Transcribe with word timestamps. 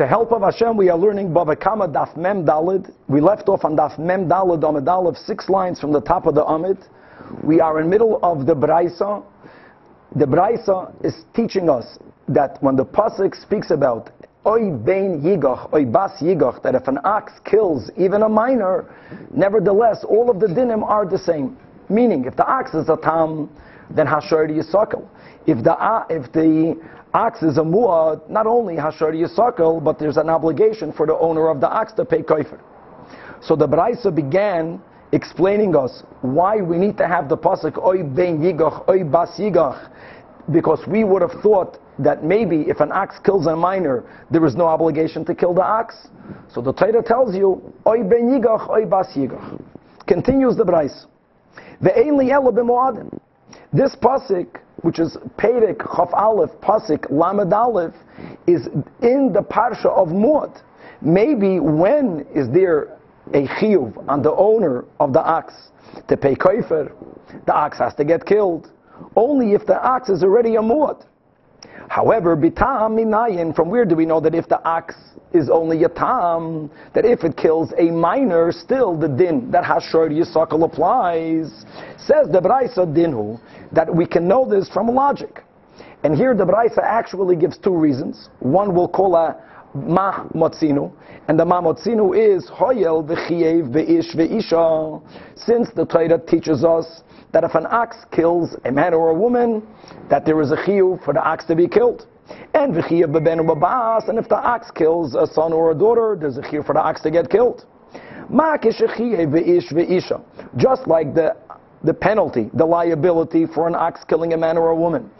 the 0.00 0.06
help 0.06 0.32
of 0.32 0.40
Hashem, 0.40 0.78
we 0.78 0.88
are 0.88 0.96
learning 0.96 1.28
Bava 1.28 1.60
Kama 1.60 1.86
Daf 1.86 2.16
Mem 2.16 2.46
Dalid. 2.46 2.90
We 3.08 3.20
left 3.20 3.50
off 3.50 3.66
on 3.66 3.76
Daf 3.76 3.98
Mem 3.98 4.30
Dalid, 4.30 4.66
Amid 4.66 4.86
Dalid, 4.86 5.26
six 5.26 5.50
lines 5.50 5.78
from 5.78 5.92
the 5.92 6.00
top 6.00 6.24
of 6.24 6.34
the 6.34 6.42
Amid. 6.42 6.78
We 7.44 7.60
are 7.60 7.82
in 7.82 7.90
middle 7.90 8.18
of 8.22 8.46
the 8.46 8.54
Braisa. 8.54 9.22
The 10.16 10.24
Braisa 10.24 10.90
is 11.04 11.26
teaching 11.36 11.68
us 11.68 11.98
that 12.28 12.56
when 12.62 12.76
the 12.76 12.84
Pasuk 12.86 13.38
speaks 13.42 13.70
about 13.70 14.08
Oy 14.46 14.70
Bein 14.70 15.20
Yigach, 15.20 15.70
Oy 15.74 15.84
Bas 15.84 16.12
Yigach, 16.22 16.62
that 16.62 16.74
if 16.74 16.88
an 16.88 16.98
ox 17.04 17.34
kills 17.44 17.90
even 17.98 18.22
a 18.22 18.28
minor, 18.30 18.86
nevertheless, 19.34 20.02
all 20.08 20.30
of 20.30 20.40
the 20.40 20.46
dinim 20.46 20.82
are 20.82 21.04
the 21.04 21.18
same. 21.18 21.58
Meaning, 21.90 22.24
if 22.24 22.36
the 22.36 22.46
ox 22.46 22.72
is 22.72 22.88
a 22.88 22.96
tam, 22.96 23.50
then 23.90 24.06
Hashar 24.06 24.48
Yisakal. 24.48 25.06
If 25.50 25.64
the, 25.64 25.72
uh, 25.72 26.04
if 26.08 26.30
the 26.30 26.80
ox 27.12 27.42
is 27.42 27.58
a 27.58 27.62
muad, 27.62 28.30
not 28.30 28.46
only 28.46 28.76
hashar 28.76 29.12
yisakal, 29.12 29.82
but 29.82 29.98
there's 29.98 30.16
an 30.16 30.30
obligation 30.30 30.92
for 30.92 31.06
the 31.06 31.18
owner 31.18 31.48
of 31.48 31.60
the 31.60 31.68
ox 31.68 31.92
to 31.94 32.04
pay 32.04 32.22
kaifer. 32.22 32.60
So 33.42 33.56
the 33.56 33.66
Braisa 33.66 34.14
began 34.14 34.80
explaining 35.10 35.74
us 35.74 36.04
why 36.20 36.60
we 36.60 36.78
need 36.78 36.96
to 36.98 37.08
have 37.08 37.28
the 37.28 37.36
pasuk 37.36 37.84
oy 37.84 38.04
ben 38.04 38.38
yigach, 38.38 38.88
oy 38.88 39.02
bas 39.02 39.30
yigach, 39.40 39.90
because 40.52 40.86
we 40.86 41.02
would 41.02 41.20
have 41.20 41.42
thought 41.42 41.78
that 41.98 42.22
maybe 42.22 42.60
if 42.68 42.78
an 42.78 42.92
ox 42.92 43.18
kills 43.18 43.46
a 43.46 43.56
minor, 43.56 44.04
there 44.30 44.46
is 44.46 44.54
no 44.54 44.66
obligation 44.66 45.24
to 45.24 45.34
kill 45.34 45.52
the 45.52 45.64
ox. 45.64 45.96
So 46.54 46.60
the 46.60 46.72
Torah 46.72 47.02
tells 47.02 47.34
you 47.34 47.60
oy 47.88 48.04
ben 48.04 48.30
yigach, 48.30 48.70
oy 48.70 48.84
bas 48.86 49.08
yigach. 49.16 49.60
Continues 50.06 50.56
the 50.56 50.64
Braisa. 50.64 51.06
Ve'ein 51.82 52.16
li 52.16 52.30
This 53.72 53.94
pasuk 53.96 54.60
which 54.82 54.98
is 54.98 55.16
Perek 55.36 55.78
Chaf 55.94 56.10
Aleph 56.12 56.50
Pasik 56.62 57.10
Lamed 57.10 57.52
Aleph, 57.52 57.94
is 58.46 58.66
in 59.02 59.32
the 59.32 59.42
parsha 59.42 59.86
of 59.86 60.08
Muad. 60.08 60.62
Maybe 61.02 61.60
when 61.60 62.26
is 62.34 62.48
there 62.50 62.96
a 63.32 63.46
chiyuv 63.46 64.08
on 64.08 64.22
the 64.22 64.32
owner 64.32 64.84
of 64.98 65.12
the 65.12 65.20
ox 65.20 65.54
to 66.08 66.16
pay 66.16 66.34
kaifer, 66.34 66.92
the 67.46 67.54
ox 67.54 67.78
has 67.78 67.94
to 67.94 68.04
get 68.04 68.24
killed. 68.24 68.70
Only 69.16 69.52
if 69.52 69.66
the 69.66 69.82
ox 69.82 70.08
is 70.08 70.22
already 70.22 70.56
a 70.56 70.60
muad. 70.60 71.04
However, 71.90 72.36
bitam 72.36 72.94
minayin, 72.94 73.52
from 73.52 73.68
where 73.68 73.84
do 73.84 73.96
we 73.96 74.06
know 74.06 74.20
that 74.20 74.32
if 74.32 74.46
the 74.46 74.62
ox 74.62 74.94
is 75.32 75.50
only 75.50 75.82
a 75.82 75.88
tam, 75.88 76.70
that 76.94 77.04
if 77.04 77.24
it 77.24 77.36
kills 77.36 77.72
a 77.78 77.90
minor, 77.90 78.52
still 78.52 78.96
the 78.96 79.08
din 79.08 79.50
that 79.50 79.64
hashor 79.64 80.08
yisakal 80.08 80.64
applies. 80.64 81.66
Says 81.98 82.28
the 82.30 82.40
Braisa 82.40 82.86
dinhu, 82.86 83.40
that 83.72 83.92
we 83.92 84.06
can 84.06 84.28
know 84.28 84.48
this 84.48 84.68
from 84.68 84.86
logic. 84.86 85.42
And 86.04 86.14
here 86.14 86.32
the 86.32 86.44
Braisa 86.44 86.78
actually 86.80 87.34
gives 87.34 87.58
two 87.58 87.76
reasons. 87.76 88.28
One 88.38 88.72
we'll 88.72 88.86
call 88.86 89.16
a 89.16 89.42
ma 89.74 90.26
motzinu, 90.28 90.92
and 91.26 91.36
the 91.36 91.44
ma 91.44 91.60
motzinu 91.60 92.16
is 92.16 92.48
hoyel 92.48 93.04
v'chiev 93.04 93.72
v'ish 93.72 94.14
v'isha. 94.14 95.02
Since 95.34 95.70
the 95.74 95.84
Torah 95.86 96.20
teaches 96.24 96.62
us 96.62 97.02
that 97.32 97.44
if 97.44 97.54
an 97.54 97.66
ox 97.66 97.96
kills 98.10 98.56
a 98.64 98.72
man 98.72 98.94
or 98.94 99.10
a 99.10 99.14
woman, 99.14 99.62
that 100.08 100.24
there 100.24 100.40
is 100.40 100.50
a 100.50 100.56
chiyuv 100.56 101.04
for 101.04 101.14
the 101.14 101.22
ox 101.22 101.44
to 101.46 101.54
be 101.54 101.68
killed. 101.68 102.06
And 102.54 102.74
babas, 102.74 104.08
and 104.08 104.18
if 104.18 104.28
the 104.28 104.36
ox 104.36 104.70
kills 104.70 105.14
a 105.14 105.26
son 105.26 105.52
or 105.52 105.72
a 105.72 105.74
daughter, 105.74 106.16
there's 106.18 106.38
a 106.38 106.42
chiyuv 106.42 106.66
for 106.66 106.74
the 106.74 106.80
ox 106.80 107.00
to 107.02 107.10
get 107.10 107.30
killed. 107.30 107.64
Just 110.56 110.86
like 110.86 111.14
the 111.14 111.36
the 111.82 111.94
penalty, 111.94 112.50
the 112.54 112.64
liability 112.64 113.46
for 113.46 113.66
an 113.66 113.74
ox 113.74 114.04
killing 114.04 114.34
a 114.34 114.36
man 114.36 114.58
or 114.58 114.68
a 114.68 114.76
woman. 114.76 115.10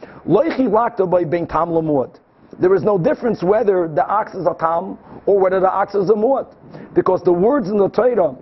There 2.58 2.75
is 2.75 2.83
no 2.83 2.98
difference 2.98 3.42
whether 3.42 3.88
the 3.88 4.06
ox 4.06 4.34
is 4.34 4.47
a 4.47 4.55
tam 4.58 4.98
or 5.27 5.38
whether 5.38 5.61
the 5.61 5.70
ox 5.70 5.94
is 5.94 6.11
a 6.11 6.14
muad. 6.14 6.55
Because 6.94 7.22
the 7.22 7.33
words 7.33 7.70
in 7.70 7.78
the 7.78 7.88
Torah 7.88 8.37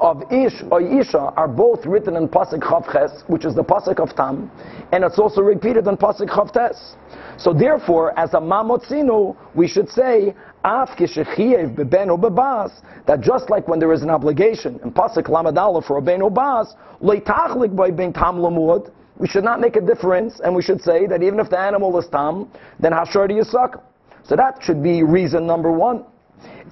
of 0.00 0.22
Ish 0.32 0.62
or 0.70 0.80
Isha 0.80 1.18
are 1.36 1.48
both 1.48 1.84
written 1.86 2.16
in 2.16 2.28
Pasuk 2.28 2.60
Chavches, 2.60 3.28
which 3.28 3.44
is 3.44 3.54
the 3.54 3.62
Pasuk 3.62 4.00
of 4.00 4.14
Tam, 4.16 4.50
and 4.92 5.04
it's 5.04 5.18
also 5.18 5.40
repeated 5.42 5.86
in 5.86 5.96
Pasuk 5.96 6.28
Chavtes. 6.28 6.96
So 7.36 7.52
therefore, 7.52 8.18
as 8.18 8.34
a 8.34 8.38
Mamotzinu, 8.38 9.36
we 9.54 9.68
should 9.68 9.88
say, 9.88 10.34
Af 10.64 10.90
bebas, 10.96 12.70
that 13.06 13.20
just 13.20 13.50
like 13.50 13.66
when 13.68 13.78
there 13.80 13.92
is 13.92 14.02
an 14.02 14.10
obligation 14.10 14.78
in 14.84 14.92
Pasuk 14.92 15.28
Lamed 15.28 15.58
Aleph 15.58 15.84
for 15.86 15.98
a 15.98 16.02
ben 16.02 16.20
leitachlik 16.20 17.74
by 17.74 17.90
ben 17.90 18.12
tam 18.12 18.36
lamud, 18.38 18.90
we 19.18 19.28
should 19.28 19.44
not 19.44 19.60
make 19.60 19.76
a 19.76 19.80
difference, 19.80 20.40
and 20.40 20.54
we 20.54 20.62
should 20.62 20.80
say 20.80 21.06
that 21.06 21.22
even 21.22 21.38
if 21.38 21.50
the 21.50 21.58
animal 21.58 21.96
is 21.98 22.06
tam, 22.08 22.50
then 22.80 22.92
hashar 22.92 23.28
yisak. 23.28 23.80
So 24.24 24.36
that 24.36 24.62
should 24.62 24.82
be 24.82 25.02
reason 25.02 25.46
number 25.46 25.72
one. 25.72 26.04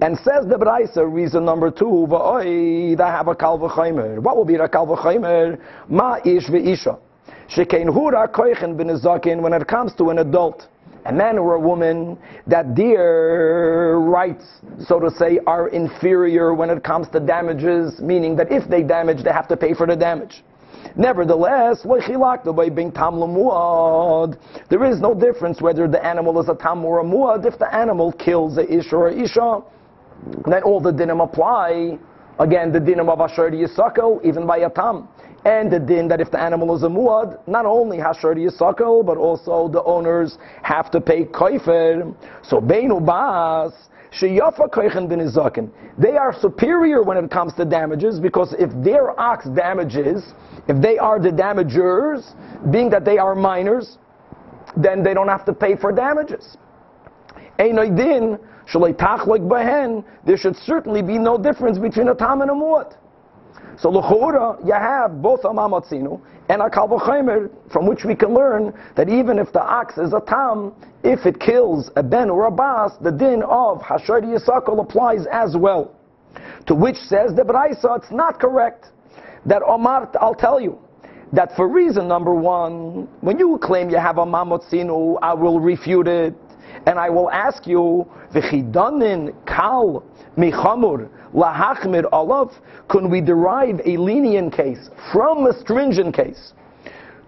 And 0.01 0.17
says 0.17 0.47
the 0.47 0.55
Braisa, 0.55 1.05
reason 1.11 1.45
number 1.45 1.69
two, 1.69 1.85
What 1.85 2.35
will 2.35 2.43
be 2.43 2.95
the 2.95 4.67
kal 4.67 4.87
v'chaymer? 4.87 5.59
Ma 5.89 6.17
ish 6.25 6.47
ve'isha. 6.47 6.97
Shekein 7.47 7.85
hura 7.85 8.27
koichen 8.27 8.75
bin 8.75 9.41
when 9.43 9.53
it 9.53 9.67
comes 9.67 9.93
to 9.95 10.09
an 10.09 10.17
adult 10.17 10.67
a 11.05 11.11
man 11.11 11.37
or 11.37 11.55
a 11.55 11.59
woman, 11.59 12.17
that 12.47 12.75
their 12.75 13.99
rights, 13.99 14.45
so 14.85 14.99
to 14.99 15.09
say, 15.09 15.39
are 15.47 15.69
inferior 15.69 16.53
when 16.53 16.69
it 16.69 16.83
comes 16.83 17.07
to 17.09 17.19
damages, 17.19 17.99
meaning 17.99 18.35
that 18.35 18.51
if 18.51 18.69
they 18.69 18.83
damage, 18.83 19.23
they 19.23 19.31
have 19.31 19.47
to 19.47 19.57
pay 19.57 19.73
for 19.73 19.87
the 19.87 19.95
damage. 19.95 20.43
Nevertheless, 20.95 21.81
there 21.83 21.99
is 24.85 24.99
no 24.99 25.15
difference 25.15 25.61
whether 25.61 25.87
the 25.87 26.05
animal 26.05 26.39
is 26.39 26.49
a 26.49 26.55
tam 26.55 26.85
or 26.85 26.99
a 26.99 27.03
muad. 27.03 27.45
If 27.45 27.57
the 27.57 27.73
animal 27.73 28.11
kills 28.11 28.57
a 28.57 28.71
ish 28.71 28.91
or 28.91 29.07
a 29.07 29.13
isha, 29.13 29.61
then 30.47 30.63
all 30.63 30.79
the 30.79 30.91
dinim 30.91 31.23
apply. 31.23 31.97
Again, 32.39 32.71
the 32.71 32.79
dinim 32.79 33.09
of 33.09 33.19
Asher 33.19 33.51
Yisakal, 33.51 34.23
even 34.23 34.47
by 34.47 34.59
a 34.59 34.69
tam 34.69 35.07
and 35.45 35.71
the 35.71 35.79
din 35.79 36.07
that 36.07 36.21
if 36.21 36.29
the 36.29 36.39
animal 36.39 36.75
is 36.75 36.83
a 36.83 36.87
muad, 36.87 37.39
not 37.47 37.65
only 37.65 37.97
hashar 37.97 38.35
yisakal, 38.35 39.05
but 39.05 39.17
also 39.17 39.67
the 39.67 39.83
owners 39.83 40.37
have 40.61 40.91
to 40.91 41.01
pay 41.01 41.25
koifer. 41.25 42.13
So 42.43 42.61
beinu 42.61 43.03
bas, 43.03 43.73
sheyafa 44.11 44.69
koichen 44.69 45.09
bin. 45.09 45.71
They 45.97 46.17
are 46.17 46.33
superior 46.39 47.01
when 47.01 47.17
it 47.17 47.31
comes 47.31 47.53
to 47.55 47.65
damages 47.65 48.19
because 48.19 48.53
if 48.59 48.69
their 48.83 49.19
ox 49.19 49.47
damages, 49.47 50.33
if 50.67 50.81
they 50.81 50.97
are 50.97 51.19
the 51.19 51.29
damagers, 51.29 52.35
being 52.71 52.89
that 52.91 53.03
they 53.03 53.17
are 53.17 53.33
minors, 53.33 53.97
then 54.77 55.03
they 55.03 55.13
don't 55.13 55.27
have 55.27 55.45
to 55.45 55.53
pay 55.53 55.75
for 55.75 55.91
damages. 55.91 56.57
Einoidin, 57.59 58.39
there 60.25 60.37
should 60.37 60.55
certainly 60.55 61.01
be 61.01 61.17
no 61.17 61.37
difference 61.37 61.77
between 61.77 62.07
a 62.07 62.15
tam 62.15 62.41
and 62.41 62.51
a 62.51 62.53
muad. 62.53 62.95
So 63.77 63.89
l'chora, 63.89 64.63
you 64.65 64.73
have 64.73 65.21
both 65.21 65.43
a 65.43 65.49
mamatzinu 65.49 66.21
and 66.49 66.61
a 66.61 66.69
kalvachimer, 66.69 67.49
from 67.71 67.87
which 67.87 68.03
we 68.05 68.15
can 68.15 68.33
learn 68.33 68.73
that 68.95 69.09
even 69.09 69.39
if 69.39 69.51
the 69.51 69.61
ox 69.61 69.97
is 69.97 70.13
a 70.13 70.21
tam, 70.21 70.73
if 71.03 71.25
it 71.25 71.39
kills 71.39 71.89
a 71.95 72.03
ben 72.03 72.29
or 72.29 72.45
a 72.45 72.51
bas, 72.51 72.93
the 73.01 73.11
din 73.11 73.41
of 73.43 73.79
hashar 73.79 74.21
yisakol 74.21 74.79
applies 74.81 75.25
as 75.31 75.57
well. 75.57 75.95
To 76.67 76.75
which 76.75 76.97
says 76.97 77.33
the 77.33 77.41
Braisa, 77.41 77.97
it's 77.97 78.11
not 78.11 78.39
correct 78.39 78.87
that 79.45 79.63
Omar, 79.63 80.09
I'll 80.19 80.35
tell 80.35 80.61
you, 80.61 80.77
that 81.33 81.55
for 81.55 81.67
reason 81.67 82.07
number 82.07 82.33
one, 82.33 83.07
when 83.21 83.39
you 83.39 83.57
claim 83.57 83.89
you 83.89 83.97
have 83.97 84.17
a 84.17 84.25
mamotzinu, 84.25 85.17
I 85.21 85.33
will 85.33 85.59
refute 85.59 86.07
it, 86.07 86.35
and 86.85 86.97
I 86.97 87.09
will 87.09 87.29
ask 87.31 87.67
you, 87.67 88.07
v'chidanin 88.33 89.33
kal 89.45 90.03
michamur 90.37 91.09
lahachmir 91.33 92.03
alav, 92.11 92.53
can 92.89 93.09
we 93.09 93.21
derive 93.21 93.79
a 93.85 93.97
lenient 93.97 94.53
case 94.53 94.89
from 95.11 95.45
a 95.45 95.53
stringent 95.59 96.15
case 96.15 96.53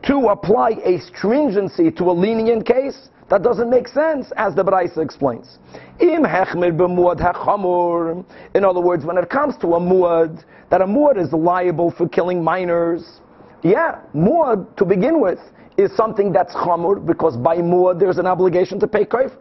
to 0.03 0.27
apply 0.27 0.71
a 0.83 0.99
stringency 0.99 1.91
to 1.91 2.05
a 2.05 2.13
lenient 2.13 2.65
case? 2.65 3.09
That 3.29 3.41
doesn't 3.41 3.69
make 3.69 3.87
sense, 3.87 4.31
as 4.37 4.53
the 4.53 4.63
Braisa 4.63 4.97
explains. 4.97 5.57
Im 5.99 6.23
hechmir 6.23 6.75
b'muad 6.75 7.19
hachamur. 7.19 8.23
In 8.53 8.65
other 8.65 8.81
words, 8.81 9.05
when 9.05 9.17
it 9.17 9.29
comes 9.29 9.55
to 9.57 9.75
a 9.75 9.79
muad, 9.79 10.43
that 10.69 10.81
a 10.81 10.85
muad 10.85 11.17
is 11.17 11.31
liable 11.31 11.91
for 11.91 12.07
killing 12.07 12.43
minors. 12.43 13.21
Yeah, 13.63 14.01
muad 14.13 14.75
to 14.75 14.85
begin 14.85 15.21
with 15.21 15.39
is 15.77 15.95
something 15.95 16.31
that's 16.31 16.53
chamur 16.53 17.05
because 17.05 17.37
by 17.37 17.57
muad 17.57 17.99
there's 17.99 18.17
an 18.17 18.27
obligation 18.27 18.79
to 18.79 18.87
pay 18.87 19.05
kaif. 19.05 19.31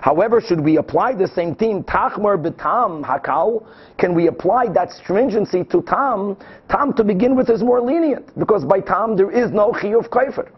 However, 0.00 0.40
should 0.40 0.60
we 0.60 0.76
apply 0.76 1.14
the 1.14 1.28
same 1.28 1.54
thing, 1.54 1.84
tachmar 1.84 2.36
betam 2.36 3.04
hakal? 3.04 3.66
Can 3.96 4.14
we 4.14 4.26
apply 4.26 4.68
that 4.68 4.90
stringency 4.90 5.64
to 5.64 5.82
tam? 5.82 6.36
Tam 6.68 6.92
to 6.94 7.04
begin 7.04 7.36
with 7.36 7.50
is 7.50 7.62
more 7.62 7.80
lenient 7.80 8.36
because 8.38 8.64
by 8.64 8.80
tam 8.80 9.16
there 9.16 9.30
is 9.30 9.50
no 9.50 9.72
chiyuv 9.72 10.08
kaifer. 10.08 10.50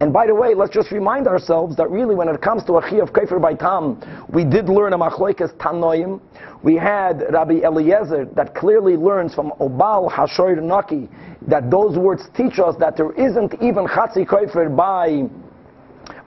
And 0.00 0.12
by 0.12 0.26
the 0.26 0.34
way, 0.34 0.54
let's 0.54 0.74
just 0.74 0.92
remind 0.92 1.26
ourselves 1.26 1.74
that 1.76 1.90
really 1.90 2.14
when 2.14 2.28
it 2.28 2.42
comes 2.42 2.64
to 2.64 2.74
a 2.74 2.82
chiyuv 2.82 3.12
kaifer 3.12 3.40
by 3.40 3.54
tam, 3.54 3.98
we 4.28 4.44
did 4.44 4.68
learn 4.68 4.92
a 4.92 4.98
machloikas 4.98 5.54
tanoim. 5.54 6.20
We 6.62 6.74
had 6.74 7.24
Rabbi 7.32 7.60
Eliezer 7.64 8.26
that 8.34 8.54
clearly 8.54 8.96
learns 8.96 9.34
from 9.34 9.52
Obal 9.58 10.12
Hashoir 10.12 10.62
Naki 10.62 11.08
that 11.48 11.70
those 11.70 11.96
words 11.96 12.24
teach 12.36 12.58
us 12.58 12.74
that 12.78 12.96
there 12.98 13.12
isn't 13.12 13.54
even 13.62 13.86
chatzi 13.86 14.26
kaifer 14.26 14.74
by 14.74 15.30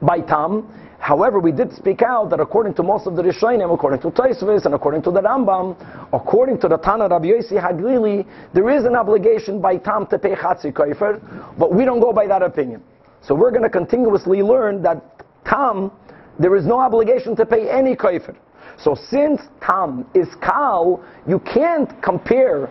by 0.01 0.21
tam. 0.21 0.67
However, 0.97 1.39
we 1.39 1.51
did 1.51 1.71
speak 1.73 2.01
out 2.01 2.29
that 2.31 2.39
according 2.39 2.73
to 2.73 2.83
most 2.83 3.07
of 3.07 3.15
the 3.15 3.21
Rishonim, 3.21 3.73
according 3.73 4.01
to 4.01 4.09
Taisvis 4.09 4.65
and 4.65 4.73
according 4.73 5.01
to 5.03 5.11
the 5.11 5.21
Rambam, 5.21 5.77
according 6.11 6.59
to 6.59 6.67
the 6.67 6.77
Tana 6.77 7.07
Rabbi 7.07 7.27
Yossi 7.27 7.61
Haglili, 7.61 8.25
there 8.53 8.69
is 8.69 8.83
an 8.83 8.95
obligation 8.95 9.61
by 9.61 9.77
Tam 9.77 10.07
to 10.07 10.19
pay 10.19 10.35
Chatzi 10.35 10.73
Kaifer, 10.73 11.21
but 11.57 11.73
we 11.73 11.85
don't 11.85 12.01
go 12.01 12.11
by 12.11 12.27
that 12.27 12.41
opinion. 12.41 12.83
So 13.21 13.35
we're 13.35 13.51
going 13.51 13.63
to 13.63 13.69
continuously 13.69 14.41
learn 14.41 14.81
that 14.83 15.03
Tam, 15.45 15.91
there 16.37 16.55
is 16.55 16.65
no 16.65 16.79
obligation 16.79 17.35
to 17.35 17.45
pay 17.45 17.69
any 17.69 17.95
Kaifer. 17.95 18.35
So 18.77 18.95
since 19.09 19.41
Tam 19.61 20.05
is 20.13 20.27
Kal, 20.41 21.03
you 21.27 21.39
can't 21.39 22.01
compare 22.01 22.65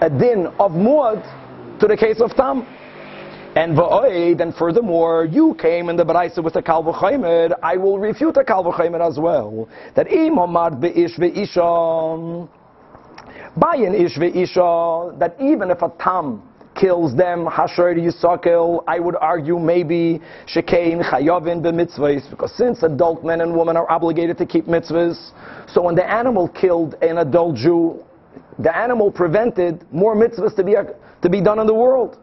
a 0.00 0.10
din 0.10 0.46
of 0.58 0.72
Muad 0.72 1.22
to 1.78 1.86
the 1.86 1.96
case 1.96 2.20
of 2.20 2.34
Tam. 2.34 2.66
And 3.54 3.76
va'oid, 3.76 4.40
and 4.40 4.54
furthermore, 4.54 5.26
you 5.26 5.54
came 5.60 5.90
in 5.90 5.96
the 5.96 6.04
Baraisa 6.04 6.42
with 6.42 6.56
a 6.56 6.62
Kal 6.62 6.82
v'chaymer, 6.82 7.52
I 7.62 7.76
will 7.76 7.98
refute 7.98 8.36
a 8.38 8.44
Kal 8.44 8.64
v'chaymer 8.64 9.06
as 9.06 9.18
well. 9.18 9.68
That 9.94 10.10
im 10.10 10.36
omad 10.36 10.80
be'ish 10.80 11.18
ve'isha, 11.18 12.48
by 13.56 13.76
an 13.76 13.94
ish 13.94 14.16
ve'isha, 14.16 15.18
that 15.18 15.36
even 15.38 15.70
if 15.70 15.82
a 15.82 15.92
tam 16.00 16.42
kills 16.74 17.14
them, 17.16 17.46
hasher 17.46 17.94
yisakel, 17.94 18.84
I 18.86 18.98
would 18.98 19.16
argue 19.16 19.58
maybe 19.58 20.20
shekein 20.46 21.02
chayavin 21.02 21.62
b'mitzvahs, 21.62 22.30
because 22.30 22.54
since 22.56 22.82
adult 22.82 23.24
men 23.24 23.40
and 23.40 23.56
women 23.56 23.76
are 23.76 23.90
obligated 23.90 24.38
to 24.38 24.46
keep 24.46 24.66
mitzvahs, 24.66 25.32
so 25.72 25.82
when 25.82 25.94
the 25.94 26.08
animal 26.08 26.48
killed 26.48 26.94
an 27.02 27.18
adult 27.18 27.56
Jew, 27.56 28.02
the 28.58 28.74
animal 28.76 29.10
prevented 29.10 29.84
more 29.92 30.14
mitzvahs 30.14 30.54
to 30.56 30.64
be, 30.64 30.74
to 31.22 31.28
be 31.28 31.40
done 31.40 31.58
in 31.58 31.66
the 31.66 31.74
world. 31.74 32.18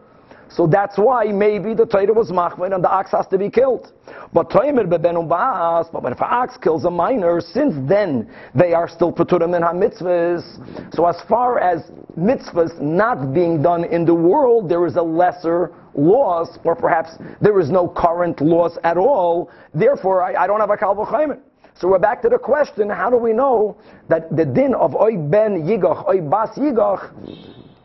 So 0.49 0.65
that's 0.65 0.97
why 0.97 1.25
maybe 1.25 1.73
the 1.73 1.85
Torah 1.85 2.11
was 2.11 2.31
machmir 2.31 2.73
and 2.73 2.83
the 2.83 2.89
ox 2.89 3.11
has 3.11 3.27
to 3.27 3.37
be 3.37 3.49
killed. 3.49 3.91
But 4.33 4.49
Toimer 4.49 4.85
bebenum 4.85 5.27
ba'as, 5.27 5.91
but 5.91 6.11
if 6.11 6.19
an 6.19 6.27
ox 6.27 6.57
kills 6.57 6.85
a 6.85 6.89
minor, 6.89 7.39
since 7.39 7.75
then 7.87 8.29
they 8.55 8.73
are 8.73 8.87
still 8.89 9.13
peturim 9.13 9.55
in 9.55 9.61
ha-mitzvahs. 9.61 10.95
So 10.95 11.05
as 11.05 11.17
far 11.29 11.59
as 11.59 11.91
mitzvahs 12.17 12.81
not 12.81 13.33
being 13.33 13.61
done 13.61 13.83
in 13.83 14.05
the 14.05 14.13
world, 14.13 14.69
there 14.69 14.85
is 14.87 14.95
a 14.95 15.01
lesser 15.01 15.71
loss, 15.93 16.57
or 16.63 16.75
perhaps 16.75 17.11
there 17.41 17.59
is 17.59 17.69
no 17.69 17.87
current 17.87 18.41
loss 18.41 18.77
at 18.83 18.97
all. 18.97 19.51
Therefore, 19.73 20.23
I, 20.23 20.43
I 20.43 20.47
don't 20.47 20.59
have 20.59 20.71
a 20.71 20.77
kalvachaymer. 20.77 21.39
So 21.75 21.87
we're 21.87 21.99
back 21.99 22.21
to 22.23 22.29
the 22.29 22.37
question, 22.37 22.89
how 22.89 23.09
do 23.09 23.17
we 23.17 23.33
know 23.33 23.77
that 24.09 24.35
the 24.35 24.45
din 24.45 24.73
of 24.73 24.95
oy 24.95 25.15
ben 25.15 25.63
yigach, 25.63 26.09
oy 26.09 26.21
bas 26.21 26.49
yigach, 26.57 27.13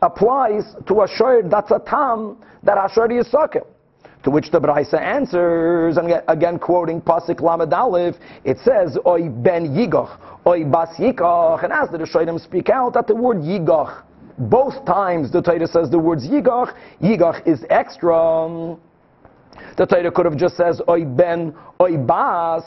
applies 0.01 0.75
to 0.87 1.01
a 1.01 1.07
shayr 1.07 1.49
that's 1.49 1.71
a 1.71 1.79
tam 1.79 2.37
that 2.65 2.77
Asher 2.77 3.07
Yisakil. 3.07 3.65
To 4.23 4.31
which 4.31 4.49
the 4.49 4.59
Braisa 4.59 4.99
answers, 4.99 5.97
and 5.97 6.11
again 6.27 6.57
quoting 6.57 6.99
Pasik 6.99 7.41
Lamed 7.41 7.71
Aleph, 7.71 8.15
it 8.43 8.57
says, 8.57 8.97
Oy 9.05 9.29
ben 9.29 9.67
Yigach, 9.67 10.17
Oy 10.47 10.63
bas 10.65 10.89
Yigach, 10.97 11.63
and 11.63 11.71
as 11.71 11.89
the 11.91 11.99
Rishonim 11.99 12.43
speak 12.43 12.69
out 12.69 12.95
that 12.95 13.05
the 13.05 13.13
word 13.13 13.37
Yigach, 13.37 14.01
both 14.39 14.83
times 14.83 15.31
the 15.31 15.43
Torah 15.43 15.67
says 15.67 15.91
the 15.91 15.99
words 15.99 16.27
Yigach, 16.27 16.75
Yigach 17.03 17.47
is 17.47 17.63
extra. 17.69 18.75
The 19.77 19.85
Torah 19.85 20.11
could 20.11 20.25
have 20.25 20.37
just 20.37 20.57
says 20.57 20.81
Oy 20.89 21.05
ben, 21.05 21.53
Oy 21.79 21.95
bas, 21.97 22.63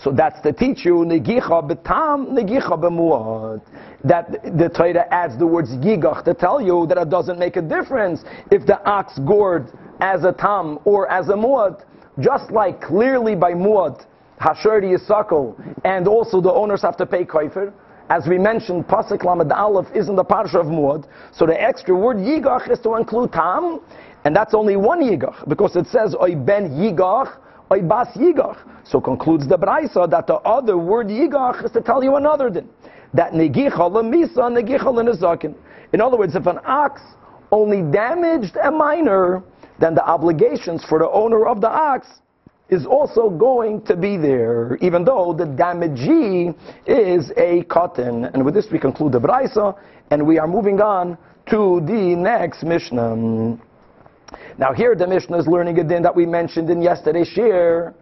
so 0.00 0.12
that's 0.12 0.40
to 0.42 0.52
teach 0.52 0.84
you 0.84 1.04
negicha 1.04 1.68
betam, 1.68 2.28
negicha 2.30 2.78
bemuad. 2.78 3.60
That 4.04 4.30
the 4.56 4.68
Torah 4.68 5.06
adds 5.10 5.36
the 5.36 5.46
words 5.46 5.70
gigach 5.70 6.24
to 6.24 6.34
tell 6.34 6.60
you 6.60 6.86
that 6.88 6.98
it 6.98 7.10
doesn't 7.10 7.38
make 7.38 7.56
a 7.56 7.62
difference 7.62 8.22
if 8.52 8.64
the 8.64 8.80
ox 8.84 9.18
gored 9.18 9.72
as 10.00 10.22
a 10.22 10.32
tam 10.32 10.78
or 10.84 11.10
as 11.10 11.28
a 11.28 11.32
muad. 11.32 11.82
Just 12.20 12.52
like 12.52 12.80
clearly 12.80 13.34
by 13.34 13.52
muad, 13.52 14.04
hasher 14.40 14.82
yisakol, 14.82 15.56
and 15.84 16.06
also 16.06 16.40
the 16.40 16.52
owners 16.52 16.82
have 16.82 16.96
to 16.98 17.06
pay 17.06 17.24
kaifer. 17.24 17.72
As 18.08 18.26
we 18.26 18.38
mentioned, 18.38 18.86
pasuk 18.86 19.24
lamed 19.24 19.50
aleph 19.52 19.86
is 19.94 20.08
in 20.08 20.14
the 20.14 20.24
parsha 20.24 20.60
of 20.60 20.66
muad. 20.66 21.06
So 21.32 21.44
the 21.44 21.60
extra 21.60 21.94
word 21.94 22.18
yigach 22.18 22.70
is 22.70 22.78
to 22.80 22.94
include 22.94 23.32
tam, 23.32 23.80
and 24.24 24.34
that's 24.34 24.54
only 24.54 24.76
one 24.76 25.02
yigach 25.02 25.48
because 25.48 25.74
it 25.74 25.88
says 25.88 26.14
oy 26.20 26.36
ben 26.36 26.70
yigach 26.70 27.36
yigach. 27.70 28.58
So 28.84 29.00
concludes 29.00 29.46
the 29.46 29.58
Braisa 29.58 30.08
that 30.10 30.26
the 30.26 30.36
other 30.36 30.78
word 30.78 31.08
yigach 31.08 31.64
is 31.64 31.70
to 31.72 31.80
tell 31.80 32.02
you 32.02 32.16
another 32.16 32.50
din. 32.50 32.68
That 33.14 33.32
negicha 33.32 33.90
lemisa, 33.90 34.50
negicha 34.50 34.84
lenezakin. 34.84 35.54
In 35.92 36.00
other 36.00 36.16
words, 36.16 36.34
if 36.34 36.46
an 36.46 36.58
ox 36.64 37.00
only 37.50 37.82
damaged 37.82 38.56
a 38.62 38.70
minor, 38.70 39.42
then 39.78 39.94
the 39.94 40.04
obligations 40.04 40.84
for 40.84 40.98
the 40.98 41.08
owner 41.10 41.46
of 41.46 41.60
the 41.60 41.68
ox 41.70 42.06
is 42.68 42.84
also 42.84 43.30
going 43.30 43.80
to 43.82 43.96
be 43.96 44.18
there, 44.18 44.76
even 44.82 45.04
though 45.04 45.32
the 45.32 45.44
damagee 45.44 46.54
is 46.86 47.30
a 47.30 47.62
katan. 47.64 48.32
And 48.34 48.44
with 48.44 48.54
this 48.54 48.66
we 48.70 48.78
conclude 48.78 49.12
the 49.12 49.20
Braisa, 49.20 49.78
and 50.10 50.26
we 50.26 50.38
are 50.38 50.46
moving 50.46 50.80
on 50.80 51.16
to 51.50 51.80
the 51.86 52.14
next 52.14 52.62
Mishnah. 52.62 53.58
Now 54.58 54.72
here 54.72 54.96
the 54.96 55.06
Mishnah 55.06 55.38
is 55.38 55.46
learning 55.46 55.78
a 55.78 55.84
din 55.84 56.02
that 56.02 56.14
we 56.14 56.26
mentioned 56.26 56.68
in 56.68 56.82
yesterday's 56.82 57.28
shir, 57.28 57.94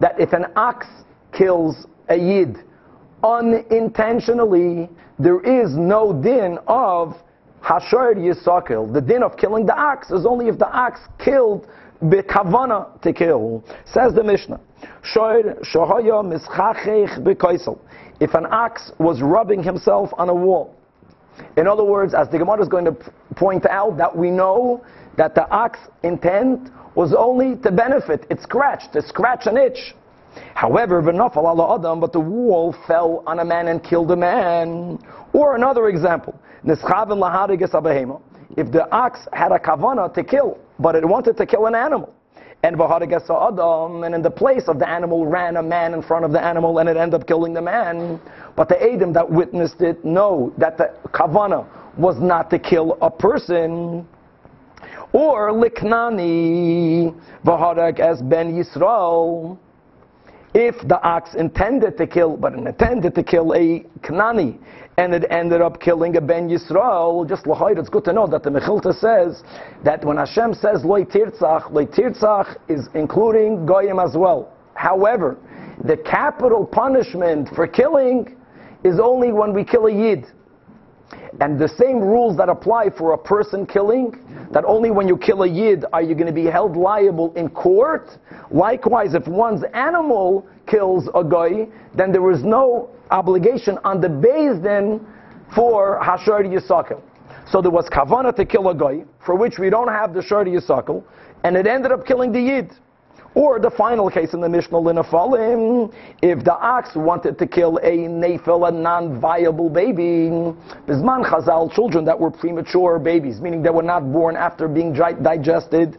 that 0.00 0.20
if 0.20 0.34
an 0.34 0.46
ox 0.54 0.86
kills 1.32 1.86
a 2.08 2.16
yid 2.16 2.58
unintentionally, 3.22 4.90
there 5.18 5.40
is 5.40 5.74
no 5.74 6.12
din 6.12 6.58
of 6.66 7.14
hashar 7.62 8.14
yisakil. 8.14 8.92
The 8.92 9.00
din 9.00 9.22
of 9.22 9.38
killing 9.38 9.64
the 9.64 9.74
ox 9.74 10.10
is 10.10 10.26
only 10.26 10.48
if 10.48 10.58
the 10.58 10.68
ox 10.68 11.00
killed 11.18 11.66
bekavana 12.02 13.00
to 13.00 13.12
kill. 13.14 13.64
Says 13.86 14.12
the 14.12 14.22
Mishnah. 14.22 14.60
If 18.20 18.34
an 18.34 18.46
ox 18.46 18.92
was 18.98 19.22
rubbing 19.22 19.62
himself 19.62 20.10
on 20.18 20.28
a 20.28 20.34
wall, 20.34 20.74
in 21.56 21.66
other 21.66 21.84
words, 21.84 22.14
as 22.14 22.28
the 22.28 22.38
Gemara 22.38 22.62
is 22.62 22.68
going 22.68 22.84
to 22.84 22.96
point 23.34 23.66
out, 23.66 23.96
that 23.96 24.14
we 24.16 24.30
know 24.30 24.84
that 25.16 25.34
the 25.34 25.48
ox 25.50 25.78
intent 26.02 26.70
was 26.94 27.12
only 27.12 27.56
to 27.56 27.70
benefit. 27.72 28.26
It 28.30 28.40
scratched, 28.40 28.92
to 28.92 29.02
scratch 29.02 29.46
an 29.46 29.56
itch. 29.56 29.94
However, 30.54 30.98
adam, 30.98 32.00
but 32.00 32.12
the 32.12 32.20
wall 32.20 32.74
fell 32.86 33.22
on 33.26 33.38
a 33.38 33.44
man 33.44 33.68
and 33.68 33.82
killed 33.82 34.10
a 34.10 34.16
man. 34.16 34.98
Or 35.32 35.54
another 35.54 35.88
example, 35.88 36.38
if 36.64 36.80
the 38.72 38.88
ox 38.92 39.28
had 39.32 39.52
a 39.52 39.58
kavana 39.58 40.12
to 40.14 40.24
kill, 40.24 40.58
but 40.78 40.94
it 40.96 41.04
wanted 41.04 41.36
to 41.36 41.46
kill 41.46 41.66
an 41.66 41.74
animal, 41.74 42.12
and 42.64 42.80
adam, 42.80 44.04
and 44.04 44.14
in 44.14 44.22
the 44.22 44.30
place 44.30 44.68
of 44.68 44.78
the 44.78 44.88
animal 44.88 45.26
ran 45.26 45.56
a 45.56 45.62
man 45.62 45.92
in 45.94 46.02
front 46.02 46.24
of 46.24 46.32
the 46.32 46.42
animal, 46.42 46.78
and 46.78 46.88
it 46.88 46.96
ended 46.96 47.20
up 47.20 47.26
killing 47.26 47.52
the 47.52 47.60
man. 47.60 48.18
But 48.56 48.68
the 48.68 48.82
Adam 48.82 49.12
that 49.12 49.30
witnessed 49.30 49.82
it 49.82 50.04
know 50.04 50.52
that 50.58 50.78
the 50.78 50.94
kavana 51.12 51.66
was 51.98 52.18
not 52.18 52.50
to 52.50 52.58
kill 52.58 52.96
a 53.02 53.10
person. 53.10 54.06
Or 55.14 55.52
liknani 55.52 57.14
v'harag 57.44 58.00
as 58.00 58.20
ben 58.20 58.52
Yisrael. 58.52 59.56
If 60.54 60.76
the 60.88 61.00
ox 61.02 61.34
intended 61.34 61.96
to 61.98 62.06
kill, 62.06 62.36
but 62.36 62.52
it 62.52 62.66
intended 62.66 63.14
to 63.14 63.22
kill 63.22 63.54
a 63.54 63.84
Knani, 64.02 64.58
and 64.96 65.14
it 65.14 65.24
ended 65.30 65.60
up 65.60 65.80
killing 65.80 66.16
a 66.16 66.20
Ben 66.20 66.48
Yisrael, 66.48 67.28
just 67.28 67.46
l'chayr, 67.46 67.78
it's 67.78 67.88
good 67.88 68.04
to 68.04 68.12
know 68.12 68.26
that 68.26 68.42
the 68.42 68.50
Mechilta 68.50 68.92
says 68.92 69.42
that 69.84 70.04
when 70.04 70.16
Hashem 70.16 70.54
says 70.54 70.84
loy 70.84 71.04
tirtzach, 71.04 71.70
loy 71.70 71.86
tirtzach 71.86 72.56
is 72.68 72.88
including 72.94 73.66
goyim 73.66 73.98
as 73.98 74.16
well. 74.16 74.52
However, 74.74 75.36
the 75.84 75.96
capital 75.96 76.64
punishment 76.66 77.48
for 77.54 77.66
killing 77.66 78.36
is 78.84 79.00
only 79.00 79.32
when 79.32 79.52
we 79.52 79.64
kill 79.64 79.86
a 79.86 79.92
yid. 79.92 80.26
And 81.40 81.58
the 81.58 81.68
same 81.68 81.98
rules 81.98 82.36
that 82.36 82.48
apply 82.48 82.90
for 82.90 83.12
a 83.12 83.18
person 83.18 83.66
killing, 83.66 84.18
that 84.52 84.64
only 84.64 84.90
when 84.90 85.08
you 85.08 85.16
kill 85.16 85.42
a 85.42 85.48
yid 85.48 85.84
are 85.92 86.02
you 86.02 86.14
going 86.14 86.26
to 86.26 86.32
be 86.32 86.46
held 86.46 86.76
liable 86.76 87.32
in 87.34 87.48
court. 87.48 88.10
Likewise, 88.50 89.14
if 89.14 89.26
one's 89.26 89.64
animal 89.74 90.46
kills 90.66 91.08
a 91.14 91.24
guy, 91.24 91.66
then 91.94 92.12
there 92.12 92.30
is 92.30 92.44
no 92.44 92.88
obligation 93.10 93.78
on 93.84 94.00
the 94.00 94.08
Din 94.08 95.04
for 95.54 96.00
Hashar 96.02 96.44
Yisakil. 96.44 97.00
So 97.50 97.60
there 97.60 97.70
was 97.70 97.88
kavana 97.90 98.34
to 98.36 98.44
kill 98.44 98.68
a 98.68 98.74
guy, 98.74 99.04
for 99.24 99.34
which 99.34 99.58
we 99.58 99.70
don't 99.70 99.88
have 99.88 100.14
the 100.14 100.22
Shar 100.22 100.44
Yisakil, 100.44 101.04
and 101.44 101.56
it 101.56 101.66
ended 101.66 101.92
up 101.92 102.06
killing 102.06 102.32
the 102.32 102.40
yid. 102.40 102.72
Or 103.34 103.58
the 103.58 103.70
final 103.70 104.08
case 104.10 104.32
in 104.32 104.40
the 104.40 104.48
Mishnah 104.48 104.78
Linafalim, 104.78 105.92
if 106.22 106.44
the 106.44 106.54
ox 106.54 106.90
wanted 106.94 107.36
to 107.38 107.46
kill 107.48 107.78
a 107.78 108.06
nefil, 108.06 108.68
a 108.68 108.70
non-viable 108.70 109.70
baby, 109.70 110.30
Bisman 110.86 111.24
Chazal, 111.24 111.72
children 111.74 112.04
that 112.04 112.18
were 112.18 112.30
premature 112.30 113.00
babies, 113.00 113.40
meaning 113.40 113.60
they 113.60 113.70
were 113.70 113.82
not 113.82 114.12
born 114.12 114.36
after 114.36 114.68
being 114.68 114.92
digested 114.92 115.98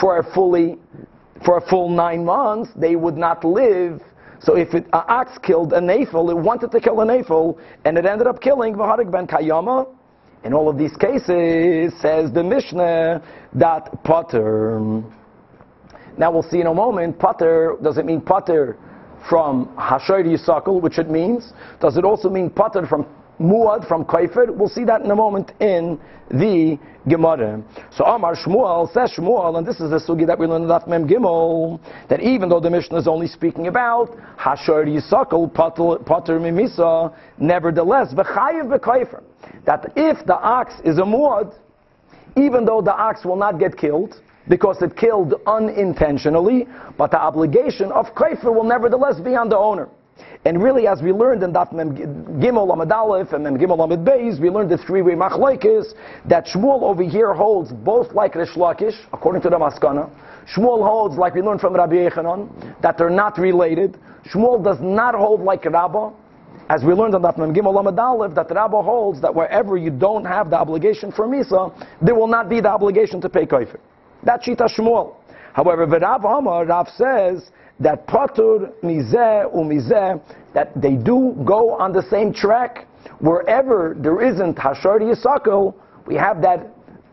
for 0.00 0.18
a 0.18 0.34
fully, 0.34 0.76
for 1.44 1.58
a 1.58 1.60
full 1.68 1.88
nine 1.88 2.24
months, 2.24 2.72
they 2.74 2.96
would 2.96 3.16
not 3.16 3.44
live. 3.44 4.02
So 4.40 4.56
if 4.56 4.74
an 4.74 4.86
ox 4.92 5.38
killed 5.38 5.72
a 5.72 5.80
nefil, 5.80 6.30
it 6.30 6.36
wanted 6.36 6.72
to 6.72 6.80
kill 6.80 7.00
a 7.00 7.06
nefil, 7.06 7.58
and 7.84 7.96
it 7.96 8.06
ended 8.06 8.26
up 8.26 8.40
killing 8.40 8.74
Vaharik 8.74 9.10
ben 9.10 9.28
Kayama, 9.28 9.86
in 10.42 10.52
all 10.52 10.68
of 10.68 10.76
these 10.76 10.96
cases, 10.96 11.92
says 12.00 12.32
the 12.32 12.42
Mishnah, 12.42 13.22
that 13.54 14.02
Potter. 14.02 15.02
Now 16.18 16.30
we'll 16.30 16.42
see 16.42 16.60
in 16.60 16.66
a 16.66 16.74
moment, 16.74 17.18
pater 17.18 17.76
does 17.82 17.98
it 17.98 18.06
mean 18.06 18.20
pater 18.20 18.76
from 19.28 19.66
Hashayr 19.76 20.24
Yisakal, 20.24 20.80
which 20.80 20.98
it 20.98 21.10
means? 21.10 21.52
Does 21.80 21.96
it 21.96 22.04
also 22.04 22.30
mean 22.30 22.50
pater 22.50 22.86
from 22.86 23.06
muad 23.40 23.86
from 23.86 24.04
kaifer. 24.04 24.54
We'll 24.54 24.68
see 24.68 24.84
that 24.84 25.02
in 25.02 25.10
a 25.10 25.16
moment 25.16 25.52
in 25.60 26.00
the 26.30 26.78
Gemara. 27.08 27.62
So 27.92 28.04
Amar 28.04 28.34
Shmuel 28.34 28.92
says 28.92 29.12
Shmuel, 29.12 29.58
and 29.58 29.66
this 29.66 29.80
is 29.80 29.90
the 29.90 29.98
sugi 29.98 30.26
that 30.26 30.38
we 30.38 30.46
learned 30.46 30.64
in 30.64 30.90
Mem 30.90 31.08
Gimel, 31.08 31.78
that 32.08 32.20
even 32.20 32.48
though 32.48 32.60
the 32.60 32.70
Mishnah 32.70 32.98
is 32.98 33.06
only 33.06 33.26
speaking 33.28 33.68
about 33.68 34.16
Hashar 34.38 34.86
Yisakal 34.86 35.52
Pater 35.52 36.40
Mimisa, 36.40 37.14
nevertheless 37.38 38.12
v'chayiv 38.12 38.78
b'kaifer, 38.78 39.22
that 39.64 39.92
if 39.94 40.24
the 40.26 40.36
ox 40.36 40.74
is 40.84 40.98
a 40.98 41.02
muad, 41.02 41.54
even 42.36 42.64
though 42.64 42.82
the 42.82 42.92
ox 42.92 43.24
will 43.24 43.36
not 43.36 43.58
get 43.58 43.76
killed, 43.76 44.20
because 44.48 44.80
it 44.82 44.96
killed 44.96 45.34
unintentionally, 45.46 46.66
but 46.96 47.10
the 47.10 47.20
obligation 47.20 47.92
of 47.92 48.06
kaifer 48.14 48.54
will 48.54 48.64
nevertheless 48.64 49.20
be 49.20 49.34
on 49.34 49.48
the 49.48 49.56
owner. 49.56 49.88
And 50.44 50.62
really, 50.62 50.86
as 50.86 51.02
we 51.02 51.12
learned 51.12 51.42
in 51.42 51.52
that 51.54 51.72
Mem 51.72 51.96
Gimel 52.40 52.72
Amid 52.72 52.92
Aleph 52.92 53.32
and 53.32 53.42
Mem 53.44 53.58
Gimel 53.58 53.82
Amid 53.82 54.04
Beis, 54.04 54.40
we 54.40 54.48
learned 54.48 54.70
the 54.70 54.78
three-way 54.78 55.14
machlokes 55.14 55.92
that 56.28 56.46
Shmuel 56.46 56.82
over 56.82 57.02
here 57.02 57.34
holds 57.34 57.72
both 57.72 58.12
like 58.12 58.34
Rish 58.34 58.54
Lakish, 58.54 58.94
according 59.12 59.42
to 59.42 59.50
the 59.50 59.56
Maskana. 59.56 60.08
Shmuel 60.54 60.86
holds, 60.86 61.16
like 61.16 61.34
we 61.34 61.42
learned 61.42 61.60
from 61.60 61.74
Rabbi 61.74 61.96
Yechanan, 61.96 62.80
that 62.80 62.96
they're 62.96 63.10
not 63.10 63.36
related. 63.38 63.98
Shmuel 64.32 64.62
does 64.62 64.78
not 64.80 65.14
hold 65.14 65.40
like 65.40 65.64
Rabbah, 65.64 66.12
as 66.68 66.82
we 66.82 66.92
learned 66.94 67.14
in 67.14 67.22
that 67.22 67.38
Mem 67.38 67.52
Gimel 67.52 67.78
Amid 67.78 67.98
Aleph, 67.98 68.34
that 68.34 68.50
Rabbah 68.50 68.82
holds 68.82 69.20
that 69.20 69.34
wherever 69.34 69.76
you 69.76 69.90
don't 69.90 70.24
have 70.24 70.50
the 70.50 70.56
obligation 70.56 71.12
for 71.12 71.26
Misa, 71.26 71.72
there 72.00 72.14
will 72.14 72.28
not 72.28 72.48
be 72.48 72.60
the 72.60 72.68
obligation 72.68 73.20
to 73.20 73.28
pay 73.28 73.46
Kaifer. 73.46 73.78
That's 74.26 74.44
Shita 74.44 74.68
Shmuel. 74.76 75.14
However, 75.52 75.86
Rav 75.86 76.24
Amar, 76.24 76.66
Rav 76.66 76.88
says 76.88 77.50
that 77.78 78.08
patur 78.08 78.72
mizeh 78.82 79.54
umizeh, 79.54 80.20
that 80.52 80.72
they 80.80 80.96
do 80.96 81.36
go 81.44 81.70
on 81.70 81.92
the 81.92 82.02
same 82.10 82.32
track. 82.32 82.88
Wherever 83.20 83.96
there 83.96 84.20
isn't 84.20 84.56
hashar 84.56 85.00
yisako, 85.00 85.74
we 86.06 86.16
have 86.16 86.42
that 86.42 86.66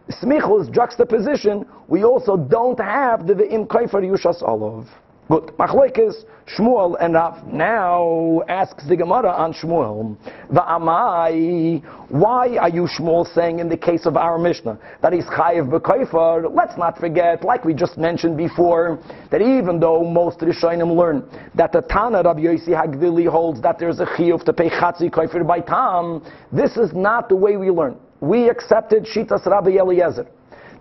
smichus 0.10 0.74
juxtaposition. 0.74 1.66
We 1.88 2.04
also 2.04 2.36
don't 2.36 2.80
have 2.80 3.28
the 3.28 3.36
ve'im 3.36 3.68
kaifer 3.68 4.02
yushas 4.02 4.42
olav. 4.42 4.88
Good. 5.30 5.54
Machlekes 5.58 6.26
Shmuel 6.46 6.98
and 7.00 7.14
Rav 7.14 7.48
now 7.48 8.42
asks 8.50 8.86
the 8.90 8.98
Gemara 8.98 9.32
on 9.32 9.54
Shmuel. 9.54 10.18
Va'amai, 10.52 11.82
why 12.10 12.58
are 12.58 12.68
you 12.68 12.84
Shmuel 12.84 13.26
saying 13.34 13.60
in 13.60 13.70
the 13.70 13.78
case 13.78 14.06
of 14.06 14.18
our 14.18 14.38
Mishnah 14.38 14.78
that 15.02 15.14
he's 15.14 15.24
chayiv 15.24 15.70
b'kaifer? 15.70 16.54
Let's 16.54 16.78
not 16.78 16.98
forget, 16.98 17.46
like 17.46 17.64
we 17.64 17.74
just 17.74 17.98
mentioned 17.98 18.36
before, 18.36 19.00
that 19.32 19.42
even 19.42 19.80
though 19.80 20.04
most 20.04 20.40
Rishonim 20.40 20.94
learn 20.94 21.24
that 21.56 21.72
the 21.72 21.82
Tana 21.82 22.22
Rabbi 22.22 22.42
Yossi 22.42 22.70
Haglili 22.70 23.26
holds 23.26 23.62
that 23.62 23.80
there's 23.80 24.02
a 24.02 24.06
chiyuv 24.06 24.44
to 24.44 24.52
pay 24.52 24.70
chatzi 24.70 25.10
kaifer 25.10 25.48
by 25.48 25.62
tam, 25.62 26.22
this 26.52 26.76
is 26.76 26.92
not 26.94 27.30
the 27.30 27.36
way 27.36 27.56
we 27.56 27.70
learn. 27.70 27.98
We 28.20 28.50
accepted 28.50 29.06
Shitas 29.06 29.46
Rabbi 29.46 29.78
Eliezer 29.78 30.28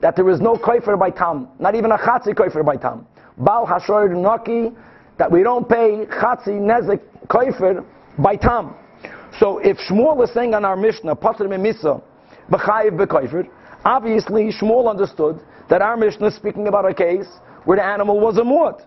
that 0.01 0.17
there 0.17 0.29
is 0.31 0.41
no 0.41 0.57
kaifer 0.57 0.99
by 0.99 1.11
tam, 1.11 1.49
not 1.61 1.77
even 1.77 1.93
a 1.93 1.99
chatzi 1.99 2.35
kaifer 2.35 2.65
by 2.65 2.75
tam. 2.77 3.07
Bal 3.39 3.67
Hashoir 3.67 4.15
Naki, 4.15 4.71
that 5.19 5.31
we 5.31 5.43
don't 5.43 5.69
pay 5.69 6.07
Chatzi 6.07 6.59
Nezik 6.61 7.01
Koifer 7.29 7.85
by 8.19 8.37
Tam. 8.37 8.75
So 9.39 9.59
if 9.59 9.79
Shmuel 9.79 10.23
is 10.25 10.33
saying 10.35 10.55
on 10.55 10.65
our 10.65 10.77
Mishnah, 10.77 11.17
Patr 11.17 11.43
Mimisa, 11.43 12.03
B'chayiv 12.51 12.99
B'koifer, 12.99 13.49
obviously 13.85 14.51
Shmuel 14.53 14.91
understood 14.91 15.41
that 15.71 15.81
our 15.81 15.97
Mishnah 15.97 16.27
is 16.27 16.37
speaking 16.37 16.69
about 16.69 16.89
a 16.89 16.95
case 16.95 17.29
where 17.65 17.77
the 17.77 17.85
animal 17.85 18.21
was 18.21 18.37
a 18.39 18.43
muad. 18.43 18.85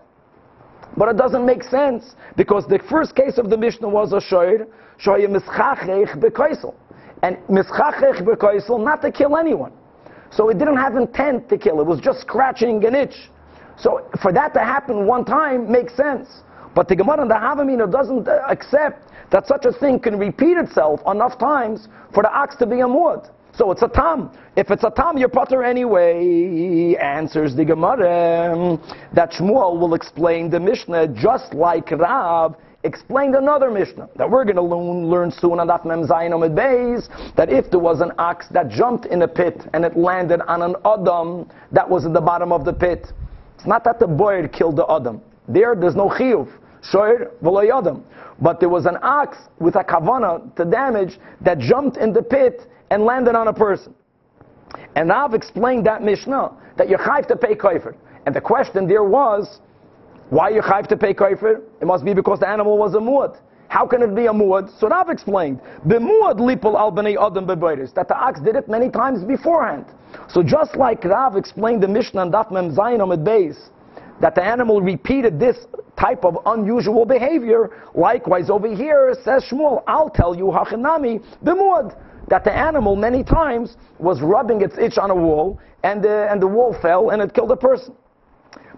But 0.96 1.08
it 1.08 1.16
doesn't 1.16 1.44
make 1.44 1.62
sense 1.62 2.14
because 2.36 2.66
the 2.66 2.78
first 2.88 3.16
case 3.16 3.38
of 3.38 3.50
the 3.50 3.56
Mishnah 3.56 3.88
was 3.88 4.12
a 4.12 4.20
shoir, 4.20 4.66
shoir 4.98 5.26
mischachech 5.28 6.16
bekoisel. 6.20 6.74
And 7.22 7.38
mischachech 7.48 8.22
bekoisel, 8.22 8.82
not 8.84 9.02
to 9.02 9.10
kill 9.10 9.36
anyone. 9.36 9.72
So 10.30 10.48
it 10.48 10.58
didn't 10.58 10.76
have 10.76 10.96
intent 10.96 11.48
to 11.48 11.58
kill, 11.58 11.80
it 11.80 11.86
was 11.86 12.00
just 12.00 12.20
scratching 12.20 12.84
an 12.84 12.94
itch. 12.94 13.16
So 13.78 14.08
for 14.22 14.32
that 14.32 14.54
to 14.54 14.60
happen 14.60 15.06
one 15.06 15.24
time 15.24 15.70
makes 15.70 15.94
sense. 15.96 16.28
But 16.74 16.88
the 16.88 16.96
Gemara 16.96 17.22
and 17.22 17.30
the 17.30 17.34
Havamina 17.34 17.90
doesn't 17.90 18.28
uh, 18.28 18.42
accept 18.48 19.10
that 19.30 19.46
such 19.46 19.64
a 19.64 19.72
thing 19.72 19.98
can 19.98 20.18
repeat 20.18 20.58
itself 20.58 21.00
enough 21.06 21.38
times 21.38 21.88
for 22.12 22.22
the 22.22 22.32
ox 22.32 22.56
to 22.56 22.66
be 22.66 22.80
a 22.80 22.86
muad. 22.86 23.30
So 23.54 23.70
it's 23.70 23.80
a 23.80 23.88
tam. 23.88 24.30
If 24.56 24.70
it's 24.70 24.84
a 24.84 24.90
tam, 24.90 25.16
you're 25.16 25.30
putter 25.30 25.62
anyway. 25.64 26.94
Answers 26.96 27.56
the 27.56 27.64
Gemara 27.64 28.78
that 29.14 29.32
Shmuel 29.32 29.80
will 29.80 29.94
explain 29.94 30.50
the 30.50 30.60
Mishnah 30.60 31.08
just 31.08 31.54
like 31.54 31.90
Rav 31.90 32.56
explained 32.84 33.34
another 33.34 33.70
Mishnah 33.70 34.08
that 34.16 34.30
we're 34.30 34.44
going 34.44 34.56
to 34.56 34.62
learn, 34.62 35.08
learn 35.08 35.30
soon 35.30 35.58
on 35.58 35.68
Daf 35.68 35.84
Mem 35.86 36.06
Zayin 36.06 36.32
Omid 36.32 36.54
Beis 36.54 37.34
that 37.34 37.50
if 37.50 37.70
there 37.70 37.80
was 37.80 38.00
an 38.00 38.12
ox 38.18 38.46
that 38.50 38.68
jumped 38.68 39.06
in 39.06 39.22
a 39.22 39.28
pit 39.28 39.62
and 39.72 39.84
it 39.84 39.96
landed 39.96 40.40
on 40.42 40.62
an 40.62 40.76
Adam 40.84 41.50
that 41.72 41.88
was 41.88 42.04
at 42.04 42.12
the 42.12 42.20
bottom 42.20 42.52
of 42.52 42.64
the 42.64 42.72
pit, 42.72 43.06
not 43.66 43.84
that 43.84 43.98
the 43.98 44.06
boy 44.06 44.48
killed 44.48 44.76
the 44.76 44.86
Adam. 44.90 45.20
There, 45.48 45.74
there's 45.74 45.96
no 45.96 46.08
chiyuv. 46.08 46.48
Shoir 46.82 47.30
v'lo 47.42 47.78
Adam. 47.78 48.04
But 48.40 48.60
there 48.60 48.68
was 48.68 48.86
an 48.86 48.98
ox 49.02 49.38
with 49.58 49.76
a 49.76 49.84
kavana 49.84 50.54
to 50.56 50.64
damage 50.64 51.18
that 51.40 51.58
jumped 51.58 51.96
in 51.96 52.12
the 52.12 52.22
pit 52.22 52.62
and 52.90 53.04
landed 53.04 53.34
on 53.34 53.48
a 53.48 53.52
person. 53.52 53.94
And 54.94 55.12
I've 55.12 55.34
explained 55.34 55.86
that 55.86 56.02
Mishnah 56.02 56.52
that 56.76 56.88
you're 56.88 56.98
chayv 56.98 57.26
to 57.28 57.36
pay 57.36 57.54
koifer. 57.54 57.94
And 58.26 58.34
the 58.34 58.40
question 58.40 58.86
there 58.86 59.04
was, 59.04 59.60
why 60.30 60.50
you 60.50 60.60
chayv 60.60 60.86
to 60.88 60.96
pay 60.96 61.14
koifer? 61.14 61.62
It 61.80 61.86
must 61.86 62.04
be 62.04 62.12
because 62.12 62.40
the 62.40 62.48
animal 62.48 62.76
was 62.76 62.94
a 62.94 62.98
muad. 62.98 63.38
How 63.68 63.86
can 63.86 64.02
it 64.02 64.14
be 64.14 64.26
a 64.26 64.32
muad? 64.32 64.70
So 64.78 64.88
Rav 64.88 65.08
explained, 65.08 65.60
b'muad 65.86 66.38
lipol 66.38 66.78
al 66.78 66.92
b'nei 66.92 67.16
adam 67.16 67.46
that 67.46 68.08
the 68.08 68.16
ox 68.16 68.40
did 68.40 68.56
it 68.56 68.68
many 68.68 68.90
times 68.90 69.24
beforehand. 69.24 69.86
So 70.28 70.42
just 70.42 70.76
like 70.76 71.04
Rav 71.04 71.36
explained 71.36 71.82
the 71.82 71.88
Mishnah 71.88 72.22
and 72.22 72.32
Daf 72.32 72.50
Mem 72.50 72.74
Zayin 72.74 73.02
Amid 73.02 73.20
Beis, 73.20 73.56
that 74.20 74.34
the 74.34 74.42
animal 74.42 74.80
repeated 74.80 75.38
this 75.38 75.66
type 75.98 76.24
of 76.24 76.38
unusual 76.46 77.04
behavior, 77.04 77.70
likewise 77.94 78.50
over 78.50 78.74
here 78.74 79.14
says 79.24 79.44
Shmuel, 79.50 79.82
I'll 79.86 80.10
tell 80.10 80.34
you 80.34 80.46
hachinami 80.46 81.22
b'muad, 81.44 81.96
that 82.28 82.44
the 82.44 82.52
animal 82.52 82.96
many 82.96 83.22
times 83.22 83.76
was 83.98 84.20
rubbing 84.20 84.60
its 84.62 84.76
itch 84.78 84.98
on 84.98 85.10
a 85.10 85.14
wall, 85.14 85.60
and 85.82 86.02
the, 86.02 86.30
and 86.30 86.42
the 86.42 86.46
wall 86.46 86.76
fell 86.82 87.10
and 87.10 87.22
it 87.22 87.32
killed 87.34 87.50
a 87.50 87.56
person. 87.56 87.94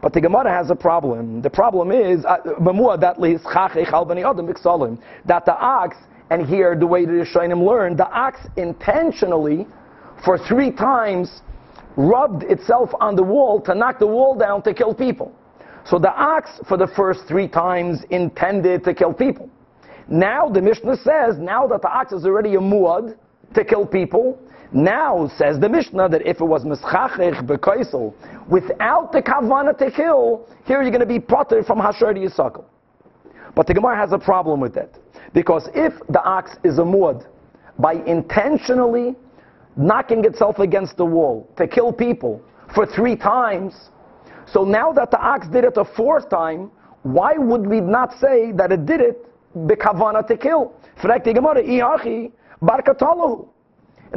But 0.00 0.12
the 0.12 0.20
Gemara 0.20 0.50
has 0.50 0.70
a 0.70 0.76
problem. 0.76 1.42
The 1.42 1.50
problem 1.50 1.90
is 1.90 2.24
uh, 2.24 2.36
that 5.26 5.44
the 5.44 5.58
ox, 5.58 5.96
and 6.30 6.46
here 6.46 6.76
the 6.76 6.86
way 6.86 7.04
the 7.04 7.12
Rishonim 7.12 7.66
learned, 7.66 7.98
the 7.98 8.08
ox 8.08 8.38
intentionally 8.56 9.66
for 10.24 10.38
three 10.38 10.70
times 10.70 11.42
rubbed 11.96 12.44
itself 12.44 12.90
on 13.00 13.16
the 13.16 13.22
wall 13.22 13.60
to 13.62 13.74
knock 13.74 13.98
the 13.98 14.06
wall 14.06 14.34
down 14.34 14.62
to 14.62 14.72
kill 14.72 14.94
people. 14.94 15.34
So 15.84 15.98
the 15.98 16.12
ox, 16.12 16.50
for 16.68 16.76
the 16.76 16.86
first 16.86 17.20
three 17.26 17.48
times, 17.48 18.00
intended 18.10 18.84
to 18.84 18.94
kill 18.94 19.12
people. 19.12 19.48
Now 20.06 20.48
the 20.48 20.60
Mishnah 20.60 20.96
says, 20.96 21.38
now 21.38 21.66
that 21.66 21.82
the 21.82 21.88
ox 21.88 22.12
is 22.12 22.24
already 22.24 22.54
a 22.54 22.60
muad 22.60 23.16
to 23.54 23.64
kill 23.64 23.86
people, 23.86 24.38
now 24.72 25.30
says 25.36 25.58
the 25.58 25.68
Mishnah 25.68 26.08
that 26.10 26.26
if 26.26 26.40
it 26.40 26.44
was 26.44 26.62
mischachech 26.64 27.46
bekoisel, 27.46 28.14
without 28.48 29.12
the 29.12 29.22
kavana 29.22 29.76
to 29.78 29.90
kill, 29.90 30.46
here 30.66 30.82
you're 30.82 30.90
going 30.90 31.00
to 31.00 31.06
be 31.06 31.18
potter 31.18 31.62
from 31.62 31.78
hashar 31.78 32.14
to. 32.14 32.64
But 33.54 33.66
the 33.66 33.74
Gemara 33.74 33.96
has 33.96 34.12
a 34.12 34.18
problem 34.18 34.60
with 34.60 34.74
that. 34.74 34.90
Because 35.32 35.68
if 35.74 35.94
the 36.08 36.22
ox 36.22 36.52
is 36.64 36.78
a 36.78 36.82
muad 36.82 37.26
by 37.78 37.94
intentionally 37.94 39.16
knocking 39.78 40.24
itself 40.24 40.58
against 40.58 40.96
the 40.96 41.04
wall 41.04 41.48
to 41.56 41.66
kill 41.66 41.92
people 41.92 42.42
for 42.74 42.84
three 42.84 43.16
times. 43.16 43.90
So 44.46 44.64
now 44.64 44.92
that 44.92 45.10
the 45.10 45.20
ox 45.20 45.46
did 45.48 45.64
it 45.64 45.76
a 45.76 45.84
fourth 45.84 46.28
time, 46.28 46.70
why 47.02 47.34
would 47.38 47.66
we 47.66 47.80
not 47.80 48.12
say 48.18 48.52
that 48.52 48.72
it 48.72 48.84
did 48.86 49.00
it 49.00 49.24
bekavana 49.56 50.26
to 50.26 50.36
kill? 50.36 50.74
In 51.04 51.10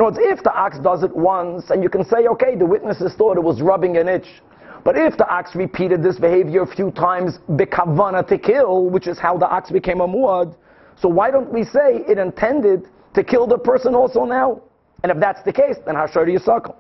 other 0.02 0.06
words, 0.06 0.18
if 0.20 0.44
the 0.44 0.54
ox 0.54 0.80
does 0.80 1.04
it 1.04 1.16
once, 1.16 1.70
and 1.70 1.84
you 1.84 1.90
can 1.90 2.04
say, 2.04 2.28
okay, 2.28 2.56
the 2.56 2.66
witnesses 2.66 3.14
thought 3.14 3.38
it 3.38 3.44
was 3.44 3.62
rubbing 3.62 3.98
an 3.98 4.08
itch. 4.08 4.42
But 4.84 4.98
if 4.98 5.16
the 5.16 5.28
ox 5.30 5.56
repeated 5.56 6.02
this 6.02 6.18
behavior 6.18 6.64
a 6.64 6.68
few 6.68 6.90
times, 6.90 7.38
bekavana 7.52 8.28
to 8.30 8.38
kill, 8.40 8.90
which 8.90 9.06
is 9.08 9.20
how 9.20 9.38
the 9.38 9.48
ox 9.48 9.70
became 9.70 10.02
a 10.02 10.08
muad, 10.08 10.56
so 11.00 11.08
why 11.08 11.30
don't 11.30 11.54
we 11.54 11.64
say 11.64 12.04
it 12.08 12.18
intended 12.18 12.88
to 13.14 13.24
kill 13.24 13.46
the 13.46 13.60
person 13.60 13.94
also 13.94 14.26
now? 14.26 14.62
And 15.04 15.12
if 15.12 15.20
that's 15.20 15.42
the 15.44 15.54
case, 15.54 15.78
then 15.86 15.96
Hashar 15.96 16.28
Yisakal. 16.28 16.76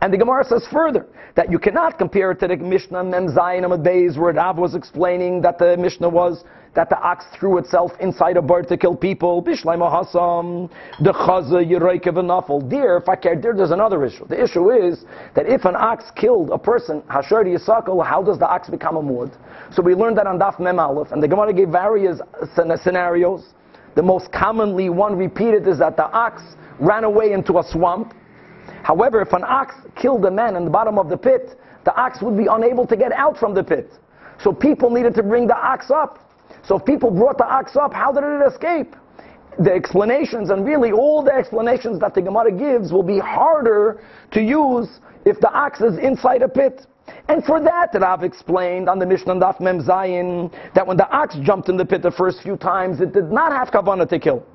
And 0.00 0.12
the 0.12 0.18
Gemara 0.18 0.44
says 0.44 0.66
further 0.70 1.06
that 1.36 1.50
you 1.50 1.58
cannot 1.58 1.96
compare 1.96 2.32
it 2.32 2.40
to 2.40 2.48
the 2.48 2.56
Mishnah 2.56 3.04
Mem 3.04 3.28
Zayin 3.28 3.64
Amad 3.64 3.84
Beis 3.84 4.18
where 4.18 4.32
Rav 4.32 4.58
was 4.58 4.74
explaining 4.74 5.40
that 5.42 5.58
the 5.58 5.76
Mishnah 5.76 6.08
was 6.08 6.44
that 6.74 6.88
the 6.88 6.98
ox 6.98 7.24
threw 7.38 7.58
itself 7.58 7.92
inside 8.00 8.36
a 8.36 8.42
bird 8.42 8.66
to 8.68 8.76
kill 8.76 8.96
people. 8.96 9.42
Bishlaima 9.42 9.90
Hasam, 9.92 10.70
the 11.00 11.12
Chaza 11.12 11.64
Yeroike 11.64 12.04
V'Nafel. 12.04 12.68
There, 12.68 13.00
Fakir, 13.00 13.40
there, 13.40 13.54
there's 13.54 13.70
another 13.70 14.04
issue. 14.04 14.26
The 14.26 14.42
issue 14.42 14.70
is 14.70 15.04
that 15.34 15.46
if 15.46 15.64
an 15.64 15.76
ox 15.76 16.04
killed 16.16 16.50
a 16.50 16.58
person, 16.58 17.02
Hashar 17.02 17.44
Yisakal, 17.44 18.04
how 18.04 18.22
does 18.22 18.38
the 18.38 18.48
ox 18.48 18.70
become 18.70 18.96
a 18.96 19.02
muad? 19.02 19.32
So 19.72 19.82
we 19.82 19.94
learned 19.94 20.16
that 20.18 20.26
on 20.26 20.38
Daf 20.38 20.58
Mem 20.58 20.78
Aleph, 20.78 21.12
and 21.12 21.22
the 21.22 21.28
Gemara 21.28 21.52
gave 21.52 21.68
various 21.68 22.20
scenarios. 22.82 23.44
The 23.94 24.02
most 24.02 24.32
commonly 24.32 24.88
one 24.88 25.16
repeated 25.16 25.68
is 25.68 25.78
that 25.78 25.96
the 25.96 26.10
ox 26.10 26.42
ran 26.78 27.04
away 27.04 27.32
into 27.32 27.58
a 27.58 27.64
swamp. 27.64 28.14
However, 28.82 29.20
if 29.20 29.32
an 29.32 29.44
ox 29.44 29.74
killed 29.96 30.24
a 30.24 30.30
man 30.30 30.56
in 30.56 30.64
the 30.64 30.70
bottom 30.70 30.98
of 30.98 31.08
the 31.08 31.16
pit, 31.16 31.58
the 31.84 31.94
ox 31.94 32.22
would 32.22 32.36
be 32.36 32.46
unable 32.50 32.86
to 32.86 32.96
get 32.96 33.12
out 33.12 33.36
from 33.36 33.54
the 33.54 33.62
pit. 33.62 33.92
So 34.40 34.52
people 34.52 34.90
needed 34.90 35.14
to 35.14 35.22
bring 35.22 35.46
the 35.46 35.56
ox 35.56 35.90
up. 35.90 36.18
So 36.64 36.78
if 36.78 36.84
people 36.84 37.10
brought 37.10 37.38
the 37.38 37.46
ox 37.46 37.76
up, 37.76 37.92
how 37.92 38.12
did 38.12 38.24
it 38.24 38.46
escape? 38.46 38.94
The 39.58 39.72
explanations, 39.72 40.50
and 40.50 40.64
really 40.64 40.92
all 40.92 41.22
the 41.22 41.32
explanations 41.32 42.00
that 42.00 42.14
the 42.14 42.22
Gemara 42.22 42.52
gives, 42.52 42.92
will 42.92 43.02
be 43.02 43.18
harder 43.18 44.02
to 44.32 44.40
use 44.40 45.00
if 45.24 45.38
the 45.40 45.52
ox 45.52 45.80
is 45.80 45.98
inside 45.98 46.42
a 46.42 46.48
pit. 46.48 46.86
And 47.28 47.44
for 47.44 47.60
that, 47.60 47.90
Rav 47.94 48.22
explained 48.22 48.88
on 48.88 48.98
the 48.98 49.06
Mishnah 49.06 49.34
Daf 49.34 49.60
Mem 49.60 49.82
Zayin 49.82 50.52
that 50.74 50.86
when 50.86 50.96
the 50.96 51.08
ox 51.10 51.36
jumped 51.42 51.68
in 51.68 51.76
the 51.76 51.84
pit 51.84 52.02
the 52.02 52.10
first 52.10 52.42
few 52.42 52.56
times, 52.56 53.00
it 53.00 53.12
did 53.12 53.30
not 53.30 53.52
have 53.52 53.70
kavanah 53.70 54.08
to 54.08 54.18
kill. 54.18 54.46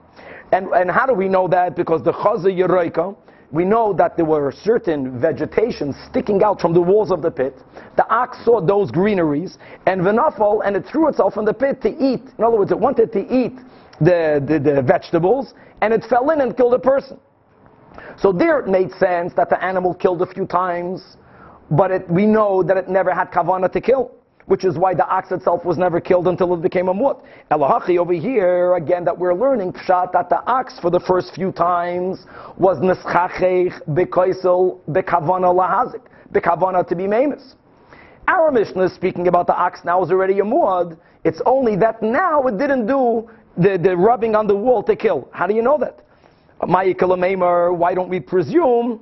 And, 0.52 0.68
and 0.70 0.90
how 0.90 1.06
do 1.06 1.14
we 1.14 1.28
know 1.28 1.48
that? 1.50 1.76
Because 1.76 2.04
the 2.04 2.14
Chaza 2.14 2.46
Yeroika, 2.46 3.16
we 3.52 3.66
know 3.66 3.94
that 3.94 4.18
there 4.18 4.26
were 4.26 4.54
certain 4.64 5.20
vegetation 5.20 5.94
sticking 6.10 6.44
out 6.44 6.60
from 6.60 6.74
the 6.74 6.82
walls 6.82 7.12
of 7.12 7.22
the 7.22 7.32
pit. 7.32 7.58
The 7.96 8.08
ox 8.10 8.38
saw 8.44 8.60
those 8.62 8.92
greeneries 8.92 9.58
and 9.86 10.02
Venafal, 10.02 10.62
and 10.66 10.76
it 10.76 10.86
threw 10.86 11.08
itself 11.08 11.38
in 11.38 11.46
the 11.46 11.54
pit 11.54 11.82
to 11.82 11.90
eat. 11.90 12.22
In 12.38 12.44
other 12.44 12.58
words, 12.58 12.72
it 12.72 12.80
wanted 12.80 13.12
to 13.14 13.20
eat 13.20 13.54
the, 14.00 14.44
the, 14.46 14.60
the 14.60 14.82
vegetables, 14.82 15.54
and 15.82 15.94
it 15.94 16.04
fell 16.10 16.30
in 16.32 16.42
and 16.42 16.56
killed 16.56 16.74
a 16.74 16.80
person. 16.80 17.20
So 18.18 18.32
there 18.32 18.60
it 18.60 18.68
made 18.68 18.92
sense 18.94 19.34
that 19.36 19.50
the 19.50 19.64
animal 19.64 19.94
killed 19.94 20.22
a 20.22 20.28
few 20.28 20.46
times, 20.46 21.18
but 21.72 21.92
it, 21.92 22.10
we 22.10 22.26
know 22.26 22.64
that 22.64 22.78
it 22.78 22.90
never 22.90 23.14
had 23.14 23.32
kavana 23.32 23.72
to 23.72 23.82
kill 23.82 24.17
which 24.48 24.64
is 24.66 24.78
why 24.78 24.94
the 24.94 25.06
ox 25.08 25.32
itself 25.32 25.64
was 25.66 25.78
never 25.78 26.02
killed 26.02 26.28
until 26.28 26.54
it 26.54 26.62
became 26.62 26.88
a 26.88 26.94
muad. 26.94 27.22
Elahachi 27.52 27.98
over 27.98 28.14
here, 28.14 28.76
again, 28.76 29.04
that 29.04 29.18
we're 29.18 29.34
learning 29.34 29.74
pshat 29.74 30.12
that 30.14 30.30
the 30.30 30.42
ox 30.46 30.80
for 30.80 30.90
the 30.90 31.00
first 31.02 31.36
few 31.36 31.52
times 31.52 32.26
was 32.58 32.78
neschachech 32.80 33.74
bekoisel 33.90 34.80
bekavana 34.90 35.54
lahazik, 35.54 36.02
bekavana 36.32 36.88
to 36.88 36.96
be 36.96 37.08
famous. 37.08 37.56
Our 38.28 38.52
Mishnah 38.52 38.86
is 38.86 38.94
speaking 38.94 39.28
about 39.28 39.48
the 39.48 39.56
ox 39.56 39.82
now 39.84 40.04
is 40.04 40.12
already 40.12 40.40
a 40.40 40.44
muad. 40.44 40.98
It's 41.24 41.42
only 41.46 41.76
that 41.78 42.02
now 42.02 42.44
it 42.44 42.58
didn't 42.58 42.88
do 42.88 43.30
the, 43.58 43.78
the 43.78 43.98
rubbing 43.98 44.34
on 44.36 44.48
the 44.48 44.56
wall 44.56 44.82
to 44.84 44.96
kill. 44.96 45.30
How 45.32 45.46
do 45.48 45.54
you 45.54 45.62
know 45.62 45.78
that? 45.78 46.04
Why 46.60 46.94
don't 46.94 48.10
we 48.10 48.20
presume 48.20 49.02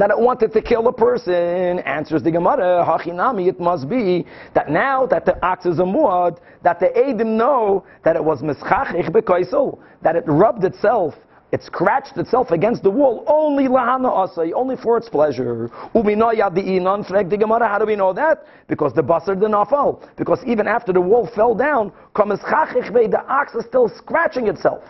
that 0.00 0.10
it 0.10 0.18
wanted 0.18 0.52
to 0.52 0.60
kill 0.62 0.86
a 0.88 0.92
person, 0.92 1.78
answers 1.80 2.22
the 2.22 2.30
Gemara, 2.30 2.84
Hachinami, 2.84 3.48
it 3.48 3.58
must 3.60 3.88
be 3.88 4.26
that 4.54 4.70
now 4.70 5.06
that 5.06 5.24
the 5.24 5.42
ox 5.44 5.64
is 5.66 5.78
a 5.78 5.82
muad, 5.82 6.38
that 6.62 6.80
the 6.80 6.88
Adim 6.88 7.36
know 7.36 7.84
that 8.04 8.16
it 8.16 8.24
was 8.24 8.42
mischachich 8.42 9.08
bekoisel, 9.10 9.78
that 10.02 10.16
it 10.16 10.24
rubbed 10.26 10.64
itself, 10.64 11.14
it 11.52 11.62
scratched 11.62 12.16
itself 12.16 12.50
against 12.50 12.82
the 12.82 12.90
wall, 12.90 13.24
only 13.28 13.68
lahana 13.68 14.10
asay, 14.10 14.52
only 14.52 14.76
for 14.76 14.98
its 14.98 15.08
pleasure. 15.08 15.68
How 15.68 16.02
do 16.02 16.02
we 16.02 16.16
know 16.16 16.32
that? 18.12 18.44
Because 18.68 18.92
the 18.92 19.02
basar 19.02 19.40
did 19.40 19.50
not 19.50 19.70
fall. 19.70 20.02
Because 20.16 20.40
even 20.44 20.66
after 20.66 20.92
the 20.92 21.00
wall 21.00 21.26
fell 21.34 21.54
down, 21.54 21.92
the 22.14 23.24
ox 23.28 23.54
is 23.54 23.64
still 23.64 23.88
scratching 23.88 24.48
itself. 24.48 24.82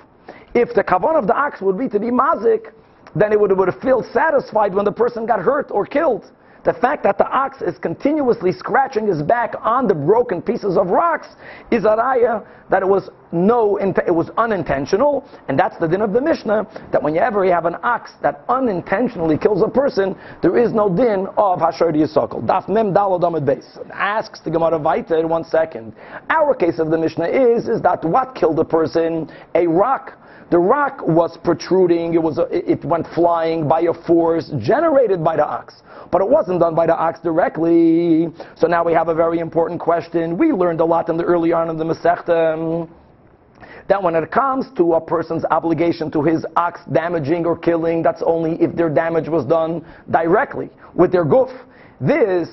If 0.54 0.72
the 0.74 0.82
kavan 0.82 1.16
of 1.18 1.26
the 1.26 1.36
ox 1.36 1.60
would 1.60 1.76
be 1.78 1.88
to 1.90 2.00
be 2.00 2.06
mazik, 2.06 2.72
then 3.16 3.32
it 3.32 3.40
would, 3.40 3.56
would 3.56 3.74
feel 3.82 4.04
satisfied 4.12 4.74
when 4.74 4.84
the 4.84 4.92
person 4.92 5.26
got 5.26 5.40
hurt 5.40 5.70
or 5.70 5.86
killed. 5.86 6.30
The 6.66 6.74
fact 6.74 7.04
that 7.04 7.16
the 7.16 7.28
ox 7.28 7.62
is 7.62 7.78
continuously 7.78 8.50
scratching 8.50 9.06
his 9.06 9.22
back 9.22 9.54
on 9.62 9.86
the 9.86 9.94
broken 9.94 10.42
pieces 10.42 10.76
of 10.76 10.88
rocks 10.88 11.28
is 11.70 11.84
a 11.84 11.94
raya 11.94 12.44
that 12.70 12.82
it 12.82 12.88
was 12.88 13.08
no, 13.30 13.76
it 13.76 14.12
was 14.12 14.30
unintentional, 14.36 15.24
and 15.46 15.56
that's 15.56 15.78
the 15.78 15.86
din 15.86 16.00
of 16.00 16.12
the 16.12 16.20
Mishnah. 16.20 16.66
That 16.90 17.00
whenever 17.00 17.44
you 17.44 17.52
have 17.52 17.66
an 17.66 17.76
ox 17.84 18.10
that 18.22 18.44
unintentionally 18.48 19.38
kills 19.38 19.62
a 19.62 19.68
person, 19.68 20.16
there 20.42 20.58
is 20.58 20.72
no 20.72 20.88
din 20.88 21.28
of 21.36 21.60
hashar 21.60 21.94
yisakol. 21.94 22.44
Daf 22.44 22.68
mem 22.68 22.92
dalod 22.92 23.24
amid 23.24 23.46
base. 23.46 23.78
Asks 23.92 24.40
the 24.40 24.50
Gemara 24.50 24.80
in 25.20 25.28
one 25.28 25.44
second. 25.44 25.94
Our 26.30 26.52
case 26.52 26.80
of 26.80 26.90
the 26.90 26.98
Mishnah 26.98 27.28
is 27.28 27.68
is 27.68 27.80
that 27.82 28.04
what 28.04 28.34
killed 28.34 28.58
a 28.58 28.64
person? 28.64 29.30
A 29.54 29.68
rock 29.68 30.18
the 30.50 30.58
rock 30.58 31.00
was 31.06 31.36
protruding, 31.42 32.14
it, 32.14 32.22
was, 32.22 32.38
it 32.50 32.84
went 32.84 33.06
flying 33.14 33.66
by 33.66 33.80
a 33.82 33.92
force 33.92 34.50
generated 34.58 35.24
by 35.24 35.36
the 35.36 35.44
ox. 35.44 35.82
But 36.12 36.22
it 36.22 36.28
wasn't 36.28 36.60
done 36.60 36.74
by 36.74 36.86
the 36.86 36.96
ox 36.96 37.18
directly. 37.20 38.28
So 38.56 38.68
now 38.68 38.84
we 38.84 38.92
have 38.92 39.08
a 39.08 39.14
very 39.14 39.40
important 39.40 39.80
question. 39.80 40.38
We 40.38 40.52
learned 40.52 40.80
a 40.80 40.84
lot 40.84 41.08
in 41.08 41.16
the 41.16 41.24
early 41.24 41.52
on 41.52 41.68
in 41.68 41.76
the 41.76 41.84
Masechta 41.84 42.88
that 43.88 44.02
when 44.02 44.14
it 44.14 44.30
comes 44.30 44.66
to 44.76 44.94
a 44.94 45.00
person's 45.00 45.44
obligation 45.50 46.10
to 46.10 46.22
his 46.22 46.44
ox 46.56 46.80
damaging 46.92 47.46
or 47.46 47.56
killing, 47.56 48.02
that's 48.02 48.22
only 48.24 48.60
if 48.60 48.74
their 48.74 48.88
damage 48.88 49.28
was 49.28 49.44
done 49.44 49.84
directly 50.10 50.70
with 50.94 51.12
their 51.12 51.24
goof. 51.24 51.50
This, 52.00 52.48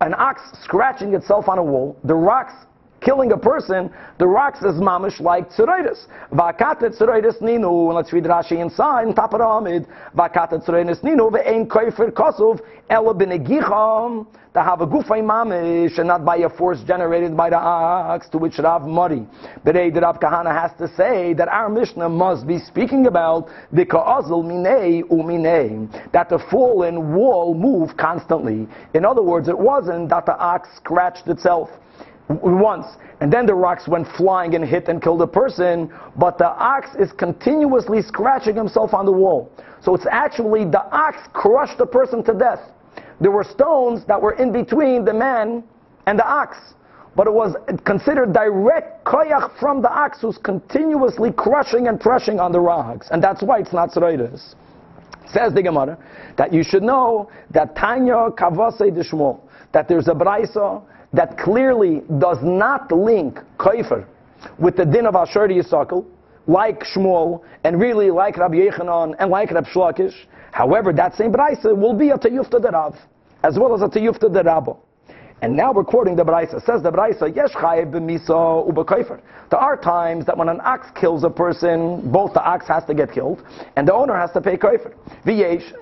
an 0.00 0.14
ox 0.16 0.40
scratching 0.62 1.14
itself 1.14 1.48
on 1.48 1.58
a 1.58 1.62
wall, 1.62 1.96
the 2.04 2.14
rocks 2.14 2.54
killing 3.02 3.32
a 3.32 3.36
person, 3.36 3.92
the 4.18 4.26
rock 4.26 4.56
says 4.56 4.74
mamish 4.74 5.20
like 5.20 5.50
tzuroidus. 5.50 6.06
Vakatet 6.32 6.98
tzuroidus 6.98 7.40
ninu, 7.40 7.86
and 7.86 7.94
let's 7.94 8.12
read 8.12 8.24
Rashi 8.24 8.60
inside, 8.60 9.08
in 9.08 9.14
the 9.14 9.22
Amid. 9.22 9.86
Vakatet 10.16 10.66
tzuroidus 10.66 11.02
ninu, 11.02 11.30
ve'ein 11.30 11.66
koifer 11.66 12.10
kosov, 12.10 12.60
ela 12.88 13.14
benegicham, 13.14 14.26
to 14.54 14.62
have 14.62 14.82
a 14.82 14.86
gufay 14.86 15.22
mamish, 15.22 15.98
and 15.98 16.08
not 16.08 16.24
by 16.24 16.36
a 16.36 16.48
force 16.48 16.82
generated 16.86 17.36
by 17.36 17.50
the 17.50 17.56
ox, 17.56 18.28
to 18.28 18.38
which 18.38 18.58
Rav 18.58 18.82
Mari. 18.82 19.26
Berei, 19.64 19.94
Rav 20.00 20.20
Kahana 20.20 20.52
has 20.52 20.70
to 20.78 20.94
say 20.94 21.32
that 21.34 21.48
our 21.48 21.68
Mishnah 21.68 22.08
must 22.08 22.46
be 22.46 22.58
speaking 22.58 23.06
about 23.06 23.48
the 23.72 23.84
ka'azl 23.84 24.44
minei 24.44 25.02
uminei, 25.04 26.12
that 26.12 26.28
the 26.28 26.38
fallen 26.50 27.14
wall 27.14 27.54
moved 27.54 27.96
constantly. 27.96 28.68
In 28.94 29.04
other 29.04 29.22
words, 29.22 29.48
it 29.48 29.58
wasn't 29.58 30.10
that 30.10 30.26
the 30.26 30.36
ox 30.36 30.68
scratched 30.76 31.28
itself 31.28 31.70
once, 32.28 32.86
and 33.20 33.32
then 33.32 33.46
the 33.46 33.54
rocks 33.54 33.88
went 33.88 34.06
flying 34.16 34.54
and 34.54 34.64
hit 34.64 34.88
and 34.88 35.02
killed 35.02 35.22
a 35.22 35.26
person, 35.26 35.92
but 36.16 36.38
the 36.38 36.48
ox 36.48 36.88
is 36.98 37.12
continuously 37.12 38.02
scratching 38.02 38.56
himself 38.56 38.94
on 38.94 39.04
the 39.06 39.12
wall. 39.12 39.50
So 39.82 39.94
it's 39.94 40.06
actually 40.10 40.64
the 40.64 40.84
ox 40.92 41.18
crushed 41.32 41.78
the 41.78 41.86
person 41.86 42.22
to 42.24 42.34
death. 42.34 42.60
There 43.20 43.30
were 43.30 43.44
stones 43.44 44.04
that 44.06 44.20
were 44.20 44.32
in 44.32 44.52
between 44.52 45.04
the 45.04 45.12
man 45.12 45.64
and 46.06 46.18
the 46.18 46.26
ox, 46.26 46.56
but 47.14 47.26
it 47.26 47.32
was 47.32 47.54
considered 47.84 48.32
direct 48.32 49.04
koyach 49.04 49.58
from 49.58 49.82
the 49.82 49.90
ox 49.90 50.20
who's 50.20 50.38
continuously 50.38 51.30
crushing 51.32 51.88
and 51.88 52.00
crushing 52.00 52.40
on 52.40 52.52
the 52.52 52.60
rocks, 52.60 53.08
and 53.10 53.22
that's 53.22 53.42
why 53.42 53.58
it's 53.58 53.72
not 53.72 53.90
tzroides. 53.92 54.54
Says 55.26 55.54
the 55.54 55.62
Gemara 55.62 55.98
that 56.36 56.52
you 56.52 56.62
should 56.62 56.82
know 56.82 57.30
that 57.52 57.76
Tanya 57.76 58.30
Kavase 58.36 58.90
Dishmol, 58.90 59.40
that 59.72 59.88
there's 59.88 60.08
a 60.08 60.12
brisa 60.12 60.82
that 61.12 61.38
clearly 61.38 62.02
does 62.18 62.38
not 62.42 62.90
link 62.90 63.38
Kaifer 63.58 64.06
with 64.58 64.76
the 64.76 64.84
din 64.84 65.06
of 65.06 65.14
Asher 65.14 65.48
Yisakal, 65.48 66.04
like 66.46 66.80
Shmuel, 66.80 67.42
and 67.64 67.80
really 67.80 68.10
like 68.10 68.36
Rabbi 68.36 68.56
Yechanan, 68.56 69.14
and 69.18 69.30
like 69.30 69.50
Rabbi 69.50 69.68
Shlakish. 69.70 70.14
However, 70.50 70.92
that 70.92 71.14
same 71.14 71.32
Braisa 71.32 71.76
will 71.76 71.94
be 71.94 72.10
a 72.10 72.18
Tayufta 72.18 72.60
Derav, 72.60 72.96
as 73.42 73.58
well 73.58 73.74
as 73.74 73.82
a 73.82 73.88
Tayufta 73.88 74.24
Derabo. 74.24 74.78
And 75.40 75.56
now 75.56 75.72
we're 75.72 75.84
quoting 75.84 76.14
the 76.14 76.24
Braisa. 76.24 76.64
Says 76.64 76.82
the 76.82 76.92
Braisa, 76.92 77.34
Yesh 77.34 77.52
chayev 77.52 77.90
b'misa 77.90 78.68
u'b'kaifer. 78.70 79.20
There 79.50 79.58
are 79.58 79.76
times 79.76 80.24
that 80.26 80.36
when 80.36 80.48
an 80.48 80.60
ox 80.62 80.86
kills 80.98 81.24
a 81.24 81.30
person, 81.30 82.10
both 82.12 82.32
the 82.32 82.42
ox 82.42 82.68
has 82.68 82.84
to 82.84 82.94
get 82.94 83.12
killed, 83.12 83.42
and 83.76 83.86
the 83.86 83.92
owner 83.92 84.16
has 84.16 84.30
to 84.32 84.40
pay 84.40 84.56
kaifer. 84.56 84.94
V'yesh, 85.26 85.72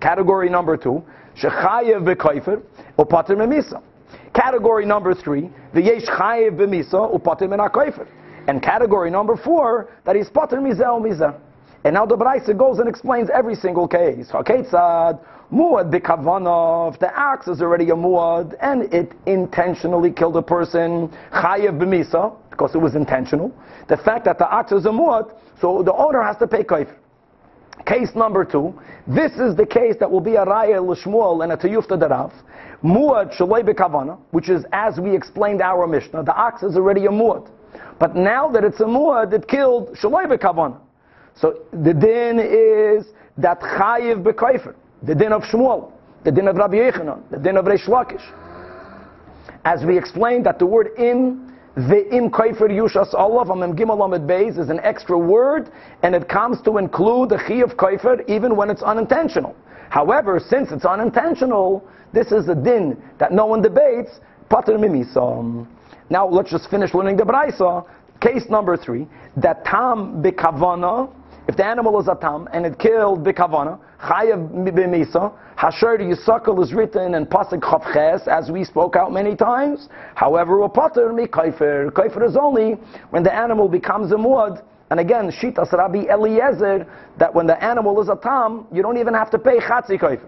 category 0.00 0.48
number 0.48 0.76
two, 0.76 1.04
shechayev 1.36 2.04
b'kaifer 2.04 2.62
u'pater 2.98 3.36
memisa. 3.36 3.82
Category 4.34 4.86
number 4.86 5.14
three, 5.14 5.50
the 5.74 5.82
yesh 5.82 6.06
chayiv 6.06 6.56
b'misa 6.56 7.14
upatim 7.14 7.50
min 7.50 8.06
And 8.48 8.62
category 8.62 9.10
number 9.10 9.36
four, 9.36 9.90
that 10.04 10.16
he's 10.16 10.30
pater 10.30 10.56
mizeh 10.56 10.80
mizeh. 10.80 11.38
And 11.84 11.94
now 11.94 12.06
the 12.06 12.16
Braisa 12.16 12.56
goes 12.56 12.78
and 12.78 12.88
explains 12.88 13.28
every 13.28 13.54
single 13.54 13.86
case. 13.86 14.30
Haketzad, 14.30 15.20
muad 15.52 15.92
b'kavanov, 15.92 16.98
the 16.98 17.10
axe 17.18 17.48
is 17.48 17.60
already 17.60 17.90
a 17.90 17.94
muad, 17.94 18.56
and 18.60 18.92
it 18.94 19.12
intentionally 19.26 20.10
killed 20.10 20.36
a 20.36 20.42
person. 20.42 21.08
Chayiv 21.32 21.78
b'misa, 21.78 22.34
because 22.50 22.74
it 22.74 22.78
was 22.78 22.94
intentional. 22.94 23.52
The 23.88 23.98
fact 23.98 24.24
that 24.24 24.38
the 24.38 24.52
axe 24.52 24.72
is 24.72 24.86
a 24.86 24.90
muad, 24.90 25.34
so 25.60 25.82
the 25.82 25.92
owner 25.92 26.22
has 26.22 26.38
to 26.38 26.46
pay 26.46 26.62
kaif. 26.62 26.88
Case 27.84 28.10
number 28.14 28.44
two. 28.44 28.78
This 29.06 29.32
is 29.32 29.56
the 29.56 29.66
case 29.66 29.96
that 29.98 30.10
will 30.10 30.20
be 30.20 30.36
a 30.36 30.44
raya 30.44 30.80
l'shmuel 30.80 31.42
and 31.42 31.52
a 31.52 31.56
tiyufta 31.56 31.98
derav. 31.98 32.32
Muad 32.82 33.36
shaloi 33.36 33.62
bekavana, 33.62 34.18
which 34.30 34.48
is 34.48 34.64
as 34.72 34.98
we 34.98 35.14
explained 35.14 35.62
our 35.62 35.86
Mishnah. 35.86 36.24
The 36.24 36.34
ox 36.34 36.62
is 36.62 36.76
already 36.76 37.06
a 37.06 37.10
muad, 37.10 37.48
but 37.98 38.16
now 38.16 38.48
that 38.48 38.64
it's 38.64 38.80
a 38.80 38.84
muad, 38.84 39.32
it 39.32 39.46
killed 39.46 39.96
shaloi 39.96 40.26
bekavana. 40.26 40.80
So 41.34 41.60
the 41.72 41.94
din 41.94 42.38
is 42.40 43.06
that 43.38 43.60
chayiv 43.60 44.22
bekaifer, 44.22 44.74
the 45.02 45.14
din 45.14 45.32
of 45.32 45.42
Shmuel, 45.42 45.92
the 46.24 46.32
din 46.32 46.48
of 46.48 46.56
Rabbi 46.56 46.76
Yechanan, 46.76 47.22
the 47.30 47.38
din 47.38 47.56
of 47.56 47.64
Reish 47.66 47.88
Lakish. 47.88 48.22
As 49.64 49.84
we 49.84 49.96
explained 49.96 50.44
that 50.46 50.58
the 50.58 50.66
word 50.66 50.90
im 50.98 51.48
the 51.74 52.14
im 52.14 52.30
kaifer 52.30 52.68
yushas 52.68 53.14
olav 53.14 53.46
amem 53.46 53.74
gimel 53.74 54.04
amid 54.04 54.26
beis 54.26 54.58
is 54.58 54.68
an 54.68 54.80
extra 54.80 55.16
word, 55.16 55.70
and 56.02 56.14
it 56.14 56.28
comes 56.28 56.60
to 56.62 56.76
include 56.76 57.30
the 57.30 57.38
chi 57.38 57.62
of 57.62 57.76
kaifer 57.76 58.28
even 58.28 58.56
when 58.56 58.68
it's 58.68 58.82
unintentional. 58.82 59.56
However, 59.92 60.40
since 60.40 60.72
it's 60.72 60.86
unintentional, 60.86 61.86
this 62.14 62.32
is 62.32 62.48
a 62.48 62.54
din 62.54 62.96
that 63.18 63.30
no 63.30 63.44
one 63.44 63.60
debates. 63.60 64.20
Pater 64.48 64.78
mimisa. 64.78 65.66
Now 66.08 66.26
let's 66.26 66.50
just 66.50 66.70
finish 66.70 66.94
learning 66.94 67.18
the 67.18 67.24
brayso. 67.24 67.86
Case 68.18 68.48
number 68.48 68.78
three: 68.78 69.06
that 69.36 69.66
tam 69.66 70.22
bekavana. 70.22 71.12
If 71.46 71.58
the 71.58 71.66
animal 71.66 72.00
is 72.00 72.08
a 72.08 72.14
tam 72.14 72.48
and 72.54 72.64
it 72.64 72.78
killed 72.78 73.22
bekavana, 73.22 73.78
chayav 74.00 74.48
b'misa. 74.50 75.30
Hasher 75.58 75.98
Yisakal 75.98 76.62
is 76.64 76.72
written 76.72 77.14
in 77.14 77.26
Pasuk 77.26 77.60
Chavches, 77.60 78.26
as 78.26 78.50
we 78.50 78.64
spoke 78.64 78.96
out 78.96 79.12
many 79.12 79.36
times. 79.36 79.90
However, 80.14 80.62
a 80.62 80.70
pater 80.70 81.12
mi 81.12 81.26
kaifer. 81.26 81.90
Kaifer 81.90 82.26
is 82.26 82.34
only 82.34 82.78
when 83.10 83.22
the 83.22 83.34
animal 83.34 83.68
becomes 83.68 84.10
a 84.10 84.16
muad. 84.16 84.62
And 84.92 85.00
again, 85.00 85.32
Shitas 85.32 85.72
Rabbi 85.72 86.04
Eliezer, 86.12 86.86
that 87.18 87.34
when 87.34 87.46
the 87.46 87.64
animal 87.64 87.98
is 88.02 88.10
a 88.10 88.14
tam, 88.14 88.66
you 88.70 88.82
don't 88.82 88.98
even 88.98 89.14
have 89.14 89.30
to 89.30 89.38
pay 89.38 89.56
chatzi. 89.56 90.20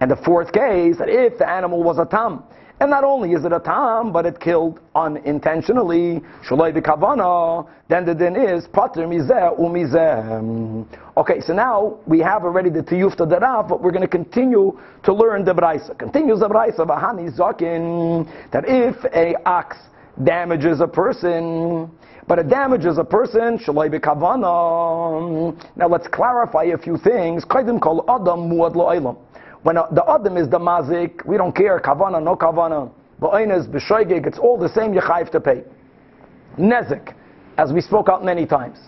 And 0.00 0.10
the 0.10 0.16
fourth 0.16 0.52
case, 0.52 0.98
that 0.98 1.08
if 1.08 1.38
the 1.38 1.48
animal 1.48 1.82
was 1.82 1.96
a 1.96 2.04
tam, 2.04 2.42
and 2.80 2.90
not 2.90 3.02
only 3.02 3.32
is 3.32 3.46
it 3.46 3.52
a 3.54 3.58
tam, 3.58 4.12
but 4.12 4.26
it 4.26 4.40
killed 4.40 4.80
unintentionally, 4.94 6.20
shaloi 6.46 6.70
b'kavana, 6.70 7.66
then 7.88 8.04
the 8.04 8.14
din 8.14 8.36
is 8.36 8.68
pater 8.74 9.06
mizeh 9.06 9.58
umizeh. 9.58 10.86
Okay, 11.16 11.40
so 11.40 11.54
now 11.54 11.98
we 12.06 12.18
have 12.18 12.44
already 12.44 12.68
the 12.68 12.82
tiyufta 12.82 13.26
derav, 13.26 13.70
but 13.70 13.82
we're 13.82 13.90
going 13.90 14.02
to 14.02 14.06
continue 14.06 14.78
to 15.02 15.14
learn 15.14 15.46
the 15.46 15.54
brayso. 15.54 15.98
Continues 15.98 16.40
the 16.40 16.48
brayso, 16.48 16.80
v'hani 16.80 17.34
zakin, 17.34 18.28
that 18.52 18.64
if 18.66 19.02
a 19.14 19.34
ox 19.48 19.78
damages 20.24 20.82
a 20.82 20.86
person, 20.86 21.90
but 22.28 22.38
it 22.38 22.48
damages 22.48 22.98
a 22.98 23.04
person. 23.04 23.58
Now 23.66 23.86
let's 25.88 26.08
clarify 26.08 26.64
a 26.64 26.78
few 26.78 26.98
things. 26.98 27.44
Kaidim 27.44 27.80
kol 27.80 28.04
adam 28.08 28.50
muad 28.50 28.76
lo 28.76 28.90
when 29.62 29.76
uh, 29.76 29.86
the 29.90 30.08
Adam 30.08 30.36
is 30.36 30.48
the 30.48 30.58
mazik, 30.58 31.24
we 31.26 31.36
don't 31.36 31.54
care, 31.54 31.80
kavana, 31.80 32.22
no 32.22 32.36
kavana. 32.36 32.90
Ba'inez, 33.20 33.68
b'shoigig, 33.68 34.26
it's 34.26 34.38
all 34.38 34.56
the 34.56 34.68
same, 34.68 34.94
you 34.94 35.00
have 35.00 35.30
to 35.32 35.40
pay. 35.40 35.64
Nezik, 36.58 37.14
as 37.56 37.72
we 37.72 37.80
spoke 37.80 38.08
out 38.08 38.24
many 38.24 38.46
times. 38.46 38.78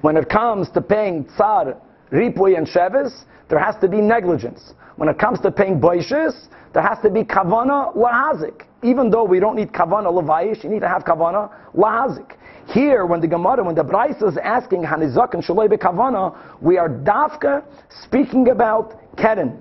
When 0.00 0.16
it 0.16 0.28
comes 0.28 0.68
to 0.70 0.80
paying 0.80 1.26
tsar, 1.36 1.76
ripui, 2.12 2.56
and 2.56 2.66
shevis, 2.66 3.24
there 3.48 3.58
has 3.58 3.76
to 3.80 3.88
be 3.88 4.00
negligence. 4.00 4.74
When 4.96 5.08
it 5.08 5.18
comes 5.18 5.40
to 5.40 5.50
paying 5.50 5.80
boishes, 5.80 6.48
there 6.72 6.82
has 6.82 6.98
to 7.02 7.10
be 7.10 7.22
kavana 7.22 7.94
lahazik. 7.94 8.62
Even 8.82 9.10
though 9.10 9.24
we 9.24 9.38
don't 9.38 9.56
need 9.56 9.72
kavana 9.72 10.12
levayish, 10.12 10.64
you 10.64 10.70
need 10.70 10.80
to 10.80 10.88
have 10.88 11.04
kavana 11.04 11.50
lahazik. 11.74 12.32
Here, 12.72 13.04
when 13.04 13.20
the 13.20 13.26
Gemara, 13.26 13.64
when 13.64 13.74
the 13.74 13.82
Braisa 13.82 14.28
is 14.28 14.36
asking 14.36 14.84
Hanizak 14.84 15.34
and 15.34 15.42
Shaloi 15.42 15.68
kavana, 15.70 16.36
we 16.60 16.78
are 16.78 16.88
dafka 16.88 17.64
speaking 18.04 18.50
about 18.50 19.00
keren 19.16 19.60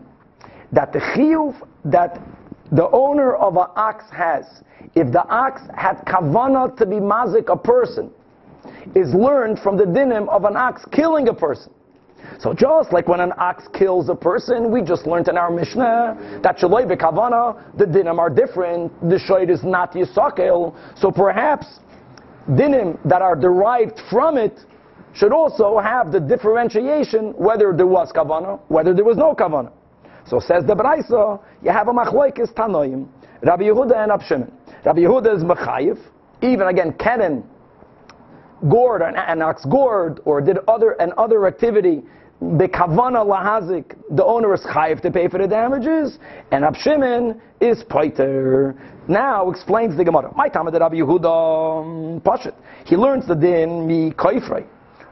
that 0.72 0.94
the 0.94 1.00
chiyuv 1.00 1.56
that 1.86 2.22
the 2.72 2.88
owner 2.92 3.36
of 3.36 3.56
an 3.56 3.66
ox 3.76 4.04
has, 4.12 4.46
if 4.94 5.12
the 5.12 5.26
ox 5.28 5.62
had 5.76 5.96
kavana 6.06 6.78
to 6.78 6.86
be 6.86 6.98
mazik 6.98 7.52
a 7.52 7.58
person, 7.58 8.12
is 8.94 9.12
learned 9.16 9.58
from 9.58 9.76
the 9.76 9.86
dinim 9.86 10.30
of 10.30 10.44
an 10.44 10.56
ox 10.56 10.86
killing 10.92 11.30
a 11.30 11.34
person. 11.34 11.74
So 12.40 12.54
just 12.54 12.94
like 12.94 13.08
when 13.08 13.22
an 13.22 13.34
ox 13.40 13.64
kills 13.74 14.10
a 14.10 14.16
person, 14.16 14.72
we 14.72 14.84
just 14.84 15.08
learned 15.08 15.30
in 15.30 15.38
our 15.38 15.50
Mishnah 15.50 16.42
that 16.44 16.58
shaloi 16.58 16.86
kavana, 16.86 17.76
the 17.76 17.86
dinim 17.86 18.20
are 18.20 18.30
different. 18.30 18.92
The 19.02 19.18
shoyd 19.18 19.50
is 19.50 19.64
not 19.64 19.94
yisakel. 19.94 20.76
So 20.96 21.10
perhaps 21.10 21.66
dinim 22.50 22.98
that 23.06 23.22
are 23.22 23.36
derived 23.36 24.00
from 24.10 24.38
it 24.38 24.60
should 25.14 25.34
also 25.34 25.80
have 25.80 26.12
the 26.12 26.20
differentiation 26.20 27.32
whether 27.38 27.74
there 27.76 27.88
was 27.88 28.12
kavana, 28.12 28.60
whether 28.68 28.94
there 28.94 29.06
was 29.06 29.18
no 29.18 29.34
kavana. 29.34 29.72
So 30.26 30.40
says 30.40 30.64
the 30.66 30.76
Braisa, 30.76 31.42
you 31.64 31.72
have 31.72 31.88
a 31.88 31.92
machlokes 31.92 32.54
tanoim, 32.54 33.08
Rabbi 33.42 33.64
Yehuda 33.64 33.96
and 33.98 34.12
Abshimon. 34.12 34.52
Rabbi 34.86 35.00
Yehuda 35.00 35.38
is 35.38 35.44
mechayiv, 35.44 35.98
even 36.42 36.68
again 36.68 36.94
Kenan, 36.94 37.44
gored 38.70 39.02
an 39.02 39.42
ox 39.42 39.66
gored 39.66 40.20
or 40.26 40.42
did 40.42 40.60
other 40.68 40.92
an 41.00 41.14
other 41.18 41.48
activity. 41.48 42.04
The 42.42 42.70
kavana 42.70 43.26
lahazik, 43.26 43.98
the 44.12 44.24
owner 44.24 44.54
is 44.54 44.62
chayiv 44.62 45.02
to 45.02 45.12
pay 45.12 45.28
for 45.28 45.40
the 45.40 45.48
damages, 45.48 46.20
and 46.52 46.64
Abshimon 46.64 47.38
is 47.60 47.84
poiter. 47.84 48.76
Now 49.10 49.50
explains 49.50 49.98
the 49.98 50.06
Gemara. 50.06 50.32
My 50.38 50.48
time 50.48 50.68
Rabbi 50.68 50.96
Yehuda 50.96 51.82
um, 51.82 52.22
Pashit. 52.22 52.54
He 52.86 52.96
learns 52.96 53.28
the 53.28 53.36
din 53.36 53.86
mi 53.86 54.12
koifrei. 54.12 54.66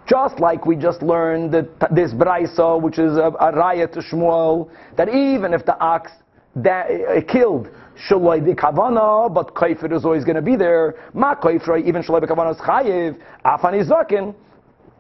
Just 0.08 0.40
like 0.40 0.66
we 0.66 0.78
just 0.78 1.02
learned 1.02 1.52
that 1.52 1.94
this 1.94 2.14
brayso, 2.14 2.82
which 2.82 2.98
is 2.98 3.18
a, 3.18 3.26
a 3.42 3.52
raya 3.52 3.92
to 3.92 4.00
Shmuel, 4.00 4.70
that 4.96 5.10
even 5.10 5.54
if 5.54 5.66
the 5.66 5.78
ox 5.80 6.12
that, 6.56 6.88
uh, 6.90 7.22
killed 7.30 7.68
shaloi 8.10 8.46
the 8.46 8.56
kavana, 8.56 9.34
but 9.34 9.54
kaifer 9.54 9.92
is 9.92 10.06
always 10.06 10.24
going 10.24 10.38
to 10.38 10.42
be 10.42 10.56
there. 10.56 10.96
Ma 11.14 11.36
kaifer, 11.36 11.84
even 11.84 12.02
shaloi 12.02 12.22
the 12.22 12.28
kavana 12.28 12.52
is 12.52 12.62
chayiv. 12.62 13.20
Afani 13.44 13.86
zakin. 13.86 14.34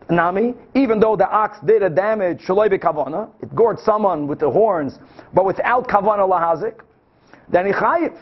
Nami, 0.09 0.53
even 0.73 0.99
though 0.99 1.15
the 1.15 1.27
ox 1.27 1.57
did 1.65 1.83
a 1.83 1.89
damage, 1.89 2.41
shaloi 2.41 2.69
kavana, 2.79 3.29
it 3.41 3.53
gored 3.53 3.79
someone 3.79 4.27
with 4.27 4.39
the 4.39 4.49
horns, 4.49 4.99
but 5.33 5.45
without 5.45 5.87
kavana 5.87 6.27
lahazik, 6.27 6.79
then 7.49 7.65
he 7.65 7.71
chayiv. 7.73 8.17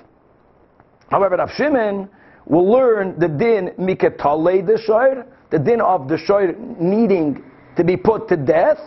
However, 1.10 1.36
Rav 1.38 1.52
Shimon 1.52 2.10
will 2.46 2.70
learn 2.70 3.20
the 3.20 3.28
din 3.28 3.72
miketale 3.78 4.66
the 4.66 4.82
shoyer, 4.88 5.26
the 5.52 5.60
din 5.60 5.82
of 5.82 6.08
the 6.08 6.18
shoyer 6.18 6.58
needing 6.80 7.44
to 7.76 7.84
be 7.84 7.96
put 7.96 8.28
to 8.30 8.38
death, 8.38 8.80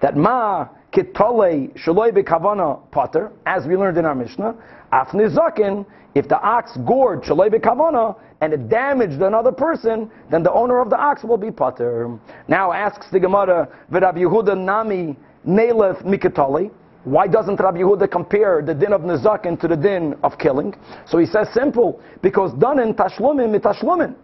that 0.00 0.16
ma 0.16 0.66
kitole 0.92 1.72
shaloi 1.78 2.12
bekavana 2.12 2.80
potter, 2.90 3.32
as 3.46 3.66
we 3.66 3.76
learned 3.76 3.98
in 3.98 4.04
our 4.04 4.14
Mishnah, 4.14 4.54
afni 4.92 5.34
zakin, 5.34 5.86
if 6.14 6.28
the 6.28 6.40
ox 6.40 6.76
gored 6.86 7.22
shaloi 7.22 7.50
bekavana 7.50 8.16
and 8.40 8.52
it 8.52 8.68
damaged 8.68 9.20
another 9.20 9.52
person, 9.52 10.10
then 10.30 10.42
the 10.42 10.52
owner 10.52 10.80
of 10.80 10.90
the 10.90 10.96
ox 10.96 11.22
will 11.22 11.36
be 11.36 11.50
potter. 11.50 12.18
Now 12.48 12.72
asks 12.72 13.06
the 13.10 13.20
Gemara, 13.20 13.68
v'Rab 13.92 14.16
Yehuda 14.16 14.58
nami 14.58 15.16
nelef 15.46 16.02
mikitali. 16.02 16.70
Why 17.04 17.26
doesn't 17.26 17.58
Rabbi 17.58 17.78
Yehuda 17.78 18.10
compare 18.10 18.60
the 18.60 18.74
din 18.74 18.92
of 18.92 19.00
Nizakin 19.00 19.58
to 19.60 19.68
the 19.68 19.76
din 19.76 20.14
of 20.22 20.38
killing? 20.38 20.74
So 21.06 21.16
he 21.16 21.24
says 21.24 21.48
simple, 21.54 21.98
because 22.20 22.52
done 22.54 22.78
in 22.78 22.92
tashlumin 22.92 23.58
mitashlumin. 23.58 24.14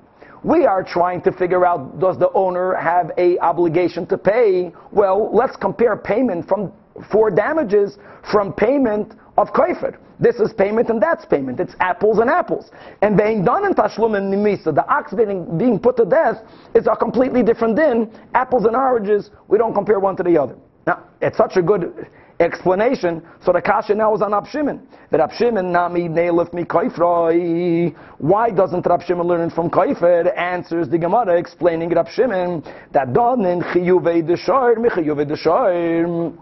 We 0.42 0.66
are 0.66 0.82
trying 0.82 1.22
to 1.22 1.32
figure 1.32 1.66
out 1.66 1.98
does 1.98 2.18
the 2.18 2.30
owner 2.32 2.74
have 2.74 3.10
a 3.18 3.38
obligation 3.38 4.06
to 4.06 4.18
pay? 4.18 4.72
Well, 4.92 5.30
let's 5.32 5.56
compare 5.56 5.96
payment 5.96 6.48
from 6.48 6.72
for 7.10 7.30
damages 7.30 7.98
from 8.30 8.52
payment 8.52 9.14
of 9.36 9.48
kaifer. 9.48 9.98
This 10.18 10.36
is 10.36 10.52
payment 10.52 10.88
and 10.88 11.02
that's 11.02 11.26
payment. 11.26 11.60
It's 11.60 11.74
apples 11.80 12.18
and 12.18 12.30
apples. 12.30 12.70
And 13.02 13.16
being 13.16 13.44
done 13.44 13.66
in 13.66 13.74
tashlum 13.74 14.16
and 14.16 14.32
nimisa, 14.32 14.74
the 14.74 14.86
ox 14.88 15.12
being, 15.12 15.58
being 15.58 15.78
put 15.78 15.96
to 15.98 16.06
death 16.06 16.36
is 16.74 16.86
a 16.86 16.96
completely 16.96 17.42
different 17.42 17.76
din. 17.76 18.10
Apples 18.34 18.64
and 18.64 18.74
oranges, 18.74 19.30
we 19.48 19.58
don't 19.58 19.74
compare 19.74 20.00
one 20.00 20.16
to 20.16 20.22
the 20.22 20.40
other. 20.40 20.56
Now, 20.86 21.04
it's 21.20 21.36
such 21.36 21.56
a 21.56 21.62
good 21.62 22.08
explanation. 22.40 23.22
So 23.44 23.52
the 23.52 23.62
kasha 23.62 23.94
now 23.94 24.14
is 24.14 24.22
on 24.22 24.32
Abshimon. 24.32 24.80
That 25.10 25.20
Abshimon 25.20 25.72
nami 25.72 26.08
neilif 26.08 26.52
mi 26.52 26.64
kaifroi. 26.64 27.94
Why 28.18 28.50
doesn't 28.50 28.84
Abshimon 28.84 29.26
learn 29.26 29.50
from 29.50 29.70
Kaifer? 29.70 30.36
Answers 30.36 30.88
the 30.88 30.98
Gemara 30.98 31.38
explaining 31.38 31.90
Abshimon 31.90 32.64
that 32.92 33.08
donin 33.12 33.62
chiyuvei 33.72 34.22
deshoir 34.22 34.76
mi 34.78 34.88
chiyuvei. 34.88 36.36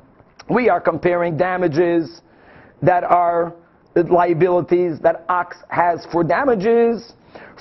We 0.50 0.68
are 0.68 0.80
comparing 0.80 1.36
damages 1.36 2.20
that 2.82 3.04
are 3.04 3.54
liabilities 3.94 4.98
that 5.00 5.24
ox 5.28 5.56
has 5.68 6.06
for 6.10 6.24
damages 6.24 7.12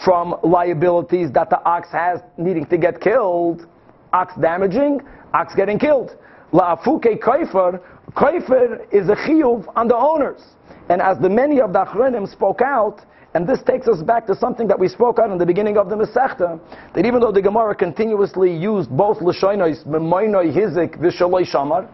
from 0.04 0.36
liabilities 0.44 1.32
that 1.32 1.50
the 1.50 1.64
ox 1.64 1.90
has 1.92 2.20
needing 2.38 2.66
to 2.66 2.78
get 2.78 3.00
killed. 3.00 3.68
Ox 4.12 4.34
damaging, 4.42 5.02
ox 5.34 5.56
getting 5.56 5.80
killed. 5.80 6.18
La'afuke 6.52 7.18
kaifer, 7.20 7.82
kaifer 8.16 8.86
is 8.92 9.10
a 9.10 9.16
chiyuv 9.16 9.72
on 9.76 9.88
the 9.88 9.96
owners. 9.96 10.42
And 10.90 11.02
as 11.02 11.18
the 11.20 11.30
many 11.30 11.62
of 11.62 11.74
the 11.74 11.86
achronim 11.86 12.30
spoke 12.30 12.62
out, 12.62 13.02
And 13.36 13.48
this 13.48 13.64
takes 13.64 13.88
us 13.88 14.04
back 14.04 14.28
to 14.28 14.36
something 14.36 14.68
that 14.68 14.80
we 14.80 14.88
spoke 14.88 15.18
on 15.18 15.32
in 15.32 15.40
the 15.40 15.46
beginning 15.46 15.78
of 15.78 15.90
the 15.90 15.96
Masechta, 15.96 16.60
that 16.94 17.06
even 17.06 17.20
though 17.20 17.32
the 17.32 17.42
Gemara 17.42 17.74
continuously 17.74 18.56
used 18.56 18.92
both 18.92 19.18
Lashoinois, 19.20 19.84
Memoinoi, 19.88 20.54
Hizik, 20.54 21.00
Vishaloi 21.00 21.44
Shamar, 21.44 21.90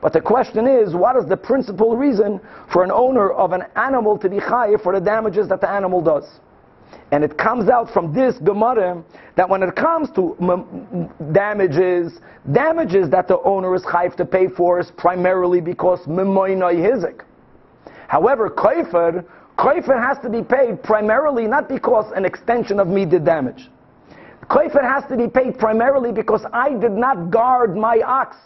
but 0.00 0.12
the 0.12 0.20
question 0.20 0.66
is, 0.66 0.94
what 0.94 1.16
is 1.16 1.26
the 1.26 1.36
principal 1.36 1.96
reason 1.96 2.40
for 2.72 2.84
an 2.84 2.90
owner 2.90 3.32
of 3.32 3.52
an 3.52 3.64
animal 3.76 4.16
to 4.18 4.28
be 4.28 4.38
chayiv 4.38 4.82
for 4.82 4.94
the 4.94 5.00
damages 5.00 5.48
that 5.48 5.60
the 5.60 5.68
animal 5.68 6.00
does? 6.00 6.24
And 7.10 7.24
it 7.24 7.38
comes 7.38 7.68
out 7.68 7.90
from 7.90 8.12
this 8.12 8.36
Gemara 8.38 9.02
that 9.36 9.48
when 9.48 9.62
it 9.62 9.74
comes 9.74 10.10
to 10.10 10.36
damages, 11.32 12.20
damages 12.52 13.08
that 13.10 13.28
the 13.28 13.40
owner 13.42 13.74
is 13.74 13.82
chayiv 13.82 14.14
to 14.16 14.24
pay 14.24 14.48
for 14.48 14.78
is 14.78 14.90
primarily 14.96 15.60
because 15.60 16.00
memoinoi 16.06 16.76
hizik. 16.76 17.22
However, 18.08 18.50
koifer, 18.50 19.24
koifer 19.58 20.02
has 20.02 20.18
to 20.18 20.28
be 20.28 20.42
paid 20.42 20.82
primarily 20.82 21.46
not 21.46 21.68
because 21.68 22.10
an 22.14 22.24
extension 22.24 22.78
of 22.78 22.88
me 22.88 23.06
did 23.06 23.24
damage. 23.24 23.70
Koifer 24.50 24.82
has 24.82 25.04
to 25.10 25.16
be 25.16 25.28
paid 25.28 25.58
primarily 25.58 26.10
because 26.10 26.44
I 26.52 26.70
did 26.70 26.92
not 26.92 27.30
guard 27.30 27.76
my 27.76 28.00
ox. 28.04 28.36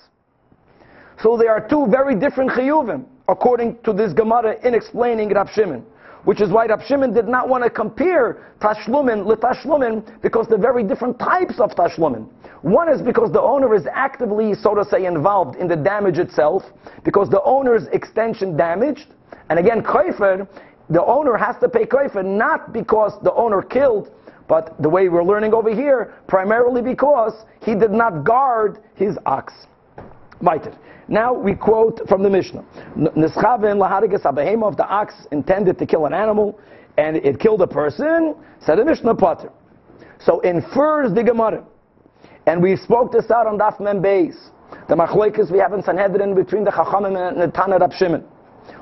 So 1.21 1.37
there 1.37 1.51
are 1.51 1.67
two 1.69 1.87
very 1.87 2.17
different 2.17 2.51
chiyuvim, 2.51 3.05
according 3.29 3.79
to 3.85 3.93
this 3.93 4.13
Gemara 4.13 4.57
in 4.67 4.75
explaining 4.75 5.33
Rab 5.33 5.49
Shimon. 5.51 5.85
Which 6.25 6.41
is 6.41 6.51
why 6.51 6.67
Rab 6.67 6.83
Shimon 6.83 7.13
did 7.13 7.27
not 7.27 7.49
want 7.49 7.65
to 7.65 7.71
compare 7.71 8.53
tashlumin 8.61 9.25
with 9.25 9.41
tashlumin 9.41 10.23
because 10.23 10.47
they're 10.47 10.59
very 10.59 10.85
different 10.85 11.19
types 11.19 11.59
of 11.59 11.71
tashlumin. 11.71 12.29
One 12.63 12.89
is 12.89 13.03
because 13.03 13.33
the 13.33 13.43
owner 13.43 13.75
is 13.75 13.87
actively, 13.93 14.55
so 14.55 14.75
to 14.75 14.85
say, 14.85 15.07
involved 15.07 15.57
in 15.57 15.67
the 15.67 15.75
damage 15.75 16.19
itself, 16.19 16.63
because 17.05 17.29
the 17.29 17.43
owner's 17.43 17.89
extension 17.93 18.57
damaged. 18.57 19.09
And 19.51 19.59
again, 19.59 19.83
koifer, 19.83 20.47
the 20.89 21.05
owner 21.05 21.37
has 21.37 21.57
to 21.61 21.69
pay 21.69 21.87
koifer 21.87 22.25
not 22.25 22.73
because 22.73 23.15
the 23.23 23.33
owner 23.35 23.61
killed, 23.63 24.13
but 24.49 24.81
the 24.81 24.89
way 24.89 25.09
we're 25.09 25.25
learning 25.25 25.55
over 25.55 25.75
here, 25.75 26.15
primarily 26.29 26.83
because 26.83 27.45
he 27.63 27.75
did 27.75 27.91
not 27.91 28.23
guard 28.23 28.79
his 28.95 29.19
ox. 29.27 29.53
Weiter. 30.41 30.77
Now 31.13 31.35
we 31.35 31.55
quote 31.55 32.01
from 32.09 32.23
the 32.23 32.31
Mishnah. 32.31 32.65
Nischaven 32.97 33.77
laharigas 33.77 34.23
abehema 34.23 34.67
of 34.67 34.79
the 34.79 34.87
ox 34.87 35.13
intended 35.31 35.79
to 35.79 35.85
kill 35.85 36.07
an 36.07 36.15
animal, 36.15 36.59
and 36.97 37.19
it 37.19 37.39
killed 37.39 37.61
a 37.61 37.67
person, 37.67 38.35
said 38.65 38.79
the 38.79 38.85
Mishnah 38.87 39.15
Potter. 39.17 39.53
So 40.25 40.41
infers 40.41 41.13
the 41.13 41.23
Gemara. 41.23 41.65
And 42.47 42.63
we 42.63 42.77
spoke 42.77 43.13
this 43.13 43.31
out 43.31 43.47
on 43.47 43.59
Daf 43.59 43.79
Mem 43.79 44.03
Beis. 44.03 44.35
The 44.89 44.95
machlekes 44.95 45.53
we 45.53 45.59
have 45.59 45.75
in 45.75 45.83
Sanhedrin 45.83 46.35
between 46.35 46.65
the 46.65 46.71
Chachamim 46.71 47.29
and 47.29 47.39
the 47.39 47.49
Tana 47.49 47.77
Rab 47.77 47.93
Shimon. 47.93 48.25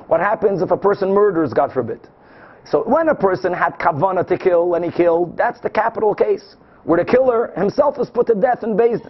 What 0.07 0.21
happens 0.21 0.61
if 0.61 0.71
a 0.71 0.77
person 0.77 1.13
murders, 1.13 1.51
God 1.51 1.73
forbid? 1.73 1.99
So 2.63 2.81
when 2.87 3.09
a 3.09 3.15
person 3.15 3.51
had 3.51 3.77
kavana 3.77 4.25
to 4.27 4.37
kill 4.37 4.75
and 4.75 4.85
he 4.85 4.91
killed, 4.91 5.35
that's 5.35 5.59
the 5.59 5.69
capital 5.69 6.15
case, 6.15 6.55
where 6.85 7.03
the 7.03 7.11
killer 7.11 7.51
himself 7.57 7.99
is 7.99 8.09
put 8.09 8.27
to 8.27 8.35
death 8.35 8.63
in 8.63 8.77
Beis 8.77 9.05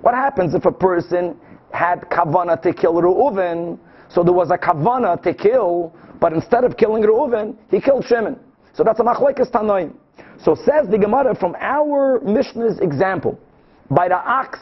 What 0.00 0.14
happens 0.14 0.54
if 0.54 0.64
a 0.64 0.72
person 0.72 1.36
had 1.72 2.00
kavana 2.10 2.60
to 2.62 2.72
kill 2.72 2.94
Reuven, 2.94 3.78
so 4.08 4.22
there 4.22 4.32
was 4.32 4.50
a 4.50 4.58
kavana 4.58 5.22
to 5.22 5.32
kill, 5.34 5.94
but 6.20 6.32
instead 6.32 6.64
of 6.64 6.76
killing 6.76 7.02
Reuven, 7.02 7.56
he 7.70 7.80
killed 7.80 8.04
Shimon. 8.04 8.38
So 8.74 8.84
that's 8.84 9.00
a 9.00 9.02
machlekes 9.02 9.50
tanoim. 9.50 9.94
So 10.42 10.54
says 10.54 10.88
the 10.88 10.98
Gemara 10.98 11.34
from 11.34 11.54
our 11.60 12.20
Mishnah's 12.20 12.78
example, 12.80 13.38
by 13.90 14.08
the 14.08 14.16
ox 14.16 14.58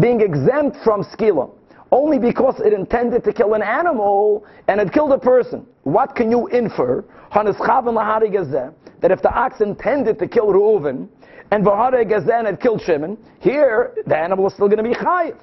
being 0.00 0.20
exempt 0.20 0.76
from 0.84 1.02
skila, 1.02 1.50
only 1.90 2.18
because 2.18 2.60
it 2.60 2.72
intended 2.72 3.24
to 3.24 3.32
kill 3.32 3.54
an 3.54 3.62
animal 3.62 4.44
and 4.68 4.80
it 4.80 4.92
killed 4.92 5.12
a 5.12 5.18
person. 5.18 5.66
What 5.84 6.14
can 6.14 6.30
you 6.30 6.46
infer? 6.48 7.04
That 7.34 9.10
if 9.10 9.22
the 9.22 9.32
ox 9.32 9.60
intended 9.60 10.18
to 10.18 10.28
kill 10.28 10.46
Reuven 10.48 11.08
and 11.50 11.66
and 11.66 12.46
it 12.48 12.60
killed 12.60 12.82
Shimon, 12.82 13.16
here 13.40 13.94
the 14.06 14.16
animal 14.16 14.46
is 14.46 14.52
still 14.54 14.68
going 14.68 14.84
to 14.84 14.88
be 14.88 14.94
chayiv 14.94 15.38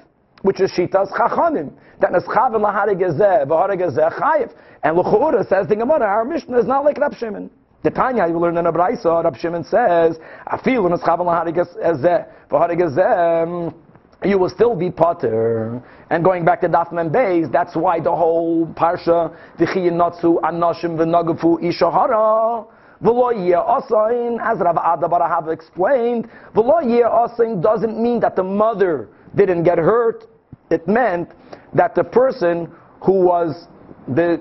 which 0.46 0.60
is 0.60 0.70
Shitas 0.70 1.10
Chachamim. 1.10 1.72
That 2.00 2.12
Neschavim 2.12 2.62
Lahari 2.62 2.94
Gezeh, 2.94 3.44
Vahari 3.46 3.76
Gezeh 3.76 4.12
Chayiv. 4.16 4.52
And 4.84 4.96
Luchura 4.96 5.46
says 5.48 5.66
the 5.66 5.74
Gemara, 5.74 6.06
our 6.06 6.24
Mishnah 6.24 6.58
is 6.58 6.66
not 6.66 6.84
like 6.84 6.98
Rab 6.98 7.14
Shimon. 7.14 7.50
The 7.82 7.90
Tanya 7.90 8.28
you 8.28 8.38
learn 8.38 8.56
in 8.56 8.66
a 8.66 8.72
Braisa, 8.72 9.24
Rab 9.24 9.36
Shimon 9.36 9.64
says, 9.64 10.18
Afilu 10.46 10.88
Neschavim 10.96 11.26
Lahari 11.26 11.52
Gezeh, 11.52 12.28
Vahari 12.48 12.78
Gezeh, 12.78 13.42
um, 13.42 13.74
you 14.22 14.38
will 14.38 14.48
still 14.48 14.76
be 14.76 14.88
potter. 14.88 15.82
And 16.10 16.22
going 16.22 16.44
back 16.44 16.60
to 16.60 16.68
Daf 16.68 16.92
Mem 16.92 17.10
Beis, 17.10 17.50
that's 17.50 17.74
why 17.74 17.98
the 17.98 18.14
whole 18.14 18.66
Parsha, 18.68 19.36
V'chiyin 19.58 19.94
Natsu, 19.94 20.38
Anashim 20.44 20.96
V'nagafu 20.96 21.60
Ishahara, 21.60 22.66
V'lo 23.02 23.32
asain, 23.34 24.38
as 24.40 24.58
Rav 24.60 24.78
Ada 24.78 25.28
have 25.28 25.48
explained, 25.48 26.28
v'lo 26.54 26.80
asain 26.82 27.60
doesn't 27.60 28.00
mean 28.00 28.20
that 28.20 28.36
the 28.36 28.42
mother 28.42 29.08
didn't 29.34 29.64
get 29.64 29.76
hurt, 29.76 30.24
it 30.70 30.86
meant 30.88 31.30
that 31.74 31.94
the 31.94 32.04
person 32.04 32.70
who 33.00 33.24
was 33.24 33.68
the, 34.08 34.40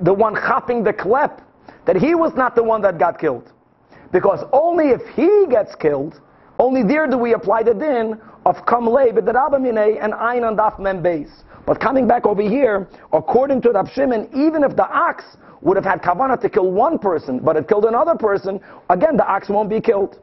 the 0.00 0.12
one 0.12 0.34
chopping 0.34 0.82
the 0.82 0.92
klep, 0.92 1.40
that 1.86 1.96
he 1.96 2.14
was 2.14 2.32
not 2.34 2.54
the 2.54 2.62
one 2.62 2.82
that 2.82 2.98
got 2.98 3.18
killed. 3.18 3.52
Because 4.12 4.44
only 4.52 4.88
if 4.88 5.00
he 5.14 5.46
gets 5.48 5.74
killed, 5.74 6.20
only 6.58 6.82
there 6.82 7.06
do 7.06 7.16
we 7.16 7.32
apply 7.34 7.62
the 7.62 7.74
din 7.74 8.20
of 8.44 8.56
kamle 8.66 9.12
b'derabamine 9.12 10.02
and 10.02 10.14
ein 10.14 10.44
and 10.44 10.58
daf 10.58 10.78
mem 10.78 11.02
base. 11.02 11.44
But 11.66 11.80
coming 11.80 12.06
back 12.06 12.26
over 12.26 12.42
here, 12.42 12.88
according 13.12 13.62
to 13.62 13.70
Rab 13.70 13.88
Shimon, 13.88 14.28
even 14.34 14.64
if 14.64 14.76
the 14.76 14.86
ox 14.86 15.24
would 15.60 15.76
have 15.76 15.84
had 15.84 16.02
kavana 16.02 16.40
to 16.40 16.48
kill 16.48 16.70
one 16.70 16.98
person, 16.98 17.38
but 17.38 17.56
it 17.56 17.68
killed 17.68 17.84
another 17.84 18.16
person, 18.16 18.60
again 18.90 19.16
the 19.16 19.26
ox 19.26 19.48
won't 19.48 19.70
be 19.70 19.80
killed. 19.80 20.20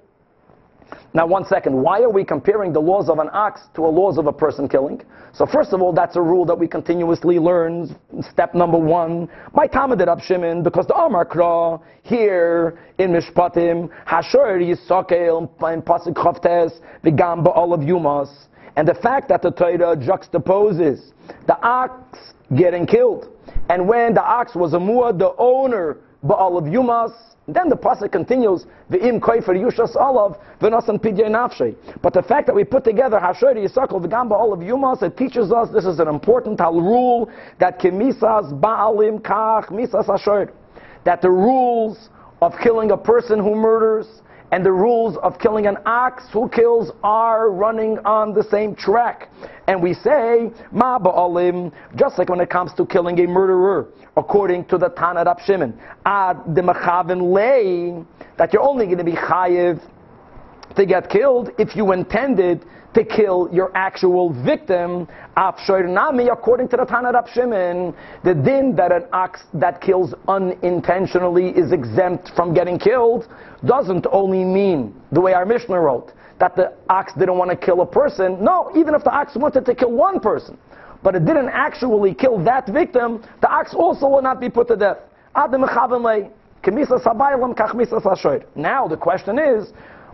Now, 1.13 1.25
one 1.25 1.45
second. 1.45 1.81
Why 1.81 2.01
are 2.01 2.09
we 2.09 2.23
comparing 2.23 2.71
the 2.71 2.79
laws 2.79 3.09
of 3.09 3.19
an 3.19 3.29
ox 3.33 3.61
to 3.75 3.85
a 3.85 3.87
laws 3.87 4.17
of 4.17 4.27
a 4.27 4.33
person 4.33 4.67
killing? 4.67 5.01
So, 5.33 5.45
first 5.45 5.73
of 5.73 5.81
all, 5.81 5.91
that's 5.91 6.15
a 6.15 6.21
rule 6.21 6.45
that 6.45 6.57
we 6.57 6.67
continuously 6.67 7.39
learn. 7.39 7.95
Step 8.31 8.53
number 8.53 8.77
one. 8.77 9.27
My 9.53 9.67
Talmud 9.67 10.01
Shimon, 10.21 10.63
because 10.63 10.85
the 10.87 10.95
Amar 10.95 11.25
Kra 11.25 11.81
here 12.03 12.79
in 12.99 13.11
Mishpatim, 13.11 13.89
Hashor 14.05 14.59
Yisakel 14.61 15.73
in 15.73 15.81
Pasuk 15.81 16.13
Chavtes, 16.13 16.79
the 17.03 17.49
all 17.49 17.73
of 17.73 17.81
Yumas, 17.81 18.29
and 18.75 18.87
the 18.87 18.93
fact 18.93 19.29
that 19.29 19.41
the 19.41 19.51
Torah 19.51 19.95
juxtaposes 19.97 21.11
the 21.47 21.59
ox 21.61 22.33
getting 22.55 22.85
killed, 22.85 23.29
and 23.69 23.87
when 23.87 24.13
the 24.13 24.23
ox 24.23 24.55
was 24.55 24.73
a 24.73 24.77
muad, 24.77 25.19
the 25.19 25.33
owner 25.37 25.97
Baal 26.23 26.57
of 26.57 26.65
Yumas, 26.65 27.13
then 27.47 27.69
the 27.69 27.75
pasuk 27.75 28.11
continues, 28.11 28.65
"V'im 28.91 29.19
koifer 29.19 29.55
yushas 29.55 29.95
olav 29.95 30.37
v'nasan 30.61 30.99
pidye 30.99 31.25
nafshe." 31.27 31.75
But 32.01 32.13
the 32.13 32.21
fact 32.21 32.45
that 32.47 32.55
we 32.55 32.63
put 32.63 32.83
together 32.83 33.19
hashori 33.19 33.67
yisakol 33.67 34.31
all 34.31 34.53
of 34.53 34.59
yumas, 34.59 35.01
it 35.01 35.17
teaches 35.17 35.51
us 35.51 35.69
this 35.69 35.85
is 35.85 35.99
an 35.99 36.07
important 36.07 36.59
hal 36.59 36.79
rule 36.79 37.29
that 37.59 37.79
kimisas 37.79 38.53
baalim 38.59 39.19
kach 39.21 39.67
misas 39.69 40.05
hashor, 40.05 40.51
that 41.05 41.21
the 41.21 41.31
rules 41.31 42.09
of 42.41 42.53
killing 42.61 42.91
a 42.91 42.97
person 42.97 43.39
who 43.39 43.55
murders 43.55 44.21
and 44.51 44.65
the 44.65 44.71
rules 44.71 45.17
of 45.17 45.37
killing 45.39 45.67
an 45.67 45.77
ox 45.85 46.23
who 46.33 46.49
kills 46.49 46.91
are 47.03 47.51
running 47.51 47.99
on 47.99 48.33
the 48.33 48.43
same 48.43 48.75
track. 48.75 49.29
And 49.67 49.81
we 49.81 49.93
say, 49.93 50.51
Ma 50.71 50.97
just 51.95 52.17
like 52.17 52.29
when 52.29 52.39
it 52.39 52.49
comes 52.49 52.73
to 52.73 52.85
killing 52.85 53.19
a 53.19 53.27
murderer, 53.27 53.89
according 54.17 54.65
to 54.65 54.77
the 54.77 54.89
Tana 54.89 55.23
Rab 55.23 55.39
Shimon, 55.45 55.79
ad 56.05 56.55
de 56.55 56.61
lay, 56.63 58.03
that 58.37 58.53
you're 58.53 58.63
only 58.63 58.85
going 58.85 58.97
to 58.97 59.03
be 59.03 59.13
chayiv 59.13 59.81
to 60.75 60.85
get 60.85 61.09
killed 61.09 61.51
if 61.57 61.75
you 61.75 61.91
intended 61.91 62.65
to 62.93 63.03
kill 63.03 63.49
your 63.51 63.71
actual 63.75 64.33
victim. 64.43 65.07
According 65.37 66.67
to 66.69 66.77
the 66.77 66.85
Tana 66.85 67.11
Rab 67.11 67.27
Shimon, 67.33 67.93
the 68.23 68.33
din 68.33 68.75
that 68.75 68.91
an 68.91 69.05
ox 69.13 69.41
that 69.53 69.81
kills 69.81 70.13
unintentionally 70.27 71.49
is 71.49 71.71
exempt 71.71 72.31
from 72.35 72.53
getting 72.53 72.79
killed 72.79 73.27
doesn't 73.65 74.07
only 74.11 74.43
mean 74.43 74.99
the 75.11 75.21
way 75.21 75.33
our 75.33 75.45
Mishnah 75.45 75.79
wrote 75.79 76.13
that 76.39 76.55
the 76.55 76.73
ox 76.89 77.13
didn't 77.13 77.37
want 77.37 77.51
to 77.51 77.57
kill 77.57 77.81
a 77.81 77.85
person. 77.85 78.43
No, 78.43 78.71
even 78.75 78.95
if 78.95 79.03
the 79.03 79.11
ox 79.11 79.35
wanted 79.35 79.65
to 79.65 79.75
kill 79.75 79.91
one 79.91 80.19
person, 80.19 80.57
but 81.03 81.15
it 81.15 81.25
didn't 81.25 81.49
actually 81.49 82.13
kill 82.13 82.43
that 82.45 82.67
victim, 82.67 83.21
the 83.41 83.49
ox 83.49 83.73
also 83.73 84.07
will 84.07 84.21
not 84.21 84.39
be 84.39 84.49
put 84.49 84.69
to 84.69 84.77
death. 84.77 84.97
Now 85.35 85.47
the 88.87 88.97
question 88.97 89.39
is, 89.39 89.71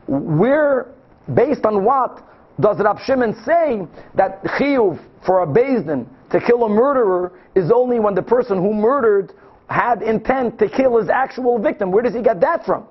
where, 0.07 0.87
based 1.33 1.65
on 1.65 1.83
what 1.83 2.23
does 2.59 2.77
Rab 2.79 2.99
Shimon 3.05 3.35
say 3.45 3.85
that 4.15 4.43
chiyuv 4.43 4.99
for 5.25 5.43
a 5.43 5.47
bezdin 5.47 6.07
to 6.31 6.39
kill 6.39 6.63
a 6.63 6.69
murderer 6.69 7.33
is 7.55 7.71
only 7.71 7.99
when 7.99 8.15
the 8.15 8.21
person 8.21 8.57
who 8.57 8.73
murdered 8.73 9.33
had 9.69 10.01
intent 10.01 10.57
to 10.59 10.69
kill 10.69 10.97
his 10.97 11.09
actual 11.09 11.59
victim? 11.59 11.91
Where 11.91 12.03
does 12.03 12.13
he 12.13 12.21
get 12.21 12.39
that 12.41 12.65
from? 12.65 12.85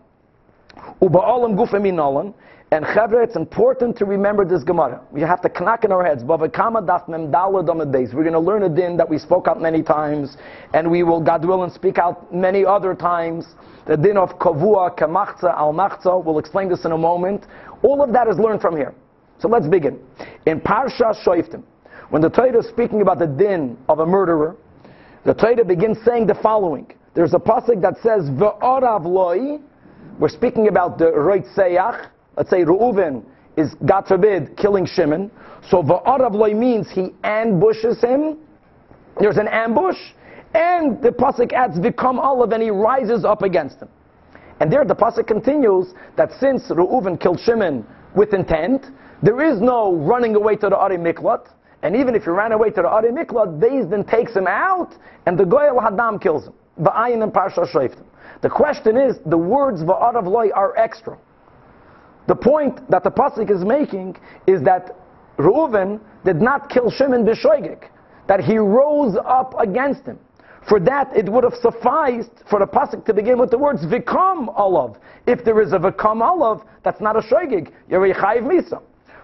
Uba'olam 1.00 1.55
gufa 1.57 1.81
minalan. 1.81 2.35
And 2.70 2.85
Chevra, 2.87 3.22
it's 3.22 3.37
important 3.37 3.96
to 3.98 4.05
remember 4.05 4.44
this 4.44 4.64
Gemara. 4.64 5.00
We 5.12 5.20
have 5.20 5.40
to 5.42 5.62
knock 5.62 5.85
in 5.85 5.92
our 5.92 6.05
heads. 6.05 6.24
We're 6.24 6.38
going 6.38 6.50
to 6.50 8.40
learn 8.40 8.62
a 8.64 8.68
din 8.68 8.96
that 8.96 9.09
we 9.09 9.18
spoke 9.18 9.46
out 9.46 9.61
many 9.62 9.81
times, 9.83 10.37
and 10.72 10.90
we 10.90 11.05
will, 11.05 11.20
God 11.20 11.44
willing, 11.44 11.70
speak 11.70 11.98
out 11.98 12.35
many 12.35 12.64
other 12.64 12.94
times. 12.96 13.46
The 13.87 13.96
din 13.96 14.16
of 14.16 14.40
kavua, 14.40 14.98
kamachza, 14.98 15.57
al 15.57 15.72
machza. 15.72 16.24
We'll 16.24 16.40
explain 16.40 16.68
this 16.68 16.85
in 16.85 16.90
a 16.90 16.98
moment. 16.98 17.46
All 17.83 18.03
of 18.03 18.12
that 18.12 18.27
is 18.27 18.38
learned 18.38 18.61
from 18.61 18.74
here. 18.77 18.92
So 19.38 19.49
let's 19.49 19.66
begin. 19.66 20.01
In 20.47 20.61
Parsha 20.61 21.14
Shoiftim, 21.25 21.62
when 22.11 22.23
the 22.23 22.31
Torah 22.31 22.59
is 22.59 22.68
speaking 22.68 23.03
about 23.03 23.18
the 23.18 23.27
din 23.27 23.77
of 23.88 23.99
a 23.99 24.07
murderer, 24.07 24.57
the 25.25 25.35
Torah 25.35 25.64
begins 25.64 25.99
saying 26.05 26.27
the 26.27 26.35
following. 26.35 26.87
There's 27.14 27.35
a 27.35 27.38
pasuk 27.38 27.81
that 27.83 27.94
says, 28.03 28.29
loi, 28.31 29.59
we're 30.18 30.29
speaking 30.29 30.68
about 30.68 30.99
the 30.99 31.12
Roit 31.12 31.44
Seyach, 31.57 32.09
let's 32.37 32.51
say 32.51 32.64
Reuven 32.64 33.25
is, 33.57 33.75
God 33.87 34.07
forbid, 34.07 34.57
killing 34.57 34.87
Shimon. 34.87 35.31
So 35.70 35.83
Va'arav 35.83 36.35
loy 36.35 36.55
means 36.55 36.90
he 36.90 37.14
ambushes 37.23 38.01
him. 38.01 38.38
There's 39.18 39.37
an 39.37 39.49
ambush. 39.49 39.97
And 40.55 41.03
the 41.03 41.11
Pasuk 41.11 41.53
adds 41.53 41.79
Vikam 41.79 42.18
Olive 42.18 42.53
and 42.53 42.62
he 42.62 42.70
rises 42.70 43.25
up 43.25 43.42
against 43.42 43.81
him. 43.81 43.88
And 44.61 44.73
there 44.73 44.85
the 44.85 44.94
Pasuk 44.94 45.27
continues 45.27 45.94
that 46.16 46.31
since 46.38 46.62
Reuven 46.68 47.20
killed 47.20 47.40
Shimon 47.40 47.85
with 48.14 48.33
intent, 48.33 48.87
there 49.22 49.40
is 49.42 49.61
no 49.61 49.94
running 49.94 50.35
away 50.35 50.57
to 50.57 50.68
the 50.68 50.77
Ari 50.77 50.98
Miklat. 50.98 51.48
And 51.83 51.94
even 51.96 52.14
if 52.14 52.24
you 52.27 52.33
ran 52.33 52.53
away 52.53 52.70
to 52.70 52.83
the 52.83 52.88
Ari 52.88 53.11
Miklat, 53.11 53.59
Beis 53.59 53.88
then 53.90 54.05
takes 54.05 54.35
him 54.35 54.46
out 54.46 54.94
and 55.27 55.38
the 55.38 55.44
Goyal 55.44 55.83
Hadam 55.83 56.20
kills 56.20 56.46
him. 56.46 56.55
Ba'ayin 56.81 57.22
and 57.22 57.33
Parsha. 57.33 57.94
The 58.42 58.50
question 58.50 58.96
is, 58.96 59.16
the 59.27 59.38
words 59.38 59.83
Va'arav 59.83 60.27
loy 60.27 60.50
are 60.50 60.77
extra. 60.77 61.18
The 62.27 62.35
point 62.35 62.88
that 62.90 63.05
the 63.05 63.11
pasuk 63.11 63.50
is 63.50 63.64
making 63.64 64.16
is 64.46 64.62
that 64.62 64.96
Reuven 65.38 66.00
did 66.24 66.40
not 66.40 66.70
kill 66.70 66.90
Shimon 66.90 67.24
b'shoigik, 67.24 67.88
that 68.29 68.40
he 68.40 68.57
rose 68.57 69.16
up 69.24 69.55
against 69.59 70.05
him. 70.05 70.18
For 70.68 70.81
that, 70.81 71.14
it 71.14 71.29
would 71.29 71.44
have 71.44 71.55
sufficed 71.55 72.31
for 72.48 72.59
the 72.59 72.66
pasuk 72.66 73.05
to 73.07 73.14
begin 73.14 73.38
with 73.38 73.50
the 73.50 73.59
words 73.59 73.85
"vikam 73.85 74.48
olav." 74.59 74.96
If 75.27 75.44
there 75.44 75.61
is 75.61 75.72
a 75.72 75.79
"vikam 75.79 76.22
olav," 76.22 76.62
that's 76.83 77.00
not 77.00 77.16
a 77.16 77.20
shoigig. 77.20 77.70
You're 77.88 78.07
a 78.07 78.14
chayiv 78.14 78.42
misa. 78.44 78.81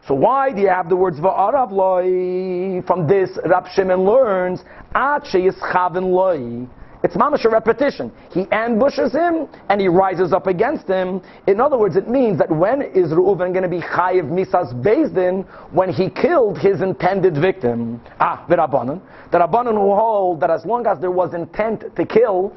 So 0.06 0.14
why 0.14 0.50
do 0.52 0.60
you 0.60 0.68
have 0.68 0.88
the 0.88 0.96
words 0.96 1.18
"va'arav 1.18 1.70
loy"? 1.70 2.82
From 2.82 3.06
this, 3.06 3.38
Rab 3.46 3.66
Shimon 3.74 4.04
learns 4.04 4.64
"at 4.94 5.24
sheyischaven 5.24 6.10
loy." 6.12 6.66
It's 7.02 7.16
mamash 7.16 7.46
a 7.46 7.48
repetition. 7.48 8.12
He 8.30 8.46
ambushes 8.52 9.12
him 9.12 9.48
and 9.70 9.80
he 9.80 9.88
rises 9.88 10.32
up 10.34 10.46
against 10.46 10.86
him. 10.86 11.22
In 11.46 11.58
other 11.60 11.78
words, 11.78 11.96
it 11.96 12.08
means 12.08 12.38
that 12.38 12.50
when 12.50 12.82
is 12.82 13.10
Reuven 13.10 13.52
going 13.52 13.62
to 13.62 13.68
be 13.68 13.80
chayiv 13.80 14.30
misas 14.30 14.74
bezdin 14.82 15.46
when 15.72 15.90
he 15.90 16.10
killed 16.10 16.58
his 16.58 16.82
intended 16.82 17.36
victim? 17.36 18.02
Ah, 18.20 18.44
the 18.48 18.56
rabbanon. 18.56 19.00
The 19.32 19.38
rabbanon 19.38 19.72
who 19.72 19.94
hold 19.94 20.40
that 20.40 20.50
as 20.50 20.66
long 20.66 20.86
as 20.86 21.00
there 21.00 21.10
was 21.10 21.32
intent 21.32 21.96
to 21.96 22.04
kill, 22.04 22.54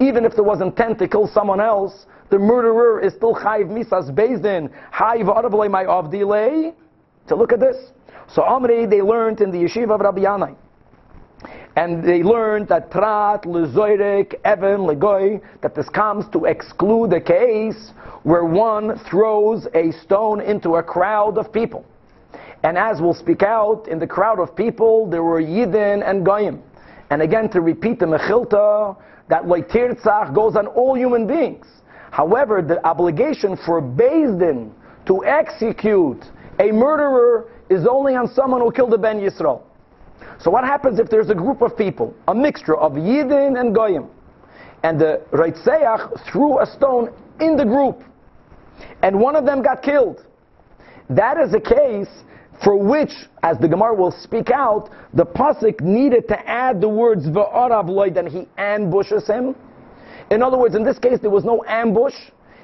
even 0.00 0.26
if 0.26 0.34
there 0.34 0.44
was 0.44 0.60
intent 0.60 0.98
to 0.98 1.08
kill 1.08 1.26
someone 1.26 1.60
else, 1.60 2.06
the 2.28 2.38
murderer 2.38 3.00
is 3.00 3.14
still 3.14 3.34
chayiv 3.34 3.68
misas 3.68 4.10
bezdin. 4.10 4.70
Chayiv 4.92 5.70
my 5.70 5.86
of 5.86 6.10
delay. 6.10 6.74
To 7.28 7.36
look 7.36 7.52
at 7.52 7.60
this. 7.60 7.76
So 8.34 8.42
Amri, 8.42 8.88
they 8.88 9.00
learned 9.00 9.40
in 9.40 9.50
the 9.50 9.58
yeshiva 9.58 9.94
of 9.94 10.00
Rabbi 10.00 10.20
Yanai 10.20 10.56
and 11.76 12.02
they 12.02 12.22
learned 12.22 12.68
that 12.68 12.90
prat, 12.90 13.44
lezoirek, 13.44 14.34
even, 14.40 14.80
legoy, 14.80 15.40
that 15.62 15.74
this 15.74 15.88
comes 15.88 16.24
to 16.32 16.46
exclude 16.46 17.12
a 17.12 17.20
case 17.20 17.92
where 18.24 18.44
one 18.44 18.98
throws 19.08 19.68
a 19.74 19.92
stone 19.92 20.40
into 20.40 20.76
a 20.76 20.82
crowd 20.82 21.38
of 21.38 21.52
people. 21.52 21.84
And 22.64 22.76
as 22.76 23.00
we'll 23.00 23.14
speak 23.14 23.42
out, 23.42 23.86
in 23.86 24.00
the 24.00 24.06
crowd 24.06 24.40
of 24.40 24.56
people, 24.56 25.08
there 25.08 25.22
were 25.22 25.40
Yidden 25.40 26.02
and 26.04 26.24
Goyim. 26.24 26.60
And 27.10 27.22
again, 27.22 27.48
to 27.50 27.60
repeat 27.60 28.00
the 28.00 28.06
Mechilta, 28.06 28.96
that 29.28 29.44
Leitirtzach 29.44 30.34
goes 30.34 30.56
on 30.56 30.66
all 30.66 30.94
human 30.94 31.26
beings. 31.26 31.66
However, 32.10 32.60
the 32.60 32.84
obligation 32.84 33.56
for 33.64 33.80
Din 33.80 34.72
to 35.06 35.24
execute 35.24 36.24
a 36.58 36.72
murderer 36.72 37.48
is 37.68 37.86
only 37.86 38.16
on 38.16 38.26
someone 38.34 38.60
who 38.60 38.72
killed 38.72 38.92
a 38.94 38.98
Ben 38.98 39.20
Yisrael. 39.20 39.62
So 40.40 40.50
what 40.50 40.64
happens 40.64 40.98
if 40.98 41.08
there's 41.08 41.30
a 41.30 41.34
group 41.34 41.62
of 41.62 41.76
people, 41.76 42.14
a 42.28 42.34
mixture 42.34 42.76
of 42.76 42.92
Yidden 42.92 43.58
and 43.60 43.74
Goyim, 43.74 44.08
and 44.82 45.00
the 45.00 45.22
Reitzeach 45.32 46.30
threw 46.30 46.60
a 46.60 46.66
stone 46.66 47.12
in 47.40 47.56
the 47.56 47.64
group, 47.64 48.02
and 49.02 49.18
one 49.18 49.36
of 49.36 49.44
them 49.44 49.62
got 49.62 49.82
killed? 49.82 50.24
That 51.10 51.38
is 51.38 51.54
a 51.54 51.60
case 51.60 52.08
for 52.62 52.76
which, 52.76 53.12
as 53.42 53.58
the 53.58 53.68
Gemara 53.68 53.94
will 53.94 54.10
speak 54.10 54.50
out, 54.50 54.90
the 55.14 55.24
pasuk 55.24 55.80
needed 55.80 56.28
to 56.28 56.48
add 56.48 56.80
the 56.80 56.88
words 56.88 57.26
v'arav 57.26 57.88
loy, 57.88 58.10
then 58.10 58.26
he 58.26 58.48
ambushes 58.58 59.26
him. 59.26 59.54
In 60.30 60.42
other 60.42 60.58
words, 60.58 60.74
in 60.74 60.84
this 60.84 60.98
case, 60.98 61.18
there 61.20 61.30
was 61.30 61.44
no 61.44 61.64
ambush. 61.66 62.14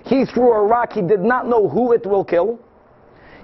He 0.05 0.25
threw 0.27 0.53
a 0.53 0.63
rock. 0.63 0.93
He 0.93 1.03
did 1.03 1.21
not 1.21 1.49
know 1.49 1.69
who 1.69 1.93
it 1.93 2.05
will 2.05 2.25
kill. 2.25 2.59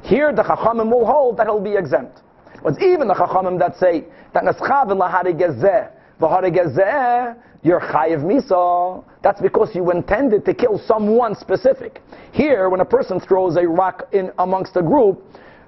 Here, 0.02 0.32
the 0.32 0.42
Chachamim 0.42 0.90
will 0.90 1.06
hold 1.06 1.36
that 1.38 1.46
he'll 1.46 1.60
be 1.60 1.76
exempt. 1.76 2.20
But 2.62 2.82
even 2.82 3.08
the 3.08 3.14
Chachamim 3.14 3.58
that 3.58 3.76
say 3.76 4.04
that 4.34 4.44
Naschav 4.44 4.88
laharigezeh, 4.88 5.90
v'harigezeh, 6.20 7.36
you're 7.62 7.80
chayiv 7.80 8.22
misa. 8.22 9.04
That's 9.22 9.40
because 9.40 9.74
you 9.74 9.90
intended 9.90 10.44
to 10.46 10.54
kill 10.54 10.78
someone 10.78 11.34
specific. 11.34 12.00
Here, 12.32 12.68
when 12.70 12.80
a 12.80 12.84
person 12.84 13.20
throws 13.20 13.56
a 13.56 13.66
rock 13.66 14.08
in 14.12 14.32
amongst 14.38 14.76
a 14.76 14.82
group, 14.82 15.22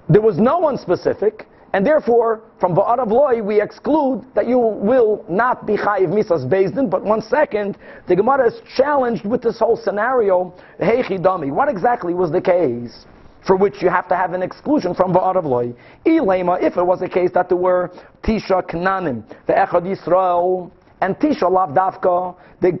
there 0.09 0.21
was 0.21 0.37
no 0.37 0.57
one 0.59 0.77
specific, 0.77 1.47
and 1.73 1.85
therefore, 1.85 2.41
from 2.59 2.75
Ba'arav 2.75 3.09
Loi, 3.09 3.41
we 3.41 3.59
exclude 3.61 4.25
that 4.35 4.47
you 4.47 4.59
will 4.59 5.25
not 5.27 5.65
be 5.65 5.75
Chayiv 5.75 6.09
Misas 6.09 6.47
Bezdin. 6.47 6.89
But 6.89 7.03
one 7.03 7.21
second, 7.21 7.77
the 8.07 8.15
Gemara 8.15 8.47
is 8.47 8.61
challenged 8.75 9.25
with 9.25 9.41
this 9.41 9.57
whole 9.59 9.77
scenario. 9.77 10.53
Hey 10.79 11.01
Chidami, 11.01 11.51
what 11.51 11.69
exactly 11.69 12.13
was 12.13 12.31
the 12.31 12.41
case? 12.41 13.05
For 13.45 13.55
which 13.55 13.81
you 13.81 13.89
have 13.89 14.07
to 14.07 14.15
have 14.15 14.33
an 14.33 14.41
exclusion 14.41 14.93
from 14.93 15.13
Ba'arav 15.13 15.45
Loi. 15.45 15.73
Ilema, 16.05 16.61
if 16.61 16.77
it 16.77 16.83
was 16.83 17.01
a 17.01 17.09
case 17.09 17.31
that 17.33 17.49
there 17.49 17.57
were 17.57 17.91
Tisha 18.23 18.63
Knanim, 18.69 19.23
the 19.47 19.53
Echad 19.53 19.83
Yisrael, 19.83 20.71
and 21.01 21.17
Tisha 21.17 21.51
Lav 21.51 21.71
Davka, 21.71 22.35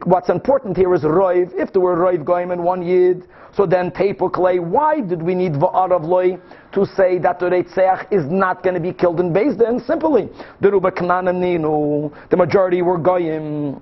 what's 0.05 0.29
important 0.29 0.77
here 0.77 0.93
is 0.93 1.01
Roiv. 1.01 1.51
If 1.55 1.73
there 1.73 1.81
were 1.81 1.97
Roiv 1.97 2.23
Goyim 2.23 2.51
in 2.51 2.63
one 2.63 2.81
Yid, 2.81 3.27
so 3.55 3.65
then 3.65 3.91
Tepo 3.91 4.31
Clay, 4.31 4.59
why 4.59 5.01
did 5.01 5.21
we 5.21 5.35
need 5.35 5.53
Va'arav 5.53 6.05
Loi 6.05 6.37
to 6.71 6.85
say 6.85 7.19
that 7.19 7.39
the 7.39 7.47
Reitzeach 7.47 8.11
is 8.11 8.23
not 8.31 8.63
going 8.63 8.75
to 8.75 8.79
be 8.79 8.93
killed 8.93 9.19
in 9.19 9.33
Bezdin? 9.33 9.85
Simply, 9.85 10.29
the 10.61 10.71
Ruba 10.71 10.91
Knanim 10.91 11.35
Ninu, 11.35 12.13
the 12.29 12.37
majority 12.37 12.81
were 12.81 12.97
Goyim. 12.97 13.81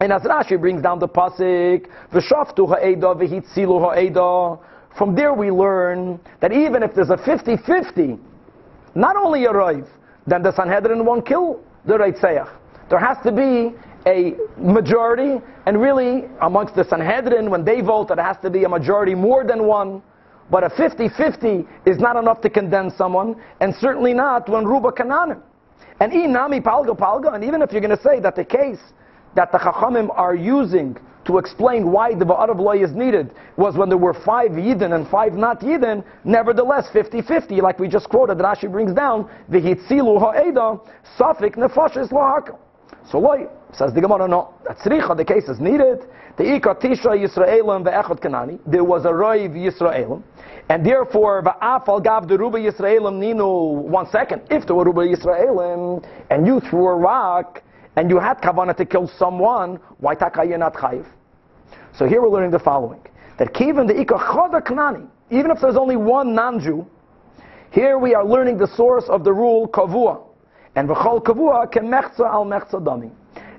And 0.00 0.12
as 0.12 0.22
Rashi 0.22 0.60
brings 0.60 0.82
down 0.82 0.98
the 0.98 1.08
pasuk, 1.08 1.88
v'shaftu 2.12 2.68
ha'eda 2.68 3.14
v'hitzilu 3.14 3.80
ha'eda, 3.80 4.58
from 4.98 5.14
there 5.14 5.32
we 5.32 5.50
learn 5.50 6.20
that 6.40 6.52
even 6.52 6.82
if 6.82 6.94
there's 6.94 7.10
a 7.10 7.16
50-50, 7.16 8.18
not 8.96 9.16
only 9.16 9.44
a 9.44 9.52
Rav, 9.52 9.88
then 10.26 10.42
the 10.42 10.52
Sanhedrin 10.52 11.04
won't 11.04 11.24
kill 11.24 11.60
the 11.86 11.94
Reitzayach. 11.94 12.50
There 12.90 12.98
has 12.98 13.16
to 13.22 13.32
be 13.32 13.74
a 14.06 14.34
majority, 14.58 15.42
and 15.66 15.80
really 15.80 16.24
amongst 16.42 16.74
the 16.74 16.84
Sanhedrin, 16.84 17.48
when 17.48 17.64
they 17.64 17.80
vote, 17.80 18.08
there 18.08 18.22
has 18.22 18.36
to 18.42 18.50
be 18.50 18.64
a 18.64 18.68
majority 18.68 19.14
more 19.14 19.44
than 19.44 19.64
one. 19.64 20.02
But 20.50 20.64
a 20.64 20.70
50-50 20.70 21.66
is 21.86 21.98
not 21.98 22.16
enough 22.16 22.40
to 22.40 22.50
condemn 22.50 22.90
someone, 22.96 23.36
and 23.60 23.74
certainly 23.76 24.14
not 24.14 24.48
when 24.48 24.64
Ruba 24.64 24.90
Kananim. 24.90 25.40
And 26.00 26.12
inami 26.12 26.62
palga 26.62 26.96
palga, 26.96 27.34
and 27.34 27.44
even 27.44 27.62
if 27.62 27.70
you're 27.72 27.80
going 27.80 27.96
to 27.96 28.02
say 28.02 28.18
that 28.20 28.34
the 28.34 28.44
case 28.44 28.80
that 29.34 29.52
the 29.52 29.58
Chachamim 29.58 30.08
are 30.16 30.34
using 30.34 30.96
to 31.28 31.36
explain 31.36 31.92
why 31.92 32.14
the 32.14 32.24
Ba'arav 32.24 32.58
law 32.58 32.72
is 32.72 32.92
needed 32.92 33.34
was 33.58 33.76
when 33.76 33.90
there 33.90 33.98
were 33.98 34.14
five 34.14 34.52
Yidden 34.52 34.94
and 34.94 35.06
five 35.08 35.34
not 35.34 35.60
Yidden, 35.60 36.02
nevertheless 36.24 36.88
50-50, 36.94 37.60
like 37.60 37.78
we 37.78 37.86
just 37.86 38.08
quoted, 38.08 38.38
Rashi 38.38 38.72
brings 38.72 38.94
down, 38.94 39.30
the 39.50 39.58
Hitzilu 39.58 40.18
Ha'eda, 40.18 40.80
Safik 41.18 41.56
Nefashis 41.56 42.10
Lahak. 42.10 42.58
So 43.10 43.18
loy, 43.18 43.46
says 43.74 43.92
the 43.92 44.00
Gemara, 44.00 44.26
no, 44.26 44.54
that's 44.66 44.80
Richa, 44.86 45.14
the 45.14 45.24
case 45.24 45.50
is 45.50 45.60
needed. 45.60 46.00
The 46.38 46.54
Ika 46.56 46.76
Tisha 46.76 47.08
Yisraelim 47.08 47.84
ve'echot 47.84 48.20
Kanani, 48.20 48.58
there 48.66 48.84
was 48.84 49.04
a 49.04 49.08
Roiv 49.08 49.54
Yisraelim, 49.54 50.22
and 50.70 50.84
therefore, 50.84 51.42
va'afal 51.42 52.02
gav 52.02 52.26
the 52.26 52.38
Ruba 52.38 52.56
Yisraelim 52.56 53.18
nino, 53.18 53.64
one 53.64 54.08
second, 54.08 54.42
if 54.50 54.66
there 54.66 54.76
were 54.76 54.84
Ruba 54.84 55.02
Yisraelim, 55.02 56.06
and 56.30 56.46
you 56.46 56.60
threw 56.70 56.86
a 56.86 56.96
rock, 56.96 57.62
and 57.96 58.08
you 58.08 58.18
had 58.18 58.40
kavanah 58.40 58.76
to 58.76 58.86
kill 58.86 59.10
someone, 59.18 59.78
why 59.98 60.14
takayah 60.14 60.58
not 60.58 60.72
chayiv? 60.72 61.04
So 61.98 62.06
here 62.06 62.22
we're 62.22 62.28
learning 62.28 62.52
the 62.52 62.60
following: 62.60 63.00
that 63.38 63.52
kivan 63.52 63.88
the 63.88 63.94
ikach 63.94 64.64
knani, 64.68 65.08
even 65.30 65.50
if 65.50 65.60
there's 65.60 65.76
only 65.76 65.96
one 65.96 66.32
non-Jew, 66.32 66.86
here 67.72 67.98
we 67.98 68.14
are 68.14 68.24
learning 68.24 68.56
the 68.56 68.68
source 68.68 69.02
of 69.08 69.24
the 69.24 69.32
rule 69.32 69.66
kavua, 69.66 70.22
and 70.76 70.88
v'chol 70.88 71.20
kavua 71.20 71.68
can 71.72 71.88
mechza 71.88 72.20
al 72.20 72.44
mechza 72.44 72.74
dami. 72.74 73.10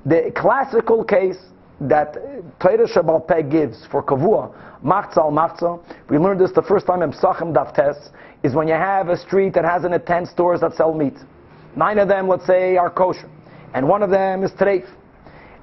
The 0.06 0.32
classical 0.38 1.04
case 1.04 1.38
that 1.82 2.14
Torah 2.62 2.88
Shabbat 2.88 3.28
Peh 3.28 3.42
gives 3.42 3.86
for 3.92 4.02
Kavua, 4.02 4.54
Machza 4.84 5.18
al 5.18 5.32
Machza, 5.32 5.82
we 6.10 6.18
learned 6.18 6.40
this 6.40 6.52
the 6.54 6.62
first 6.62 6.86
time 6.86 7.02
in 7.02 7.12
Psachim 7.12 7.54
Daftes, 7.54 8.10
is 8.44 8.56
when 8.56 8.70
you 8.70 8.74
have 8.74 9.10
a 9.10 9.18
street 9.18 9.54
that 9.54 9.66
has 9.66 9.84
in 9.84 9.92
it 9.92 10.06
10 10.06 10.26
stores 10.26 10.62
that 10.62 10.74
sell 10.76 10.94
meat. 10.94 11.16
Nine 11.76 12.00
of 12.00 12.08
them, 12.08 12.28
let's 12.28 12.46
say, 12.46 12.78
are 12.78 12.90
kosher. 12.90 13.30
And 13.74 13.88
one 13.88 14.02
of 14.02 14.10
them 14.10 14.44
is 14.44 14.52
treif. 14.52 14.90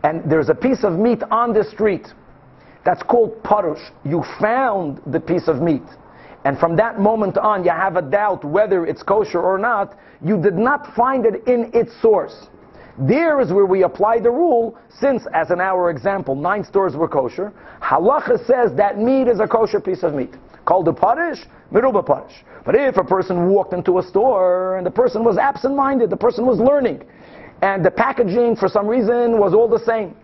And 0.05 0.30
there's 0.30 0.50
a 0.50 0.55
piece 0.55 0.84
of 0.84 0.98
meat 0.98 1.22
on 1.30 1.53
the 1.53 1.64
street 1.64 2.07
that's 2.87 3.03
called 3.03 3.43
parush. 3.43 3.93
You 4.05 4.24
found 4.41 5.03
the 5.07 5.20
piece 5.20 5.49
of 5.49 5.61
meat. 5.61 5.82
And 6.45 6.57
from 6.57 6.76
that 6.76 7.01
moment 7.01 7.37
on, 7.37 7.64
you 7.64 7.70
have 7.70 7.97
a 7.97 8.03
doubt 8.03 8.45
whether 8.45 8.87
it's 8.87 9.03
kosher 9.03 9.41
or 9.41 9.59
not. 9.59 9.99
You 10.24 10.41
did 10.41 10.55
not 10.55 10.95
find 10.95 11.26
it 11.26 11.47
in 11.49 11.72
its 11.74 11.91
source. 12.01 12.47
There 12.99 13.41
is 13.41 13.53
where 13.53 13.66
we 13.66 13.82
apply 13.82 14.20
the 14.20 14.30
rule, 14.30 14.78
since, 15.01 15.26
as 15.34 15.51
in 15.51 15.61
our 15.61 15.91
example, 15.91 16.34
nine 16.34 16.64
stores 16.64 16.95
were 16.95 17.09
kosher. 17.09 17.53
Halacha 17.82 18.47
says 18.47 18.74
that 18.76 18.99
meat 18.99 19.28
is 19.28 19.41
a 19.41 19.49
kosher 19.49 19.80
piece 19.80 20.03
of 20.03 20.14
meat. 20.14 20.34
Called 20.64 20.89
a 20.89 20.93
parish, 20.93 21.41
miruba 21.72 22.03
parish. 22.03 22.45
But 22.64 22.74
if 22.76 22.97
a 22.97 23.05
person 23.05 23.49
walked 23.49 23.74
into 23.74 23.99
a 23.99 24.03
store 24.03 24.76
and 24.76 24.87
the 24.87 24.91
person 24.91 25.24
was 25.24 25.37
absent-minded, 25.37 26.09
the 26.09 26.16
person 26.16 26.47
was 26.47 26.59
learning, 26.59 27.03
and 27.62 27.84
the 27.84 27.91
packaging 27.91 28.57
for 28.57 28.68
some 28.68 28.87
reason 28.87 29.39
was 29.39 29.53
all 29.53 29.68
the 29.68 29.84
same, 29.84 30.16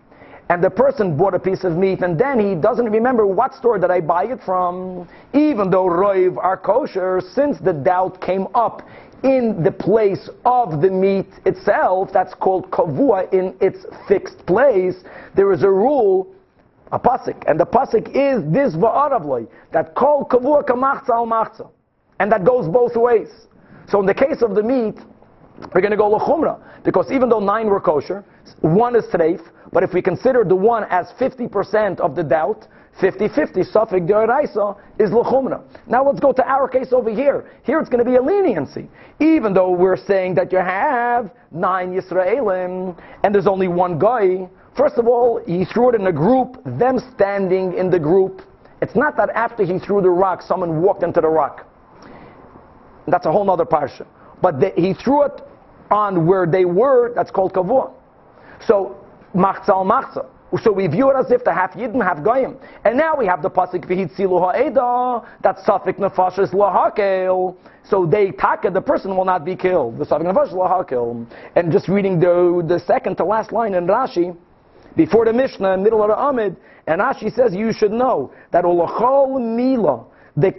and 0.52 0.62
the 0.62 0.68
person 0.68 1.16
bought 1.16 1.32
a 1.32 1.38
piece 1.38 1.64
of 1.64 1.78
meat 1.78 2.02
and 2.02 2.18
then 2.18 2.38
he 2.38 2.54
doesn't 2.54 2.90
remember 2.90 3.24
what 3.26 3.54
store 3.54 3.78
did 3.78 3.90
I 3.90 4.02
buy 4.02 4.24
it 4.24 4.38
from, 4.44 5.08
even 5.32 5.70
though 5.70 5.86
roiv 5.86 6.36
are 6.36 6.58
kosher, 6.58 7.22
since 7.22 7.58
the 7.58 7.72
doubt 7.72 8.20
came 8.20 8.46
up 8.54 8.86
in 9.24 9.62
the 9.62 9.72
place 9.72 10.28
of 10.44 10.82
the 10.82 10.90
meat 10.90 11.28
itself, 11.46 12.10
that's 12.12 12.34
called 12.34 12.70
kavua 12.70 13.32
in 13.32 13.56
its 13.62 13.86
fixed 14.06 14.44
place, 14.44 14.96
there 15.34 15.54
is 15.54 15.62
a 15.62 15.70
rule 15.70 16.30
a 16.90 16.98
pasuk, 16.98 17.42
and 17.46 17.58
the 17.58 17.64
pasuk 17.64 18.08
is 18.08 18.44
this 18.52 18.74
va'aravloi 18.74 19.48
that 19.72 19.94
called 19.94 20.28
kavua 20.28 20.62
kamachza 20.62 21.14
al 21.14 21.26
machza, 21.26 21.70
and 22.20 22.30
that 22.30 22.44
goes 22.44 22.68
both 22.68 22.94
ways. 22.94 23.30
So 23.88 24.00
in 24.00 24.04
the 24.04 24.12
case 24.12 24.42
of 24.42 24.54
the 24.54 24.62
meat, 24.62 24.98
we're 25.74 25.80
going 25.80 25.90
to 25.90 25.96
go 25.96 26.10
lechumra 26.10 26.58
because 26.84 27.10
even 27.12 27.28
though 27.28 27.40
nine 27.40 27.66
were 27.66 27.80
kosher, 27.80 28.24
one 28.60 28.96
is 28.96 29.04
treif, 29.04 29.40
but 29.72 29.82
if 29.82 29.92
we 29.92 30.02
consider 30.02 30.44
the 30.44 30.56
one 30.56 30.84
as 30.90 31.06
50% 31.18 32.00
of 32.00 32.14
the 32.14 32.22
doubt, 32.22 32.66
50-50, 33.00 33.72
Safek 33.72 34.06
Deoraisa 34.06 34.78
is 34.98 35.10
Lechumra. 35.10 35.62
Now 35.86 36.04
let's 36.04 36.20
go 36.20 36.32
to 36.32 36.46
our 36.46 36.68
case 36.68 36.92
over 36.92 37.10
here. 37.10 37.50
Here 37.62 37.80
it's 37.80 37.88
going 37.88 38.04
to 38.04 38.10
be 38.10 38.16
a 38.16 38.22
leniency. 38.22 38.88
Even 39.18 39.54
though 39.54 39.70
we're 39.70 39.96
saying 39.96 40.34
that 40.34 40.52
you 40.52 40.58
have 40.58 41.30
nine 41.50 41.94
Yisraelim 41.94 43.00
and 43.24 43.34
there's 43.34 43.46
only 43.46 43.68
one 43.68 43.98
guy, 43.98 44.48
first 44.76 44.96
of 44.96 45.06
all, 45.06 45.40
he 45.46 45.64
threw 45.64 45.90
it 45.90 45.94
in 45.94 46.06
a 46.06 46.12
group, 46.12 46.62
them 46.64 46.98
standing 47.14 47.78
in 47.78 47.88
the 47.88 47.98
group. 47.98 48.42
It's 48.82 48.94
not 48.94 49.16
that 49.16 49.30
after 49.30 49.64
he 49.64 49.78
threw 49.78 50.02
the 50.02 50.10
rock, 50.10 50.42
someone 50.42 50.82
walked 50.82 51.02
into 51.02 51.20
the 51.20 51.28
rock. 51.28 51.66
That's 53.06 53.26
a 53.26 53.32
whole 53.32 53.48
other 53.50 53.64
parsha. 53.64 54.06
But 54.42 54.60
the, 54.60 54.72
he 54.76 54.92
threw 54.92 55.24
it 55.24 55.40
on 55.90 56.26
where 56.26 56.46
they 56.46 56.64
were, 56.64 57.14
that's 57.14 57.30
called 57.30 57.54
kavua. 57.54 57.92
So, 58.66 58.96
machzal 59.34 59.86
machzal. 59.86 60.28
So 60.62 60.70
we 60.70 60.86
view 60.86 61.10
it 61.10 61.16
as 61.16 61.30
if 61.30 61.44
the 61.44 61.52
half 61.52 61.72
Yidden, 61.72 62.02
half 62.02 62.22
Goyim. 62.22 62.58
And 62.84 62.98
now 62.98 63.14
we 63.16 63.24
have 63.26 63.40
the 63.40 63.48
pasuk 63.48 63.86
v'hitzilu 63.86 64.38
ha'eda, 64.38 65.26
that 65.42 65.56
safek 65.66 65.98
nefesh 65.98 66.38
is 66.38 66.50
lahakel. 66.50 67.56
So 67.88 68.04
they 68.04 68.32
taka, 68.32 68.70
the 68.70 68.82
person 68.82 69.16
will 69.16 69.24
not 69.24 69.46
be 69.46 69.56
killed. 69.56 69.98
The 69.98 70.04
safek 70.04 70.24
nefesh 70.24 70.48
is 70.48 70.52
lahakel. 70.52 71.26
And 71.56 71.72
just 71.72 71.88
reading 71.88 72.20
the, 72.20 72.62
the 72.68 72.80
second 72.80 73.16
to 73.16 73.24
last 73.24 73.50
line 73.50 73.72
in 73.72 73.86
Rashi, 73.86 74.36
before 74.94 75.24
the 75.24 75.32
Mishnah, 75.32 75.78
middle 75.78 76.02
of 76.02 76.08
the 76.08 76.18
Amid, 76.18 76.56
and 76.86 77.00
Rashi 77.00 77.34
says 77.34 77.54
you 77.54 77.72
should 77.72 77.92
know 77.92 78.30
that 78.50 78.64
ulachol 78.64 79.40
mila, 79.40 80.04
That 80.34 80.56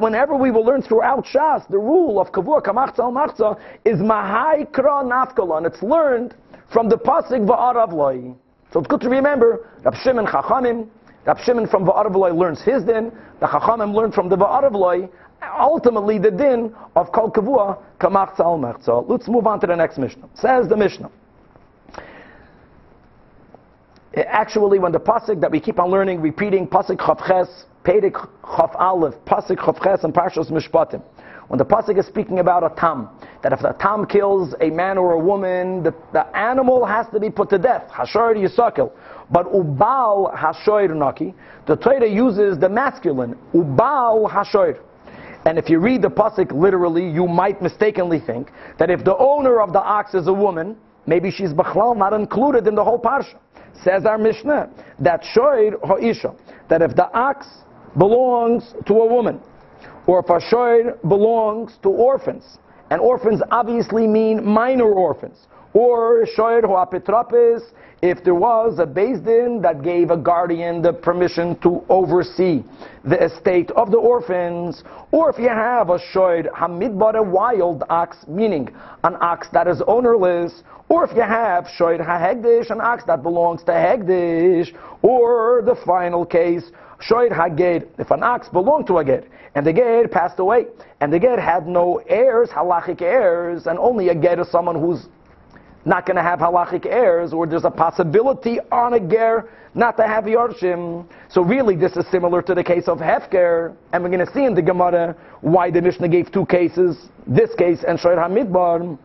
whenever 0.00 0.36
we 0.36 0.50
will 0.50 0.64
learn 0.64 0.82
throughout 0.82 1.26
Shas, 1.26 1.68
the 1.68 1.78
rule 1.78 2.18
of 2.18 2.32
kavua 2.32 2.62
kamachza 2.62 3.00
al 3.00 3.12
machza 3.12 3.60
is 3.84 3.98
mahai 3.98 4.66
kra 4.70 5.04
nafkalon. 5.04 5.66
It's 5.66 5.82
learned 5.82 6.34
from 6.72 6.88
the 6.88 6.96
pasuk 6.96 7.46
va'arav 7.46 8.36
So 8.72 8.80
it's 8.80 8.88
good 8.88 9.02
to 9.02 9.10
remember 9.10 9.68
Rab 9.84 9.94
Shimon 10.02 10.26
Chachamim. 10.26 10.88
Rab 11.26 11.38
Shimon 11.40 11.66
from 11.66 11.84
va'arav 11.84 12.34
learns 12.34 12.62
his 12.62 12.82
din. 12.84 13.12
The 13.40 13.46
Chachamim 13.46 13.92
learned 13.94 14.14
from 14.14 14.30
the 14.30 14.36
va'arav 14.36 15.10
Ultimately, 15.60 16.18
the 16.18 16.30
din 16.30 16.74
of 16.96 17.12
kol 17.12 17.30
kavua 17.30 17.82
kamachza 18.00 18.40
al 18.40 18.58
machza. 18.58 19.06
Let's 19.06 19.28
move 19.28 19.46
on 19.46 19.60
to 19.60 19.66
the 19.66 19.76
next 19.76 19.98
Mishnah. 19.98 20.28
Says 20.34 20.68
the 20.68 20.76
Mishnah. 20.76 21.10
Actually, 24.26 24.78
when 24.78 24.92
the 24.92 25.00
pasuk 25.00 25.40
that 25.40 25.50
we 25.50 25.60
keep 25.60 25.78
on 25.78 25.90
learning, 25.90 26.20
repeating 26.20 26.66
pasuk 26.66 26.96
chavches, 26.96 27.64
Perek 27.84 28.12
Chav 28.42 28.74
Aleph, 28.78 29.14
Pasuk 29.26 29.56
Chavches, 29.56 30.04
and 30.04 30.12
Parshas 30.12 30.50
Mishpatim. 30.50 31.02
When 31.48 31.56
the 31.56 31.64
pasuk 31.64 31.98
is 31.98 32.06
speaking 32.06 32.40
about 32.40 32.62
a 32.62 32.74
tam, 32.78 33.08
that 33.42 33.52
if 33.52 33.60
the 33.60 33.74
tam 33.80 34.04
kills 34.04 34.54
a 34.60 34.68
man 34.68 34.98
or 34.98 35.12
a 35.12 35.18
woman, 35.18 35.82
the, 35.82 35.94
the 36.12 36.26
animal 36.36 36.84
has 36.84 37.06
to 37.14 37.20
be 37.20 37.30
put 37.30 37.48
to 37.50 37.58
death. 37.58 37.88
Hashor 37.90 38.34
yisakil. 38.36 38.92
But 39.30 39.46
ubal 39.52 40.36
hashor 40.36 40.94
naki, 40.94 41.34
the 41.66 41.76
Torah 41.76 42.08
uses 42.08 42.58
the 42.58 42.68
masculine 42.68 43.38
ubal 43.54 44.30
hashor. 44.30 44.80
And 45.46 45.58
if 45.58 45.70
you 45.70 45.78
read 45.78 46.02
the 46.02 46.10
pasuk 46.10 46.52
literally, 46.52 47.08
you 47.08 47.26
might 47.26 47.62
mistakenly 47.62 48.20
think 48.20 48.50
that 48.78 48.90
if 48.90 49.04
the 49.04 49.16
owner 49.16 49.62
of 49.62 49.72
the 49.72 49.80
ox 49.80 50.12
is 50.12 50.26
a 50.26 50.32
woman, 50.32 50.76
maybe 51.06 51.30
she's 51.30 51.54
bachlal 51.54 51.96
not 51.96 52.12
included 52.12 52.66
in 52.66 52.74
the 52.74 52.84
whole 52.84 52.98
parsha. 53.00 53.38
Says 53.82 54.04
our 54.06 54.18
Mishnah 54.18 54.70
that 54.98 55.24
shoir 55.24 55.72
ha'isha, 55.84 56.34
that 56.68 56.82
if 56.82 56.94
the 56.96 57.10
ox 57.12 57.46
belongs 57.96 58.74
to 58.86 58.94
a 58.94 59.06
woman, 59.06 59.40
or 60.06 60.20
if 60.20 60.30
a 60.30 60.40
shoir 60.40 60.96
belongs 61.06 61.78
to 61.82 61.88
orphans, 61.88 62.58
and 62.90 63.00
orphans 63.00 63.42
obviously 63.50 64.06
mean 64.06 64.44
minor 64.44 64.90
orphans, 64.92 65.46
or 65.74 66.26
shoir 66.34 66.62
ho'apitrapis, 66.62 67.62
if 68.00 68.22
there 68.22 68.34
was 68.34 68.78
a 68.78 68.86
Din 68.86 69.60
that 69.62 69.82
gave 69.82 70.10
a 70.10 70.16
guardian 70.16 70.82
the 70.82 70.92
permission 70.92 71.56
to 71.60 71.84
oversee 71.88 72.62
the 73.04 73.22
estate 73.24 73.70
of 73.72 73.90
the 73.90 73.96
orphans, 73.96 74.84
or 75.10 75.30
if 75.30 75.38
you 75.38 75.48
have 75.48 75.90
a 75.90 75.98
shoid 75.98 76.48
hamidbar, 76.52 77.16
a 77.16 77.22
wild 77.22 77.82
ox, 77.88 78.18
meaning 78.28 78.68
an 79.02 79.16
ox 79.20 79.48
that 79.52 79.66
is 79.66 79.82
ownerless, 79.86 80.62
or 80.88 81.04
if 81.04 81.14
you 81.16 81.22
have 81.22 81.66
shoid 81.76 82.00
hahegdish, 82.00 82.70
an 82.70 82.80
ox 82.80 83.04
that 83.04 83.22
belongs 83.22 83.62
to 83.64 83.72
hegdish, 83.72 84.72
or 85.02 85.62
the 85.62 85.74
final 85.84 86.24
case, 86.24 86.70
shoid 87.00 87.32
haged, 87.32 87.86
if 87.98 88.10
an 88.12 88.22
ox 88.22 88.48
belonged 88.48 88.86
to 88.86 88.98
a 88.98 89.04
ged, 89.04 89.26
and 89.56 89.66
the 89.66 89.72
ged 89.72 90.12
passed 90.12 90.38
away, 90.38 90.66
and 91.00 91.12
the 91.12 91.18
ged 91.18 91.38
had 91.40 91.66
no 91.66 92.00
heirs, 92.08 92.48
halachic 92.48 93.02
heirs, 93.02 93.66
and 93.66 93.76
only 93.78 94.08
a 94.08 94.14
ged 94.14 94.38
is 94.38 94.48
someone 94.50 94.78
who's 94.78 95.08
not 95.84 96.06
going 96.06 96.16
to 96.16 96.22
have 96.22 96.38
halachic 96.40 96.86
heirs, 96.86 97.32
or 97.32 97.46
there's 97.46 97.64
a 97.64 97.70
possibility 97.70 98.58
on 98.70 98.94
a 98.94 99.00
ger 99.00 99.48
not 99.74 99.96
to 99.96 100.02
have 100.02 100.24
yorshim. 100.24 101.06
So 101.30 101.42
really, 101.42 101.76
this 101.76 101.96
is 101.96 102.04
similar 102.10 102.42
to 102.42 102.54
the 102.54 102.64
case 102.64 102.88
of 102.88 102.98
hefker, 102.98 103.74
and 103.92 104.02
we're 104.02 104.10
going 104.10 104.26
to 104.26 104.32
see 104.32 104.44
in 104.44 104.54
the 104.54 104.62
Gemara 104.62 105.16
why 105.40 105.70
the 105.70 105.80
Mishnah 105.80 106.08
gave 106.08 106.32
two 106.32 106.46
cases, 106.46 107.08
this 107.26 107.54
case 107.54 107.84
and 107.86 107.98
Shoyer 107.98 108.16
Hamidbar. 108.16 108.98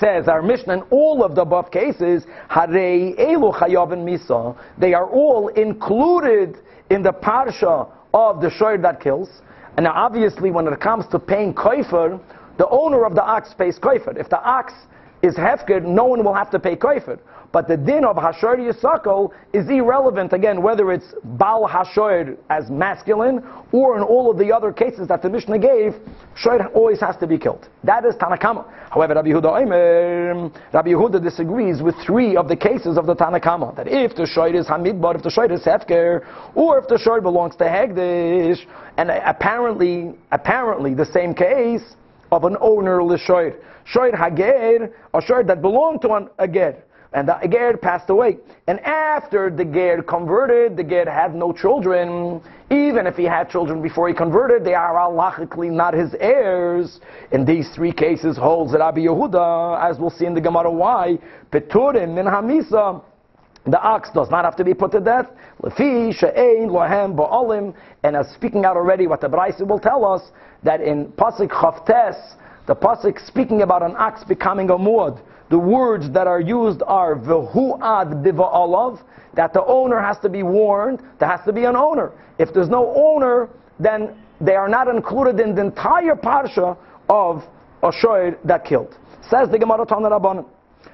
Says 0.00 0.26
our 0.26 0.42
Mishnah 0.42 0.72
in 0.74 0.82
all 0.90 1.22
of 1.22 1.36
the 1.36 1.42
above 1.42 1.70
cases, 1.70 2.24
Harei 2.50 3.16
Elu 3.16 3.56
Chayavin 3.56 4.04
Misa, 4.04 4.56
they 4.76 4.92
are 4.92 5.08
all 5.08 5.48
included 5.48 6.56
in 6.90 7.02
the 7.02 7.12
parsha 7.12 7.88
of 8.12 8.40
the 8.40 8.50
shoyer 8.50 8.80
that 8.82 9.00
kills. 9.00 9.28
And 9.76 9.84
now 9.84 9.92
obviously 9.94 10.50
when 10.50 10.66
it 10.66 10.80
comes 10.80 11.06
to 11.08 11.18
paying 11.20 11.54
koifer, 11.54 12.20
the 12.58 12.68
owner 12.68 13.04
of 13.04 13.14
the 13.14 13.22
ox 13.22 13.54
pays 13.54 13.78
koifer. 13.78 14.16
If 14.16 14.28
the 14.30 14.40
ox 14.42 14.72
is 15.24 15.36
hefker, 15.36 15.82
no 15.82 16.04
one 16.04 16.22
will 16.22 16.34
have 16.34 16.50
to 16.50 16.58
pay 16.58 16.76
koifet. 16.76 17.18
But 17.50 17.68
the 17.68 17.76
din 17.76 18.04
of 18.04 18.16
hashor 18.16 18.56
yisako 18.58 19.30
is 19.52 19.68
irrelevant 19.70 20.32
again, 20.32 20.60
whether 20.60 20.90
it's 20.90 21.14
bal 21.22 21.68
hashor 21.68 22.36
as 22.50 22.68
masculine 22.68 23.44
or 23.72 23.96
in 23.96 24.02
all 24.02 24.30
of 24.30 24.38
the 24.38 24.52
other 24.52 24.72
cases 24.72 25.06
that 25.08 25.22
the 25.22 25.30
Mishnah 25.30 25.60
gave, 25.60 25.94
shoir 26.36 26.66
always 26.74 27.00
has 27.00 27.16
to 27.18 27.26
be 27.26 27.38
killed. 27.38 27.68
That 27.84 28.04
is 28.04 28.16
Tanakama. 28.16 28.68
However, 28.90 29.14
Rabbi 29.14 29.28
Yehuda 29.28 29.62
Omer, 29.62 30.50
Rabbi 30.72 30.90
Yehuda 30.90 31.22
disagrees 31.22 31.80
with 31.80 31.94
three 32.04 32.36
of 32.36 32.48
the 32.48 32.56
cases 32.56 32.98
of 32.98 33.06
the 33.06 33.14
Tanakama. 33.14 33.74
That 33.76 33.86
if 33.86 34.16
the 34.16 34.26
shoir 34.26 34.52
is 34.52 34.66
hamidbar, 34.66 35.14
if 35.14 35.22
the 35.22 35.30
shoir 35.30 35.50
is 35.52 35.62
hefker, 35.62 36.26
or 36.56 36.78
if 36.78 36.88
the 36.88 36.98
shoir 36.98 37.20
belongs 37.20 37.54
to 37.56 37.64
hegdish, 37.64 38.66
and 38.96 39.10
apparently, 39.10 40.14
apparently 40.32 40.92
the 40.94 41.06
same 41.06 41.34
case 41.34 41.94
of 42.34 42.44
an 42.44 42.56
ownerless 42.60 43.20
shoir. 43.22 43.54
Shoir 43.84 44.16
hager, 44.16 44.92
a 45.12 45.20
shoir 45.22 45.44
that 45.44 45.62
belonged 45.62 46.02
to 46.02 46.12
an, 46.14 46.28
a 46.38 46.48
ger. 46.48 46.76
and 47.14 47.28
the 47.28 47.38
Ger 47.48 47.76
passed 47.76 48.10
away. 48.10 48.38
And 48.66 48.80
after 48.80 49.48
the 49.48 49.64
Ger 49.64 50.02
converted, 50.02 50.76
the 50.76 50.82
Ger 50.82 51.08
had 51.08 51.34
no 51.34 51.52
children. 51.52 52.42
Even 52.70 53.06
if 53.06 53.14
he 53.14 53.24
had 53.24 53.48
children 53.48 53.80
before 53.80 54.08
he 54.08 54.14
converted, 54.14 54.64
they 54.64 54.74
are 54.74 54.94
halachically 54.94 55.70
not 55.70 55.94
his 55.94 56.14
heirs. 56.18 57.00
In 57.30 57.44
these 57.44 57.68
three 57.74 57.92
cases, 57.92 58.36
holds 58.36 58.72
Rabbi 58.72 59.02
Yehuda, 59.02 59.88
as 59.88 59.98
we'll 59.98 60.10
see 60.10 60.26
in 60.26 60.34
the 60.34 60.40
Gemara 60.40 60.70
why, 60.70 61.18
Peturim 61.52 62.14
min 62.14 62.26
Hamisa. 62.26 63.00
The 63.66 63.80
ox 63.80 64.10
does 64.14 64.30
not 64.30 64.44
have 64.44 64.56
to 64.56 64.64
be 64.64 64.74
put 64.74 64.92
to 64.92 65.00
death. 65.00 65.26
Lefi 65.62 66.14
she'ein 66.14 66.68
lohem 66.68 67.16
ba'olim. 67.16 67.74
And 68.02 68.14
as 68.16 68.28
speaking 68.30 68.64
out 68.64 68.76
already, 68.76 69.06
what 69.06 69.20
the 69.20 69.28
Braisa 69.28 69.66
will 69.66 69.80
tell 69.80 70.04
us 70.04 70.22
that 70.62 70.80
in 70.80 71.06
pasuk 71.12 71.48
chavtes, 71.50 72.34
the 72.66 72.76
pasuk 72.76 73.24
speaking 73.26 73.62
about 73.62 73.82
an 73.82 73.94
ox 73.96 74.22
becoming 74.24 74.68
a 74.70 74.76
muad. 74.76 75.20
The 75.50 75.58
words 75.58 76.10
that 76.12 76.26
are 76.26 76.40
used 76.40 76.82
are 76.86 77.16
v'hu'ad 77.16 78.22
biva'alav, 78.22 79.00
that 79.34 79.52
the 79.52 79.64
owner 79.64 80.00
has 80.00 80.18
to 80.18 80.28
be 80.28 80.42
warned. 80.42 81.00
There 81.18 81.28
has 81.28 81.40
to 81.46 81.52
be 81.52 81.64
an 81.64 81.76
owner. 81.76 82.12
If 82.38 82.52
there's 82.52 82.68
no 82.68 82.92
owner, 82.94 83.48
then 83.78 84.14
they 84.40 84.54
are 84.54 84.68
not 84.68 84.88
included 84.88 85.40
in 85.40 85.54
the 85.54 85.62
entire 85.62 86.14
parsha 86.16 86.76
of 87.08 87.44
a 87.82 87.90
that 88.44 88.64
killed. 88.64 88.96
Says 89.30 89.48
the 89.50 89.58
Gemara 89.58 89.86
Tana 89.86 90.10
Rabbanim. 90.10 90.46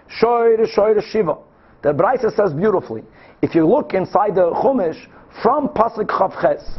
Shoir, 0.08 0.66
shoir, 0.66 1.00
shiva. 1.00 1.36
The 1.82 1.94
Braisa 1.94 2.34
says 2.36 2.52
beautifully. 2.52 3.02
If 3.40 3.54
you 3.54 3.66
look 3.66 3.94
inside 3.94 4.34
the 4.34 4.50
Chumash 4.50 5.06
from 5.42 5.68
Pasuk 5.68 6.08
Chavches, 6.08 6.78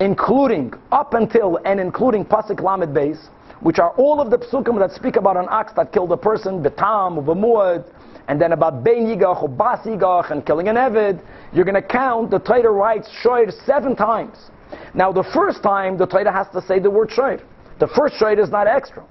including 0.00 0.74
up 0.90 1.14
until 1.14 1.60
and 1.64 1.78
including 1.78 2.24
Pasuk 2.24 2.60
Lamed 2.60 2.94
Beis, 2.94 3.28
which 3.60 3.78
are 3.78 3.90
all 3.90 4.20
of 4.20 4.30
the 4.30 4.38
psukim 4.38 4.80
that 4.80 4.90
speak 4.90 5.14
about 5.14 5.36
an 5.36 5.46
ox 5.48 5.72
that 5.76 5.92
killed 5.92 6.10
a 6.10 6.16
person, 6.16 6.60
betam, 6.60 7.18
a 7.18 7.84
and 8.28 8.40
then 8.40 8.52
about 8.52 8.82
bein 8.82 9.06
yigach 9.06 9.56
bas 9.56 9.80
yigach 9.86 10.32
and 10.32 10.44
killing 10.44 10.68
an 10.68 10.76
evid, 10.76 11.22
you're 11.52 11.64
going 11.64 11.80
to 11.80 11.82
count 11.82 12.30
the 12.30 12.38
Torah 12.40 12.70
writes 12.70 13.08
shoir 13.22 13.50
seven 13.64 13.94
times. 13.94 14.50
Now 14.94 15.12
the 15.12 15.22
first 15.22 15.62
time 15.62 15.96
the 15.96 16.06
Torah 16.06 16.32
has 16.32 16.48
to 16.52 16.62
say 16.62 16.80
the 16.80 16.90
word 16.90 17.10
shoir. 17.12 17.40
The 17.78 17.86
first 17.88 18.16
shoir 18.16 18.38
is 18.40 18.50
not 18.50 18.66
extra. 18.66 19.04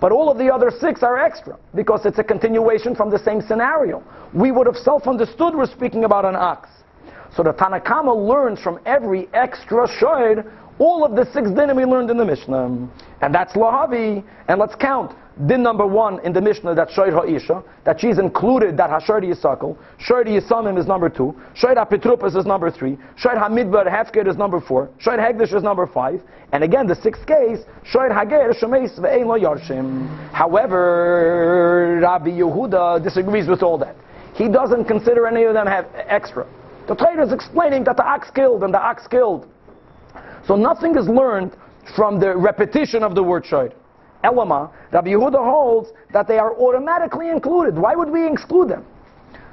But 0.00 0.12
all 0.12 0.30
of 0.30 0.38
the 0.38 0.52
other 0.52 0.70
six 0.70 1.02
are 1.02 1.18
extra 1.18 1.58
because 1.74 2.04
it's 2.04 2.18
a 2.18 2.24
continuation 2.24 2.94
from 2.94 3.10
the 3.10 3.18
same 3.18 3.40
scenario. 3.40 4.02
We 4.34 4.50
would 4.50 4.66
have 4.66 4.76
self-understood 4.76 5.54
we're 5.54 5.66
speaking 5.66 6.04
about 6.04 6.24
an 6.24 6.36
ox. 6.36 6.68
So 7.34 7.42
the 7.42 7.52
Tanakama 7.52 8.14
learns 8.14 8.60
from 8.60 8.80
every 8.86 9.28
extra 9.34 9.86
shoid 9.88 10.44
all 10.78 11.04
of 11.04 11.16
the 11.16 11.24
six 11.32 11.48
dinim 11.48 11.76
we 11.76 11.84
learned 11.84 12.10
in 12.10 12.16
the 12.16 12.24
Mishnah. 12.24 12.88
And 13.22 13.34
that's 13.34 13.54
Lahavi. 13.54 14.22
And 14.48 14.60
let's 14.60 14.74
count. 14.74 15.16
Din 15.44 15.62
number 15.62 15.86
one 15.86 16.18
in 16.20 16.32
the 16.32 16.40
Mishnah, 16.40 16.74
that 16.74 16.88
Shoir 16.90 17.12
Ha'isha, 17.12 17.62
that 17.84 18.00
she's 18.00 18.18
included, 18.18 18.78
that 18.78 18.88
Hashar 18.88 19.20
Yisakal. 19.20 19.76
Shoir 19.98 20.24
Yisamim 20.24 20.78
is 20.78 20.86
number 20.86 21.10
two. 21.10 21.38
Shoir 21.54 21.74
HaPetrupas 21.74 22.34
is 22.34 22.46
number 22.46 22.70
three. 22.70 22.96
Shoir 23.18 23.36
HaMidbar 23.36 23.86
Hefker 23.86 24.26
is 24.26 24.38
number 24.38 24.62
four. 24.62 24.88
Shoir 24.98 25.18
Hegdish 25.18 25.54
is 25.54 25.62
number 25.62 25.86
five. 25.86 26.22
And 26.52 26.64
again, 26.64 26.86
the 26.86 26.94
sixth 26.94 27.26
case, 27.26 27.58
Shoir 27.84 28.08
Hager 28.14 28.54
Shemeis 28.54 28.98
Ve'ein 28.98 29.26
Lo 29.26 29.38
Yarshim. 29.38 30.08
However, 30.32 31.98
Rabbi 32.00 32.30
Yehuda 32.30 33.02
disagrees 33.04 33.46
with 33.46 33.62
all 33.62 33.76
that. 33.76 33.94
He 34.34 34.48
doesn't 34.48 34.86
consider 34.86 35.26
any 35.26 35.42
of 35.42 35.52
them 35.52 35.66
have 35.66 35.86
extra. 35.94 36.46
The 36.88 36.94
Torah 36.94 37.26
is 37.26 37.32
explaining 37.32 37.84
that 37.84 37.98
the 37.98 38.06
ox 38.06 38.30
killed 38.30 38.62
and 38.62 38.72
the 38.72 38.80
ox 38.80 39.06
killed. 39.06 39.46
So 40.46 40.56
nothing 40.56 40.96
is 40.96 41.08
learned 41.08 41.54
from 41.94 42.20
the 42.20 42.34
repetition 42.34 43.02
of 43.02 43.14
the 43.14 43.22
word 43.22 43.44
shoir. 43.44 43.70
Elama, 44.26 44.70
Rabbi 44.92 45.10
Yehuda 45.10 45.42
holds 45.42 45.90
that 46.12 46.26
they 46.26 46.38
are 46.38 46.58
automatically 46.58 47.30
included. 47.30 47.78
Why 47.78 47.94
would 47.94 48.10
we 48.10 48.26
exclude 48.26 48.68
them? 48.68 48.84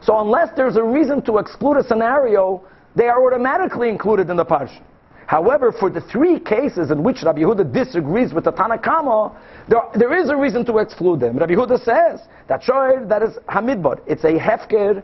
So 0.02 0.20
unless 0.20 0.50
there's 0.56 0.76
a 0.76 0.84
reason 0.84 1.22
to 1.24 1.38
exclude 1.38 1.78
a 1.78 1.84
scenario, 1.84 2.64
they 2.96 3.08
are 3.08 3.26
automatically 3.26 3.90
included 3.90 4.30
in 4.30 4.38
the 4.38 4.46
parsha. 4.46 4.82
However, 5.26 5.72
for 5.72 5.90
the 5.90 6.02
three 6.02 6.40
cases 6.40 6.92
in 6.92 7.02
which 7.02 7.24
Rabbi 7.24 7.40
Yehuda 7.40 7.74
disagrees 7.74 8.34
with 8.34 8.44
the 8.44 8.52
Tanakama, 8.52 9.36
there, 9.70 9.82
there 9.96 10.14
is 10.14 10.30
a 10.30 10.36
reason 10.36 10.66
to 10.66 10.80
exclude 10.80 11.20
them. 11.22 11.38
Rabbi 11.38 11.54
Yehuda 11.54 11.84
says 11.84 12.28
that 12.48 12.62
shoir, 12.62 13.06
that 13.08 13.24
is 13.24 13.38
hamidbar, 13.48 14.02
it's 14.06 14.26
a 14.26 14.34
hefker 14.34 15.02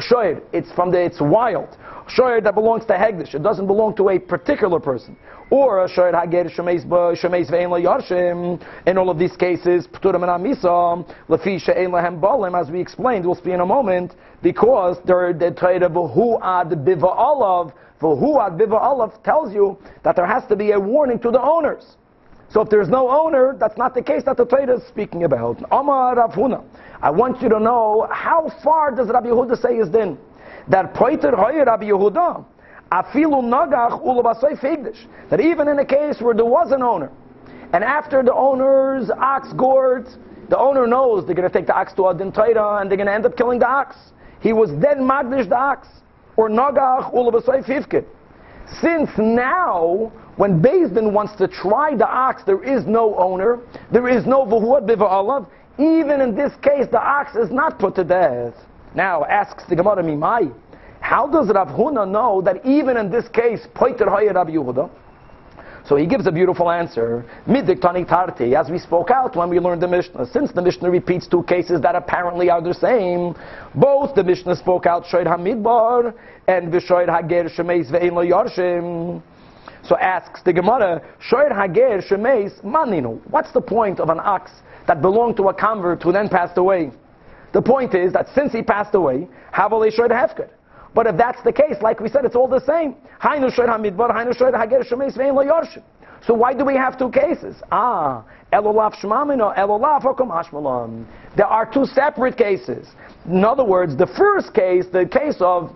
shoir, 0.00 0.42
it's 0.52 0.70
from 0.72 0.90
the, 0.90 1.00
it's 1.00 1.20
wild. 1.20 1.76
Shoir 2.08 2.40
that 2.40 2.54
belongs 2.54 2.86
to 2.86 2.94
Hegdish, 2.94 3.34
it 3.34 3.42
doesn't 3.42 3.66
belong 3.66 3.94
to 3.96 4.08
a 4.10 4.18
particular 4.18 4.80
person. 4.80 5.16
Or 5.50 5.80
uh, 5.80 5.86
a 5.86 5.88
shoir 5.88 6.12
hager 6.12 6.44
shemeis 6.44 6.84
shemeis 6.86 7.50
ve'en 7.50 7.70
yarshim. 7.82 8.62
In 8.86 8.98
all 8.98 9.10
of 9.10 9.18
these 9.18 9.36
cases, 9.36 9.86
pturim 9.86 10.22
and 10.22 10.44
amisam 10.44 11.06
lefi 11.28 11.60
she'en 11.60 11.90
lehem 11.90 12.20
balim, 12.20 12.60
as 12.60 12.70
we 12.70 12.80
explained, 12.80 13.24
we'll 13.24 13.34
see 13.34 13.52
in 13.52 13.60
a 13.60 13.66
moment, 13.66 14.14
because 14.42 14.98
they're 15.06 15.32
the 15.32 15.50
who 16.14 16.36
ad 16.42 16.68
biva 16.68 17.16
olav, 17.18 17.72
who 18.00 18.40
ad 18.40 18.52
biva 18.52 18.80
olav 18.80 19.22
tells 19.22 19.52
you 19.52 19.78
that 20.04 20.16
there 20.16 20.26
has 20.26 20.46
to 20.48 20.56
be 20.56 20.72
a 20.72 20.80
warning 20.80 21.18
to 21.18 21.30
the 21.30 21.40
owners. 21.40 21.96
So 22.50 22.62
if 22.62 22.70
there's 22.70 22.88
no 22.88 23.10
owner, 23.10 23.54
that's 23.58 23.76
not 23.76 23.94
the 23.94 24.02
case 24.02 24.22
that 24.24 24.36
the 24.36 24.46
Torah 24.46 24.78
is 24.78 24.86
speaking 24.88 25.24
about. 25.24 25.62
Amar 25.70 26.16
Rav 26.16 26.32
Huna. 26.32 26.64
I 27.02 27.10
want 27.10 27.42
you 27.42 27.48
to 27.50 27.60
know 27.60 28.08
how 28.10 28.50
far 28.64 28.94
does 28.94 29.08
Rabbi 29.08 29.28
Yehuda 29.28 29.60
say 29.60 29.76
is 29.76 29.90
then? 29.90 30.18
That 30.68 30.94
poiter 30.94 31.36
hoyer 31.36 31.64
Rabbi 31.64 31.84
Yehuda. 31.84 32.44
Afilu 32.90 33.42
nagach 33.42 34.02
ulabasay 34.02 34.58
fegdish. 34.58 34.98
That 35.28 35.40
even 35.40 35.68
in 35.68 35.78
a 35.78 35.84
case 35.84 36.20
where 36.20 36.34
there 36.34 36.46
was 36.46 36.72
an 36.72 36.82
owner, 36.82 37.10
and 37.74 37.84
after 37.84 38.22
the 38.22 38.32
owner's 38.32 39.10
ox 39.10 39.52
gored, 39.52 40.08
the 40.48 40.58
owner 40.58 40.86
knows 40.86 41.26
they're 41.26 41.34
going 41.34 41.48
to 41.48 41.54
take 41.54 41.66
the 41.66 41.76
ox 41.76 41.92
to 41.94 42.08
Adin 42.08 42.32
Torah 42.32 42.80
and 42.80 42.90
they're 42.90 42.96
going 42.96 43.08
to 43.08 43.12
end 43.12 43.26
up 43.26 43.36
killing 43.36 43.58
the 43.58 43.68
ox. 43.68 43.96
He 44.40 44.54
was 44.54 44.70
then 44.70 45.00
magdish 45.00 45.48
the 45.50 45.58
ox. 45.58 45.86
Or 46.36 46.48
nagach 46.48 47.12
ulabasay 47.12 47.66
fivkid. 47.66 48.06
Since 48.80 49.10
now, 49.18 50.12
when 50.36 50.62
Din 50.62 51.12
wants 51.12 51.34
to 51.36 51.48
try 51.48 51.94
the 51.96 52.08
ox, 52.08 52.42
there 52.44 52.62
is 52.62 52.86
no 52.86 53.16
owner, 53.16 53.58
there 53.90 54.08
is 54.08 54.26
no 54.26 54.44
vuhuat 54.44 54.86
biva'alav, 54.86 55.48
even 55.78 56.20
in 56.20 56.34
this 56.34 56.52
case, 56.62 56.86
the 56.90 57.00
ox 57.00 57.34
is 57.34 57.50
not 57.50 57.78
put 57.78 57.94
to 57.96 58.04
death. 58.04 58.54
Now, 58.94 59.24
asks 59.24 59.64
the 59.68 59.76
Gemara 59.76 60.02
Mimai, 60.02 60.52
how 61.00 61.26
does 61.26 61.48
Rav 61.48 61.68
Huna 61.68 62.08
know 62.08 62.42
that 62.42 62.64
even 62.66 62.96
in 62.96 63.10
this 63.10 63.28
case, 63.28 63.66
poiter 63.74 64.08
hoyer 64.08 64.32
Rabbi 64.32 64.52
Yehuda? 64.52 64.90
So 65.88 65.96
he 65.96 66.06
gives 66.06 66.26
a 66.26 66.32
beautiful 66.32 66.70
answer. 66.70 67.24
Midik 67.46 67.80
tarti, 67.80 68.54
as 68.54 68.68
we 68.68 68.78
spoke 68.78 69.10
out 69.10 69.34
when 69.34 69.48
we 69.48 69.58
learned 69.58 69.80
the 69.80 69.88
Mishnah. 69.88 70.26
Since 70.26 70.52
the 70.52 70.60
Mishnah 70.60 70.90
repeats 70.90 71.26
two 71.26 71.42
cases 71.44 71.80
that 71.80 71.94
apparently 71.94 72.50
are 72.50 72.60
the 72.60 72.74
same, 72.74 73.34
both 73.74 74.14
the 74.14 74.22
Mishnah 74.22 74.56
spoke 74.56 74.84
out 74.84 75.04
Shoyd 75.04 75.26
Hamidbar 75.26 76.12
and 76.46 76.70
Vishoyd 76.70 77.08
Hager 77.08 77.48
Shemeis 77.48 77.90
Ve'in 77.90 78.12
Lo 78.12 78.22
Yarshim. 78.22 79.22
So 79.82 79.96
asks 79.96 80.42
the 80.42 80.52
Gemara, 80.52 81.00
Shoyd 81.26 81.58
Hager 81.58 82.02
Shemeis 82.02 82.62
Maninu. 82.62 83.18
What's 83.30 83.52
the 83.52 83.62
point 83.62 83.98
of 83.98 84.10
an 84.10 84.20
ox 84.20 84.50
that 84.86 85.00
belonged 85.00 85.38
to 85.38 85.44
a 85.44 85.54
convert 85.54 86.02
who 86.02 86.12
then 86.12 86.28
passed 86.28 86.58
away? 86.58 86.90
The 87.54 87.62
point 87.62 87.94
is 87.94 88.12
that 88.12 88.28
since 88.34 88.52
he 88.52 88.60
passed 88.60 88.94
away, 88.94 89.26
Havale 89.54 89.90
Shoyd 89.90 90.10
Hefker. 90.10 90.50
But 90.94 91.06
if 91.06 91.16
that's 91.16 91.42
the 91.42 91.52
case, 91.52 91.76
like 91.80 92.00
we 92.00 92.08
said, 92.08 92.24
it's 92.24 92.34
all 92.36 92.48
the 92.48 92.60
same. 92.60 92.96
So 96.26 96.34
why 96.34 96.54
do 96.54 96.64
we 96.64 96.74
have 96.74 96.98
two 96.98 97.10
cases? 97.10 97.56
Ah, 97.70 98.24
elolaf 98.52 98.94
shmamino, 98.96 99.56
elolaf 99.56 100.02
hokom 100.02 101.06
There 101.36 101.46
are 101.46 101.70
two 101.70 101.84
separate 101.86 102.36
cases. 102.36 102.88
In 103.26 103.44
other 103.44 103.64
words, 103.64 103.96
the 103.96 104.06
first 104.06 104.52
case, 104.54 104.86
the 104.92 105.06
case 105.06 105.36
of 105.40 105.74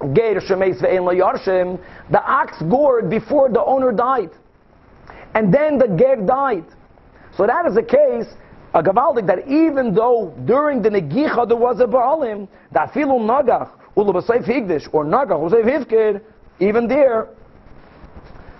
Geir 0.00 0.40
Shemes 0.40 0.80
Ve'en 0.82 1.04
Yarshim, 1.18 1.78
the 2.10 2.22
ox 2.22 2.60
gored 2.62 3.08
before 3.10 3.48
the 3.50 3.62
owner 3.64 3.92
died. 3.92 4.30
And 5.34 5.52
then 5.52 5.78
the 5.78 5.86
Ger 5.86 6.16
died. 6.16 6.64
So 7.36 7.46
that 7.46 7.66
is 7.66 7.76
a 7.76 7.82
case, 7.82 8.26
a 8.74 8.82
Gavaldik, 8.82 9.26
that 9.26 9.46
even 9.46 9.94
though 9.94 10.34
during 10.44 10.82
the 10.82 10.88
Negicha 10.88 11.46
there 11.46 11.56
was 11.56 11.80
a 11.80 11.84
Baalim, 11.84 12.48
the 12.72 12.80
Filu 12.94 13.20
Nagach, 13.20 13.70
Or 13.94 14.04
Nagach, 14.04 15.50
Usayf 15.50 15.64
Hivkid, 15.64 16.22
even 16.60 16.86
there, 16.88 17.28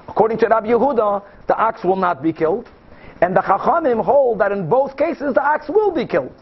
according 0.09 0.39
to 0.39 0.49
Rabbi 0.49 0.69
Yehuda, 0.69 1.23
the 1.47 1.57
ox 1.57 1.85
will 1.85 1.97
not 1.97 2.23
be 2.23 2.33
killed. 2.33 2.69
And 3.21 3.37
the 3.37 3.41
Chachamim 3.41 4.03
hold 4.03 4.39
that 4.41 4.51
in 4.51 4.69
both 4.69 4.97
cases 4.97 5.35
the 5.35 5.43
ox 5.43 5.69
will 5.69 5.91
be 5.93 6.07
killed. 6.07 6.33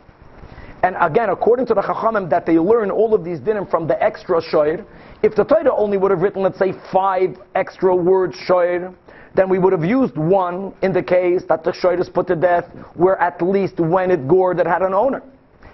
And 0.83 0.97
again, 1.01 1.29
according 1.29 1.67
to 1.67 1.75
the 1.75 1.83
Chachamim, 1.83 2.31
that 2.31 2.47
they 2.47 2.59
learn 2.59 2.91
all 2.91 3.15
of 3.15 3.25
these 3.25 3.41
dinim 3.41 3.69
from 3.69 3.89
the 3.89 4.01
extra 4.03 4.41
shoir. 4.41 4.85
If 5.23 5.35
the 5.35 5.43
Torah 5.43 5.75
only 5.75 5.99
would 5.99 6.13
have 6.13 6.21
written, 6.21 6.43
let's 6.43 6.59
say, 6.59 6.73
five 6.93 7.37
extra 7.57 7.95
words 7.95 8.37
shoir, 8.37 8.95
then 9.35 9.49
we 9.49 9.59
would 9.59 9.73
have 9.73 9.85
used 9.85 10.17
one 10.17 10.73
in 10.83 10.93
the 10.93 11.03
case 11.03 11.43
that 11.49 11.65
the 11.65 11.73
shoir 11.73 12.01
is 12.01 12.09
put 12.09 12.29
to 12.29 12.37
death, 12.37 12.65
where 12.95 13.21
at 13.21 13.43
least 13.43 13.81
when 13.81 14.13
it 14.13 14.29
gored, 14.29 14.61
it 14.61 14.67
had 14.67 14.83
an 14.83 14.95
owner. 14.95 15.23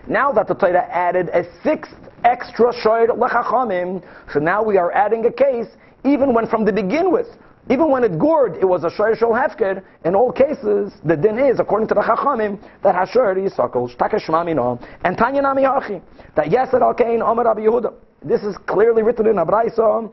Now 0.07 0.33
that 0.33 0.49
the 0.49 0.55
Torah 0.55 0.89
added 0.91 1.29
a 1.29 1.45
sixth 1.63 1.95
extra 2.25 2.73
shoir 2.73 3.09
lechachamim, 3.09 4.03
so 4.33 4.41
now 4.41 4.63
we 4.63 4.77
are 4.77 4.93
adding 4.93 5.25
a 5.27 5.33
case 5.33 5.69
even 6.05 6.35
when 6.35 6.47
from 6.47 6.65
the 6.65 6.73
begin 6.73 7.11
with, 7.11 7.29
even 7.71 7.91
when 7.91 8.05
it 8.05 8.19
gored, 8.19 8.57
it 8.57 8.65
was 8.67 8.85
a 8.85 8.91
shor 8.91 9.15
shol 9.17 9.33
hefker. 9.33 9.83
In 10.05 10.15
all 10.15 10.31
cases, 10.31 10.93
the 11.03 11.17
din 11.17 11.39
is, 11.39 11.59
according 11.61 11.89
to 11.89 11.95
the 11.95 12.03
Chachamim, 12.03 12.61
that 12.83 12.95
hashor 12.95 13.37
yisakol 13.37 13.95
shtaka 13.95 14.23
shmamino 14.23 14.87
and 15.05 15.17
tanya 15.17 15.41
nami 15.41 15.63
that 15.63 16.47
yeser 16.47 16.83
al 16.83 16.93
kain 16.93 17.23
Omer 17.23 17.45
Rabbi 17.45 17.63
Yehuda. 17.63 17.95
This 18.23 18.43
is 18.43 18.57
clearly 18.67 19.03
written 19.03 19.27
in 19.27 19.37
Abraisa 19.37 20.13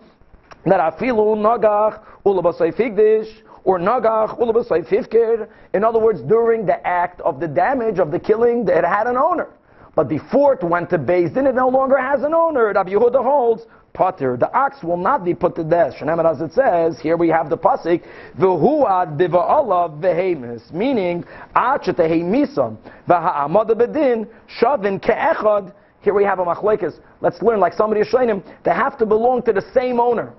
that 0.66 0.80
afilu 0.80 1.36
nagach 1.36 2.02
ulabasay 2.26 2.74
figdish 2.74 3.30
or 3.66 3.80
nagach 3.80 4.40
ulabasay 4.40 4.88
fifker. 4.88 5.50
In 5.74 5.84
other 5.84 6.00
words, 6.00 6.22
during 6.22 6.66
the 6.66 6.86
act 6.88 7.20
of 7.22 7.42
the 7.42 7.48
damage 7.48 8.00
of 8.00 8.12
the 8.12 8.20
killing, 8.20 8.66
it 8.68 8.86
had 8.86 9.08
an 9.08 9.18
owner. 9.18 9.50
But 9.96 10.08
before 10.08 10.54
it 10.54 10.64
went 10.64 10.90
to 10.92 10.98
Beis 10.98 11.34
Din, 11.34 11.48
it 11.48 11.56
no 11.56 11.68
longer 11.68 11.98
has 11.98 12.24
an 12.24 12.34
owner. 12.34 12.72
Rabbi 12.74 12.92
Yehuda 12.92 13.22
holds 13.22 13.64
potter. 13.94 14.38
The 14.38 14.52
ox 14.58 14.84
will 14.84 14.98
not 14.98 15.26
be 15.26 15.34
put 15.34 15.56
to 15.56 15.64
death. 15.64 15.96
Shenemer, 16.00 16.30
as 16.32 16.40
it 16.40 16.54
says, 16.54 17.00
here 17.00 17.18
we 17.18 17.28
have 17.28 17.50
the 17.50 17.58
pasuk, 17.58 18.02
v'huad 18.40 19.18
biva'alav 19.18 20.00
v'hemis, 20.00 20.72
meaning, 20.72 21.26
ad 21.56 21.82
shetehemisan, 21.82 22.78
v'ha'amad 23.08 23.70
bedin, 23.72 24.28
shavin 24.62 25.00
ke'echad. 25.02 25.74
Here 26.02 26.14
we 26.14 26.24
have 26.24 26.40
a 26.40 26.46
machlekes. 26.46 27.00
Let's 27.20 27.42
learn, 27.42 27.60
like 27.60 27.74
somebody 27.74 28.02
is 28.02 28.08
showing 28.08 28.30
him, 28.30 28.44
they 28.64 28.72
have 28.72 28.98
to 28.98 29.06
belong 29.06 29.44
to 29.44 29.54
the 29.54 29.64
same 29.74 30.00
owner. 30.00 30.34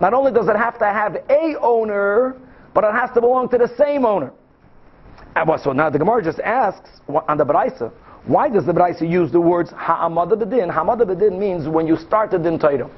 Not 0.00 0.14
only 0.14 0.32
does 0.32 0.48
it 0.48 0.56
have 0.56 0.78
to 0.78 0.86
have 0.86 1.16
a 1.28 1.56
owner, 1.60 2.36
but 2.74 2.84
it 2.84 2.92
has 2.92 3.10
to 3.14 3.20
belong 3.20 3.48
to 3.50 3.58
the 3.58 3.70
same 3.76 4.04
owner. 4.04 4.32
And 5.34 5.60
So 5.60 5.72
now 5.72 5.90
the 5.90 5.98
Gemara 5.98 6.22
just 6.22 6.40
asks 6.40 6.88
on 7.28 7.38
the 7.38 7.44
Braisa, 7.44 7.92
why 8.26 8.48
does 8.48 8.66
the 8.66 8.72
Braisa 8.72 9.08
use 9.08 9.30
the 9.30 9.40
words 9.40 9.70
ha'amada 9.70 10.36
bedin? 10.36 10.68
Ha'amada 10.68 11.06
bedin 11.06 11.38
means 11.38 11.68
when 11.68 11.86
you 11.86 11.96
start 11.96 12.32
the 12.32 12.38
din 12.38 12.58
Torah. 12.58 12.90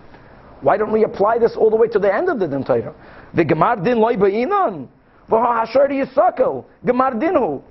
Why 0.63 0.77
don't 0.77 0.91
we 0.91 1.05
apply 1.05 1.39
this 1.39 1.55
all 1.55 1.71
the 1.71 1.77
way 1.77 1.87
to 1.89 1.99
the 1.99 2.13
end 2.13 2.29
of 2.29 2.39
the 2.41 2.49
din 2.49 2.65
Torah? 2.65 2.95
The 3.35 3.45
gemar 3.45 3.85
din 3.85 3.99
loy 3.99 4.17
ba'inan. 4.17 4.89
V'ha'ashar 5.29 5.91
yisakel. 5.91 6.65
Gemar 6.85 7.21
dinhu. 7.21 7.63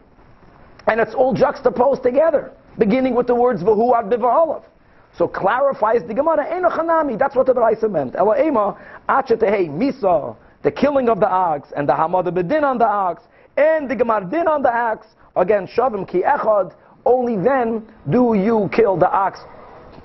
And 0.85 1.01
it's 1.01 1.15
all 1.15 1.33
juxtaposed 1.33 2.03
together, 2.03 2.51
beginning 2.77 3.15
with 3.15 3.25
the 3.27 3.35
words 3.35 3.63
v'hu 3.63 3.93
ad. 3.97 4.63
So 5.17 5.27
clarifies 5.27 6.03
the 6.07 6.13
Gemara, 6.13 6.45
Enochanami, 6.45 7.17
that's 7.17 7.35
what 7.35 7.47
the 7.47 7.53
Braisa 7.53 7.89
meant. 7.89 8.15
Ela 8.15 8.39
ema, 8.39 8.77
achetehei, 9.09 9.67
misa, 9.67 10.35
the 10.61 10.71
killing 10.71 11.09
of 11.09 11.19
the 11.19 11.27
ox, 11.27 11.69
and 11.75 11.89
the 11.89 11.93
hamada 11.93 12.31
bedin 12.31 12.63
on 12.63 12.77
the 12.77 12.85
ox, 12.85 13.23
and 13.57 13.89
the 13.89 13.95
gemar 13.95 14.29
din 14.29 14.47
on 14.47 14.61
the 14.61 14.71
ox, 14.71 15.07
again, 15.35 15.67
shavim 15.67 16.07
ki 16.07 16.21
echad, 16.21 16.71
only 17.07 17.35
then 17.41 17.87
do 18.11 18.33
you 18.35 18.69
kill 18.71 18.97
the 18.97 19.09
ox 19.09 19.39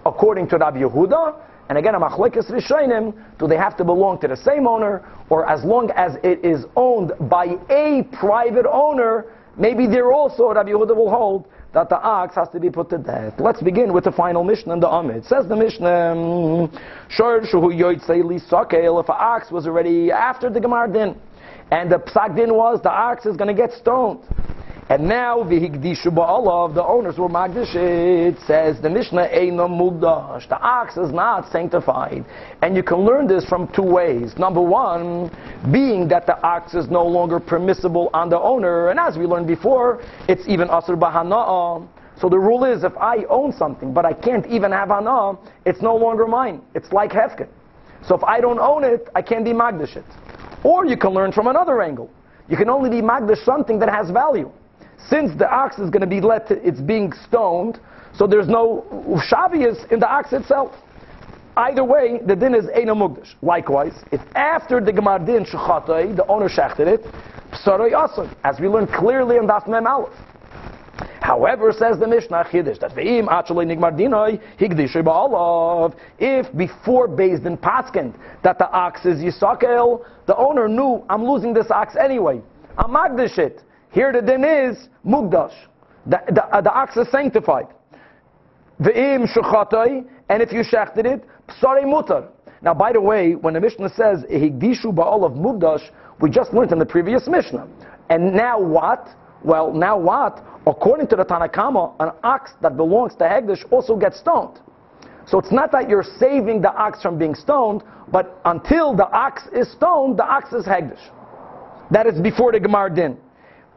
according 0.07 0.48
to 0.48 0.59
Rabbi 0.59 0.78
Yehuda. 0.80 1.34
And 1.68 1.78
again, 1.78 1.94
a 1.94 2.00
machlekes 2.00 2.50
rishonim, 2.50 3.14
do 3.38 3.46
they 3.46 3.57
have 3.57 3.76
to 3.78 3.84
belong 3.84 4.18
to 4.20 4.28
the 4.28 4.36
same 4.36 4.66
owner, 4.66 5.03
or 5.30 5.48
as 5.48 5.64
long 5.64 5.90
as 5.96 6.16
it 6.22 6.44
is 6.44 6.64
owned 6.76 7.12
by 7.30 7.57
a 7.70 8.03
private 8.12 8.66
owner, 8.70 9.26
maybe 9.57 9.86
there 9.86 10.12
also 10.12 10.53
Rabbi 10.53 10.70
Yehuda 10.70 10.94
will 10.94 11.11
hold 11.11 11.46
that 11.72 11.88
the 11.88 11.98
ox 11.98 12.34
has 12.34 12.48
to 12.50 12.61
be 12.61 12.68
put 12.68 12.90
to 12.90 12.98
death. 12.98 13.34
Let's 13.38 13.62
begin 13.62 13.94
with 13.94 14.05
the 14.05 14.12
final 14.12 14.44
Mishnah 14.44 14.74
in 14.74 14.80
the 14.80 14.88
Amid. 14.88 15.24
Says 15.24 15.48
the 15.48 15.57
Mishnah, 15.57 16.68
if 18.68 19.09
an 19.09 19.16
ox 19.18 19.50
was 19.50 19.66
already 19.66 20.12
after 20.12 20.50
the 20.50 20.61
Gemar 20.61 20.92
din, 20.92 21.16
and 21.70 21.90
the 21.90 21.96
psak 21.96 22.36
din 22.36 22.53
was 22.55 22.82
the 22.82 22.90
ox 22.90 23.24
is 23.24 23.36
going 23.36 23.48
to 23.48 23.55
get 23.55 23.72
stoned. 23.72 24.20
And 24.93 25.09
now 25.09 25.38
v'higdishu 25.38 26.09
ba'alav, 26.09 26.74
the 26.74 26.84
owners 26.84 27.16
were 27.16 27.30
magdish. 27.30 27.74
It 27.74 28.36
says 28.47 28.78
the 28.78 28.90
Mishnah 28.90 29.26
eino 29.34 29.66
mugdash. 29.66 30.47
The 30.51 30.61
ox 30.61 30.99
is 30.99 31.11
not 31.11 31.51
sanctified, 31.51 32.26
and 32.61 32.76
you 32.76 32.82
can 32.82 32.99
learn 32.99 33.26
this 33.26 33.47
from 33.47 33.68
two 33.68 33.84
ways. 33.84 34.36
Number 34.36 34.61
one, 34.61 35.30
being 35.72 36.09
that 36.09 36.26
the 36.26 36.38
ox 36.47 36.74
is 36.74 36.90
no 36.90 37.07
longer 37.07 37.40
permissible 37.40 38.11
on 38.12 38.28
the 38.28 38.38
owner, 38.38 38.90
and 38.90 39.01
as 39.01 39.16
we 39.16 39.24
learned 39.24 39.47
before, 39.47 40.03
it's 40.28 40.47
even 40.47 40.68
asur 40.68 40.99
b'hana'ah. 40.99 41.88
So 42.20 42.28
the 42.28 42.38
rule 42.38 42.66
is, 42.66 42.84
if 42.84 42.95
I 42.99 43.24
own 43.30 43.51
something, 43.55 43.95
but 43.95 44.05
I 44.05 44.12
can't 44.12 44.47
even 44.49 44.72
have 44.72 44.90
hana, 44.90 45.38
it's 45.64 45.80
no 45.80 45.97
longer 45.97 46.26
mine. 46.26 46.61
It's 46.74 46.93
like 46.93 47.12
hefkin. 47.12 47.49
So 48.07 48.14
if 48.14 48.22
I 48.24 48.43
don't 48.43 48.59
own 48.59 48.84
it, 48.84 49.09
I 49.14 49.22
can't 49.22 49.47
be 49.47 49.53
magdish 49.53 49.97
it. 49.97 50.05
Or 50.62 50.84
you 50.84 50.99
can 50.99 51.12
learn 51.14 51.32
from 51.32 51.47
another 51.47 51.80
angle. 51.80 52.11
You 52.47 52.59
can 52.59 52.68
only 52.68 52.90
be 52.90 53.01
magdish 53.01 53.43
something 53.47 53.78
that 53.78 53.88
has 53.88 54.11
value. 54.11 54.53
Since 55.09 55.36
the 55.38 55.50
ox 55.50 55.78
is 55.78 55.90
going 55.90 56.00
to 56.00 56.07
be 56.07 56.20
let, 56.20 56.48
to, 56.48 56.66
it's 56.66 56.80
being 56.80 57.12
stoned, 57.26 57.80
so 58.14 58.26
there's 58.26 58.48
no 58.48 58.84
shavias 59.30 59.90
in 59.90 60.00
the 60.00 60.09
ox 60.09 60.32
itself. 60.32 60.74
Either 61.57 61.84
way, 61.84 62.18
the 62.24 62.34
din 62.34 62.55
is 62.55 62.64
Eino 62.66 62.96
Mugdash. 62.96 63.34
Likewise, 63.42 63.92
if 64.11 64.20
after 64.34 64.80
the 64.80 64.92
Gemar 64.92 65.24
din 65.24 65.44
Shechatay, 65.44 66.16
the 66.16 66.26
owner 66.26 66.48
shechted 66.48 66.86
it, 66.86 67.03
Psaroy 67.53 67.92
Asun, 67.92 68.34
as 68.44 68.59
we 68.59 68.68
learned 68.68 68.88
clearly 68.88 69.36
in 69.36 69.46
Daf 69.46 69.68
Mem 69.68 69.86
Aleph. 69.86 70.14
However, 71.20 71.72
says 71.72 71.98
the 71.98 72.09
Mishnah 72.09 72.44
Chiddush 72.50 72.80
that 72.80 72.92
ve'im 72.92 73.28
actually 73.30 73.66
nigmar 73.66 73.92
dinoi 73.92 74.40
higdish 74.59 74.94
ba'alav. 74.96 75.94
If 76.18 76.55
before 76.57 77.07
Beis 77.07 77.42
Din 77.42 77.57
Paskind 77.57 78.14
that 78.42 78.59
the 78.59 78.70
ox 78.70 79.05
is 79.05 79.18
Yisakel, 79.18 80.05
the 80.26 80.36
owner 80.36 80.68
knew 80.68 81.05
I'm 81.09 81.24
losing 81.24 81.55
this 81.55 81.70
ox 81.70 81.94
anyway. 81.96 82.40
I'm 82.76 82.90
magdish 82.90 83.38
it. 83.38 83.62
Here 83.93 84.12
the 84.12 84.22
din 84.22 84.45
is 84.45 84.88
mugdash. 85.07 85.55
The, 86.07 86.20
the, 86.32 86.45
uh, 86.45 86.61
the 86.61 86.72
ox 86.72 86.97
is 86.97 87.09
sanctified. 87.11 87.66
Ve'im 88.80 89.26
shechatay, 89.32 90.05
and 90.28 90.43
if 90.43 90.51
you 90.51 90.62
shechted 90.62 91.05
it, 91.05 91.24
psare 91.49 91.84
mutar. 91.84 92.28
Now, 92.62 92.74
by 92.74 92.93
the 92.93 93.01
way, 93.01 93.34
when 93.34 93.55
the 93.55 93.61
Mishnah 93.61 93.90
says 93.90 94.24
higdishu 94.30 94.86
ba'ol 94.86 95.24
of 95.24 95.32
mugdash, 95.32 95.90
we 96.20 96.30
just 96.30 96.53
learned 96.55 96.72
in 96.72 96.78
the 96.78 96.86
previous 96.86 97.28
Mishnah. 97.28 97.68
And 98.09 98.34
now 98.34 98.61
what? 98.61 99.09
Well, 99.45 99.72
now 99.72 99.99
what? 99.99 100.43
According 100.66 101.09
to 101.09 101.16
the 101.16 101.24
Tanakama, 101.24 101.95
an 102.01 102.12
ox 102.22 102.53
that 102.62 102.76
belongs 102.76 103.14
to 103.16 103.24
Hegdish 103.24 103.70
also 103.70 103.97
gets 103.97 104.20
stoned. 104.20 104.61
So 105.26 105.38
it's 105.38 105.53
not 105.53 105.72
that 105.72 105.88
you're 105.88 106.05
saving 106.18 106.62
the 106.62 106.72
ox 106.72 107.03
from 107.03 107.18
being 107.18 107.34
stoned, 107.34 107.82
but 108.11 108.40
until 108.45 108.95
the 108.95 109.09
ox 109.11 109.43
is 109.53 109.70
stoned, 109.72 110.18
the 110.18 110.24
ox 110.24 110.53
is 110.53 110.64
Hegdish. 110.64 111.01
That 111.90 112.07
is 112.07 112.20
before 112.20 112.53
the 112.53 112.61
Gemar 112.61 112.95
Din. 112.95 113.18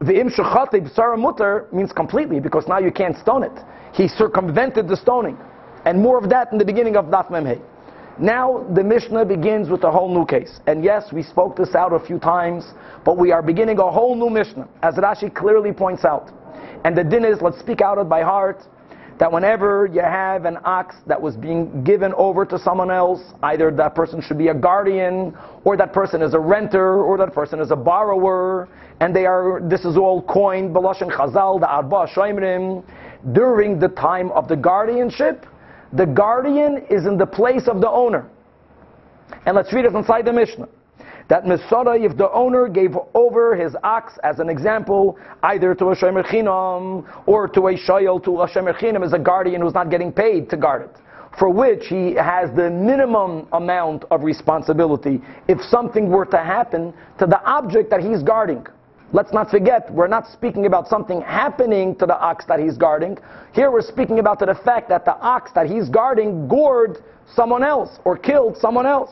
The 0.00 0.20
im 0.20 0.28
b'sara 0.28 1.18
mutter 1.18 1.68
means 1.72 1.90
completely 1.90 2.38
because 2.38 2.68
now 2.68 2.78
you 2.78 2.92
can't 2.92 3.16
stone 3.16 3.42
it. 3.42 3.58
He 3.94 4.08
circumvented 4.08 4.88
the 4.88 4.96
stoning, 4.96 5.38
and 5.86 6.02
more 6.02 6.18
of 6.18 6.28
that 6.28 6.52
in 6.52 6.58
the 6.58 6.64
beginning 6.66 6.96
of 6.96 7.06
Daf 7.06 7.30
Memhei. 7.30 7.60
Now 8.18 8.66
the 8.74 8.84
Mishnah 8.84 9.24
begins 9.24 9.70
with 9.70 9.84
a 9.84 9.90
whole 9.90 10.12
new 10.12 10.26
case, 10.26 10.60
and 10.66 10.84
yes, 10.84 11.12
we 11.12 11.22
spoke 11.22 11.56
this 11.56 11.74
out 11.74 11.94
a 11.94 11.98
few 11.98 12.18
times, 12.18 12.72
but 13.04 13.16
we 13.16 13.32
are 13.32 13.42
beginning 13.42 13.78
a 13.78 13.90
whole 13.90 14.14
new 14.14 14.28
Mishnah, 14.28 14.68
as 14.82 14.96
Rashi 14.96 15.34
clearly 15.34 15.72
points 15.72 16.04
out. 16.04 16.30
And 16.84 16.96
the 16.96 17.04
din 17.04 17.24
is, 17.24 17.40
let's 17.40 17.58
speak 17.58 17.80
out 17.80 17.96
it 17.98 18.08
by 18.08 18.22
heart, 18.22 18.62
that 19.18 19.32
whenever 19.32 19.88
you 19.92 20.02
have 20.02 20.44
an 20.44 20.58
ox 20.64 20.96
that 21.06 21.20
was 21.20 21.36
being 21.36 21.82
given 21.84 22.12
over 22.14 22.44
to 22.44 22.58
someone 22.58 22.90
else, 22.90 23.20
either 23.42 23.70
that 23.70 23.94
person 23.94 24.20
should 24.20 24.38
be 24.38 24.48
a 24.48 24.54
guardian, 24.54 25.36
or 25.64 25.76
that 25.76 25.92
person 25.92 26.20
is 26.22 26.34
a 26.34 26.38
renter, 26.38 27.02
or 27.02 27.16
that 27.16 27.32
person 27.32 27.60
is 27.60 27.70
a 27.70 27.76
borrower, 27.76 28.68
and 29.00 29.14
they 29.14 29.24
are, 29.24 29.60
this 29.68 29.84
is 29.84 29.96
all 29.96 30.22
coined, 30.22 30.74
Balashon 30.74 31.10
Chazal, 31.10 31.60
the 31.60 31.68
Arba 31.68 32.06
Shoimrim, 32.14 32.84
during 33.32 33.78
the 33.78 33.88
time 33.88 34.30
of 34.32 34.48
the 34.48 34.56
guardianship, 34.56 35.46
the 35.92 36.06
guardian 36.06 36.84
is 36.90 37.06
in 37.06 37.16
the 37.16 37.26
place 37.26 37.68
of 37.68 37.80
the 37.80 37.88
owner. 37.88 38.28
And 39.46 39.56
let's 39.56 39.72
read 39.72 39.84
it 39.84 39.94
inside 39.94 40.24
the 40.24 40.32
Mishnah. 40.32 40.68
That 41.28 41.44
Mesada, 41.44 41.98
if 41.98 42.16
the 42.16 42.30
owner 42.30 42.68
gave 42.68 42.96
over 43.14 43.56
his 43.56 43.74
ox, 43.82 44.12
as 44.22 44.38
an 44.38 44.48
example, 44.48 45.18
either 45.42 45.74
to 45.74 45.86
a 45.86 45.96
Shemer 45.96 46.24
Chinam 46.24 47.04
or 47.26 47.48
to 47.48 47.68
a 47.68 47.74
Shayel, 47.74 48.22
to 48.24 48.42
a 48.42 48.48
Shemer 48.48 48.78
Chinam 48.78 49.04
as 49.04 49.12
a 49.12 49.18
guardian 49.18 49.60
who's 49.60 49.74
not 49.74 49.90
getting 49.90 50.12
paid 50.12 50.48
to 50.50 50.56
guard 50.56 50.82
it 50.82 50.96
for 51.38 51.50
which 51.50 51.86
he 51.88 52.14
has 52.14 52.50
the 52.56 52.70
minimum 52.70 53.46
amount 53.52 54.04
of 54.10 54.22
responsibility 54.22 55.20
if 55.48 55.60
something 55.60 56.08
were 56.08 56.24
to 56.24 56.38
happen 56.38 56.94
to 57.18 57.26
the 57.26 57.42
object 57.44 57.90
that 57.90 58.00
he's 58.00 58.22
guarding. 58.22 58.66
Let's 59.12 59.32
not 59.32 59.50
forget, 59.50 59.92
we're 59.92 60.08
not 60.08 60.26
speaking 60.26 60.66
about 60.66 60.88
something 60.88 61.20
happening 61.20 61.94
to 61.96 62.06
the 62.06 62.18
ox 62.18 62.44
that 62.46 62.58
he's 62.58 62.76
guarding. 62.76 63.18
Here 63.52 63.70
we're 63.70 63.82
speaking 63.82 64.18
about 64.18 64.40
the 64.40 64.58
fact 64.64 64.88
that 64.88 65.04
the 65.04 65.16
ox 65.16 65.52
that 65.54 65.66
he's 65.66 65.88
guarding 65.88 66.48
gored 66.48 66.98
someone 67.34 67.62
else 67.62 67.98
or 68.04 68.16
killed 68.16 68.56
someone 68.56 68.86
else. 68.86 69.10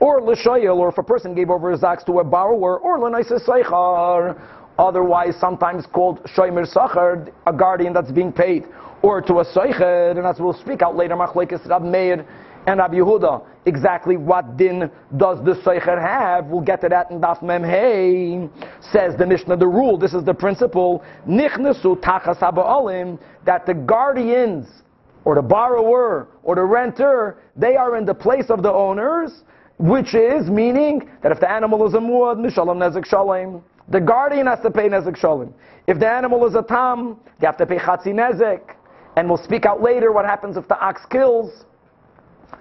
Or 0.00 0.20
l'shayel, 0.22 0.76
or 0.76 0.88
if 0.88 0.98
a 0.98 1.02
person 1.02 1.34
gave 1.34 1.50
over 1.50 1.70
his 1.70 1.84
ox 1.84 2.02
to 2.04 2.20
a 2.20 2.24
borrower, 2.24 2.78
or 2.78 2.98
l'naisis 2.98 3.46
seichar, 3.46 4.40
otherwise 4.78 5.36
sometimes 5.38 5.86
called 5.86 6.22
shoymer 6.24 6.66
sachar, 6.66 7.30
a 7.46 7.52
guardian 7.52 7.92
that's 7.92 8.10
being 8.10 8.32
paid, 8.32 8.64
or 9.02 9.20
to 9.20 9.40
a 9.40 9.44
soicher, 9.44 10.16
and 10.16 10.26
as 10.26 10.40
we'll 10.40 10.54
speak 10.54 10.80
out 10.82 10.96
later, 10.96 11.14
machlekes 11.14 11.66
Rab 11.68 11.82
Meir 11.82 12.26
and 12.66 12.78
Rabbi 12.78 12.96
Yehuda, 12.96 13.44
exactly 13.66 14.16
what 14.16 14.56
din 14.56 14.90
does 15.16 15.42
the 15.44 15.54
Seicher 15.64 16.00
have? 16.00 16.46
We'll 16.46 16.60
get 16.60 16.80
to 16.82 16.88
that 16.88 17.10
in 17.10 17.20
Daf 17.20 17.42
Mem 17.42 17.64
Hey. 17.64 18.48
Says 18.92 19.16
the 19.16 19.26
Mishnah, 19.26 19.56
the 19.56 19.66
rule, 19.66 19.96
this 19.96 20.12
is 20.12 20.24
the 20.24 20.34
principle, 20.34 21.02
Nichnesu 21.26 21.98
tachas 22.00 22.38
ha'ba'alim, 22.38 23.18
that 23.46 23.64
the 23.64 23.74
guardians, 23.74 24.66
or 25.24 25.34
the 25.34 25.42
borrower, 25.42 26.28
or 26.42 26.54
the 26.54 26.62
renter, 26.62 27.38
they 27.56 27.76
are 27.76 27.96
in 27.96 28.04
the 28.04 28.14
place 28.14 28.50
of 28.50 28.62
the 28.62 28.72
owners, 28.72 29.42
which 29.80 30.14
is 30.14 30.50
meaning 30.50 31.08
that 31.22 31.32
if 31.32 31.40
the 31.40 31.50
animal 31.50 31.86
is 31.86 31.94
a 31.94 31.98
muad, 31.98 32.36
mishalom 32.36 32.76
nezek 32.76 33.06
shalom. 33.06 33.64
The 33.88 33.98
guardian 33.98 34.46
has 34.46 34.60
to 34.60 34.70
pay 34.70 34.90
nezek 34.90 35.16
shalom. 35.16 35.54
If 35.86 35.98
the 35.98 36.06
animal 36.06 36.46
is 36.46 36.54
a 36.54 36.62
tam, 36.62 37.18
they 37.40 37.46
have 37.46 37.56
to 37.56 37.64
pay 37.64 37.78
chatzi 37.78 38.08
nezek. 38.08 38.74
And 39.16 39.26
we'll 39.26 39.42
speak 39.42 39.64
out 39.64 39.82
later 39.82 40.12
what 40.12 40.26
happens 40.26 40.58
if 40.58 40.68
the 40.68 40.78
ox 40.78 41.00
kills. 41.06 41.64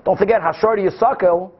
Don't 0.06 0.18
forget 0.18 0.42
Hashar 0.42 0.78
Yisakel. 0.78 1.52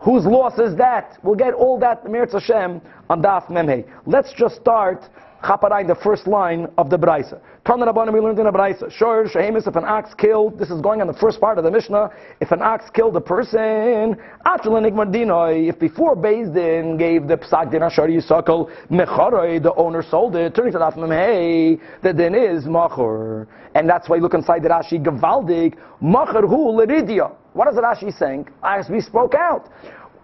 Whose 0.00 0.26
loss 0.26 0.58
is 0.58 0.76
that? 0.78 1.16
We'll 1.22 1.36
get 1.36 1.54
all 1.54 1.78
that 1.78 2.04
Meretz 2.04 2.32
Hashem 2.32 2.80
on 3.08 3.22
Daf 3.22 3.46
Memhe. 3.46 3.88
Let's 4.04 4.32
just 4.32 4.56
start 4.56 5.04
Chaparai, 5.42 5.84
the 5.86 5.96
first 5.96 6.28
line 6.28 6.68
of 6.78 6.88
the 6.88 6.96
Braisa. 6.96 7.40
Tana 7.66 7.92
Rabbanim, 7.92 8.12
we 8.12 8.20
learned 8.20 8.38
in 8.38 8.44
the 8.44 8.52
Braisa. 8.52 8.88
Shor, 8.92 9.24
Shehemis, 9.24 9.66
if 9.66 9.74
an 9.74 9.84
ox 9.84 10.14
killed, 10.14 10.56
this 10.56 10.70
is 10.70 10.80
going 10.80 11.00
on 11.00 11.08
the 11.08 11.12
first 11.12 11.40
part 11.40 11.58
of 11.58 11.64
the 11.64 11.70
Mishnah, 11.70 12.10
if 12.40 12.52
an 12.52 12.62
ox 12.62 12.88
killed 12.90 13.16
a 13.16 13.20
person, 13.20 14.16
if 14.46 15.78
before 15.80 16.14
Din 16.14 16.96
gave 16.96 17.26
the 17.26 17.36
Psak 17.36 17.72
Din 17.72 17.82
Ashar 17.82 18.06
Yisakal, 18.06 18.70
Mecharoi, 18.88 19.60
the 19.60 19.74
owner 19.74 20.02
sold 20.02 20.36
it, 20.36 20.54
turning 20.54 20.72
to 20.72 20.78
the 20.78 21.06
Hey, 21.08 21.76
the 22.02 22.12
din 22.12 22.36
is 22.36 22.64
Machor. 22.64 23.48
And 23.74 23.88
that's 23.88 24.08
why 24.08 24.16
you 24.16 24.22
look 24.22 24.34
inside 24.34 24.62
the 24.62 24.68
Rashi, 24.68 25.02
Gavaldig, 25.02 25.76
Machor 26.00 26.48
hu 26.48 26.70
Leridia. 26.72 27.34
What 27.52 27.66
is 27.68 27.74
the 27.74 27.82
Rashi 27.82 28.16
saying? 28.16 28.48
As 28.62 28.88
we 28.88 29.00
spoke 29.00 29.34
out. 29.34 29.68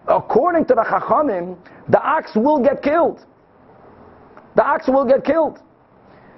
According 0.07 0.65
to 0.65 0.75
the 0.75 0.83
Chachamim, 0.83 1.57
the 1.89 2.01
ox 2.01 2.31
will 2.35 2.63
get 2.63 2.81
killed 2.81 3.25
the 4.55 4.65
ox 4.65 4.87
will 4.87 5.05
get 5.05 5.23
killed. 5.23 5.59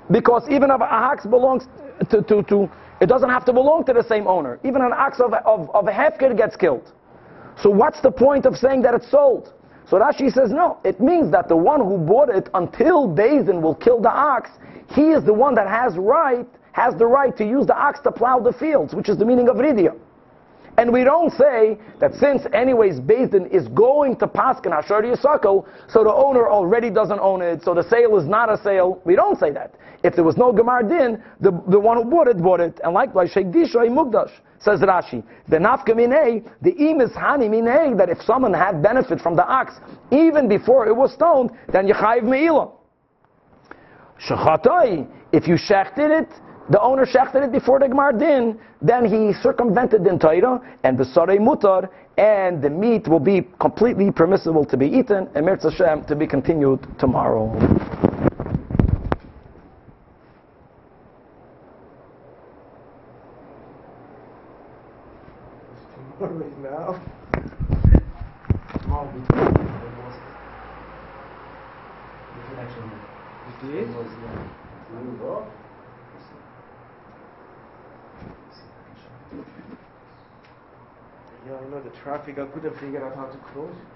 Because 0.09 0.43
even 0.49 0.70
if 0.72 0.76
an 0.76 0.88
ox 0.89 1.26
belongs 1.26 1.68
to, 2.09 2.22
to, 2.24 2.43
to, 2.43 2.70
it 2.99 3.07
doesn't 3.07 3.30
have 3.30 3.45
to 3.45 3.53
belong 3.53 3.86
to 3.86 3.93
the 3.93 4.03
same 4.03 4.28
owner. 4.28 4.59
Even 4.64 4.82
an 4.82 4.93
ox 4.93 5.20
of, 5.20 5.34
of, 5.34 5.70
of 5.74 5.88
a 5.88 5.91
hefker 5.91 6.36
gets 6.36 6.55
killed. 6.55 6.91
So 7.62 7.70
what's 7.70 8.01
the 8.01 8.12
point 8.12 8.45
of 8.45 8.55
saying 8.55 8.82
that 8.84 8.93
it's 8.93 9.09
sold? 9.09 9.53
So 9.88 9.97
Rashi 9.99 10.32
says 10.32 10.51
no. 10.51 10.80
It 10.84 10.99
means 10.99 11.32
that 11.32 11.47
the 11.47 11.55
one 11.55 11.82
who 11.82 11.97
bought 11.97 12.30
it 12.30 12.49
until 12.53 13.14
Din 13.14 13.62
will 13.62 13.76
kill 13.76 14.01
the 14.01 14.09
ox, 14.12 14.49
he 14.89 15.12
is 15.12 15.24
the 15.24 15.34
one 15.34 15.53
that 15.55 15.68
has 15.68 15.97
right, 15.97 16.47
has 16.72 16.95
the 16.95 17.05
right 17.05 17.36
to 17.38 17.45
use 17.45 17.68
the 17.68 17.78
ox 17.78 17.99
to 18.01 18.12
plow 18.12 18.39
the 18.39 18.53
fields, 18.53 18.93
which 18.93 19.09
is 19.09 19.18
the 19.18 19.26
meaning 19.26 19.49
of 19.49 19.57
Ridia. 19.57 19.97
And 20.78 20.92
we 20.92 21.04
don't 21.04 21.32
say 21.34 21.78
that 22.00 22.14
since 22.16 22.44
anyways 22.54 23.00
Din 23.00 23.46
is 23.52 23.68
going 23.70 24.16
to 24.18 24.28
Paskin 24.28 24.72
Hashar 24.72 25.04
Yisako, 25.04 25.68
so 25.90 26.04
the 26.04 26.14
owner 26.14 26.50
already 26.50 26.90
doesn't 26.90 27.20
own 27.20 27.42
it, 27.42 27.64
so 27.64 27.74
the 27.74 27.84
sale 27.84 28.18
is 28.18 28.28
not 28.28 28.52
a 28.52 28.58
sale. 28.64 29.02
We 29.06 29.16
don't 29.16 29.38
say 29.38 29.52
that. 29.52 29.76
If 30.04 30.16
there 30.16 30.24
was 30.24 30.38
no 30.38 30.52
Gemar 30.52 30.88
Din, 30.88 31.22
the, 31.40 31.52
the 31.68 31.80
one 31.80 31.98
who 31.98 32.06
bought 32.10 32.28
it, 32.28 32.42
bought 32.42 32.60
it. 32.60 32.80
And 32.84 32.94
likewise, 32.94 33.32
Sheikh 33.32 33.48
Dishay 33.48 33.90
Mugdash, 33.90 34.32
says 34.60 34.80
Rashi. 34.80 35.24
The 35.48 35.58
Nafka 35.58 35.90
Minei, 35.90 36.44
the 36.62 36.72
Imis 36.72 37.16
Hani 37.16 37.50
Minei, 37.50 37.96
that 37.98 38.10
if 38.10 38.20
someone 38.22 38.54
had 38.54 38.82
benefit 38.82 39.20
from 39.22 39.36
the 39.36 39.46
ox, 39.46 39.74
even 40.12 40.48
before 40.48 40.88
it 40.88 40.96
was 40.96 41.14
stoned, 41.14 41.52
then 41.72 41.88
Yechayiv 41.88 42.24
Me'ilah. 42.24 42.72
Shechatoi, 44.28 45.08
if 45.32 45.48
you 45.48 45.56
shechted 45.56 46.22
it, 46.22 46.30
the 46.72 46.82
owner 46.82 47.06
shechted 47.06 47.44
it 47.44 47.52
before 47.52 47.80
the 47.80 47.86
Gemar 47.86 48.18
Din, 48.18 48.58
then 48.82 49.04
he 49.04 49.34
circumvented 49.34 50.06
the 50.06 50.18
Torah 50.18 50.62
and 50.84 50.98
the 50.98 51.04
Sarei 51.04 51.38
Mutar, 51.38 51.90
and 52.18 52.62
the 52.62 52.70
meat 52.70 53.10
will 53.10 53.20
be 53.20 53.46
completely 53.60 54.10
permissible 54.10 54.64
to 54.66 54.78
be 54.78 54.88
eaten, 54.88 55.28
and 55.36 55.46
Mirz 55.46 55.64
Hashem 55.64 56.06
to 56.06 56.16
be 56.16 56.26
continued 56.26 56.80
tomorrow. 56.98 57.52
now. 66.62 67.02
Yeah, 81.48 81.58
I 81.58 81.70
know 81.70 81.82
the 81.82 81.89
traffic. 82.04 82.38
I 82.38 82.46
couldn't 82.46 82.78
figure 82.78 83.04
out 83.04 83.16
how 83.16 83.26
to 83.26 83.38
close 83.52 83.74
it. 83.74 83.89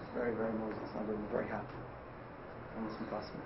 It's 0.00 0.10
very, 0.16 0.34
very 0.34 0.52
noisy. 0.52 0.76
It's 0.84 0.94
not 0.94 1.04
even 1.04 1.20
very 1.30 1.46
happy. 1.48 1.76
Almost 2.76 3.00
impossible. 3.00 3.44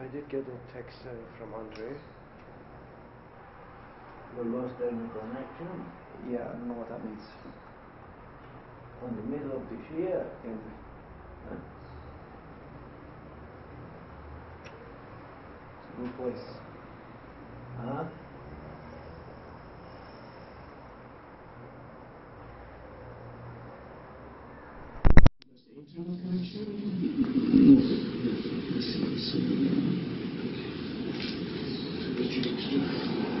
I 0.00 0.06
did 0.12 0.28
get 0.30 0.40
a 0.40 0.72
text 0.74 0.98
uh, 1.04 1.12
from 1.38 1.52
Andre. 1.54 1.92
The 4.36 4.44
lost 4.44 4.74
any 4.80 5.04
connection 5.12 5.68
Yeah, 6.30 6.40
I 6.40 6.52
don't 6.52 6.68
know 6.68 6.74
what 6.74 6.88
that 6.88 7.04
means. 7.04 7.20
on 9.04 9.16
the 9.16 9.22
middle 9.28 9.56
of 9.56 9.62
this 9.68 9.84
year. 9.98 10.24
Huh? 10.44 10.89
It's 11.46 11.56
a 15.88 15.96
good 15.96 16.16
place. 16.16 16.44
Huh? 17.78 18.04
Thank 32.16 32.46
you. 32.72 33.39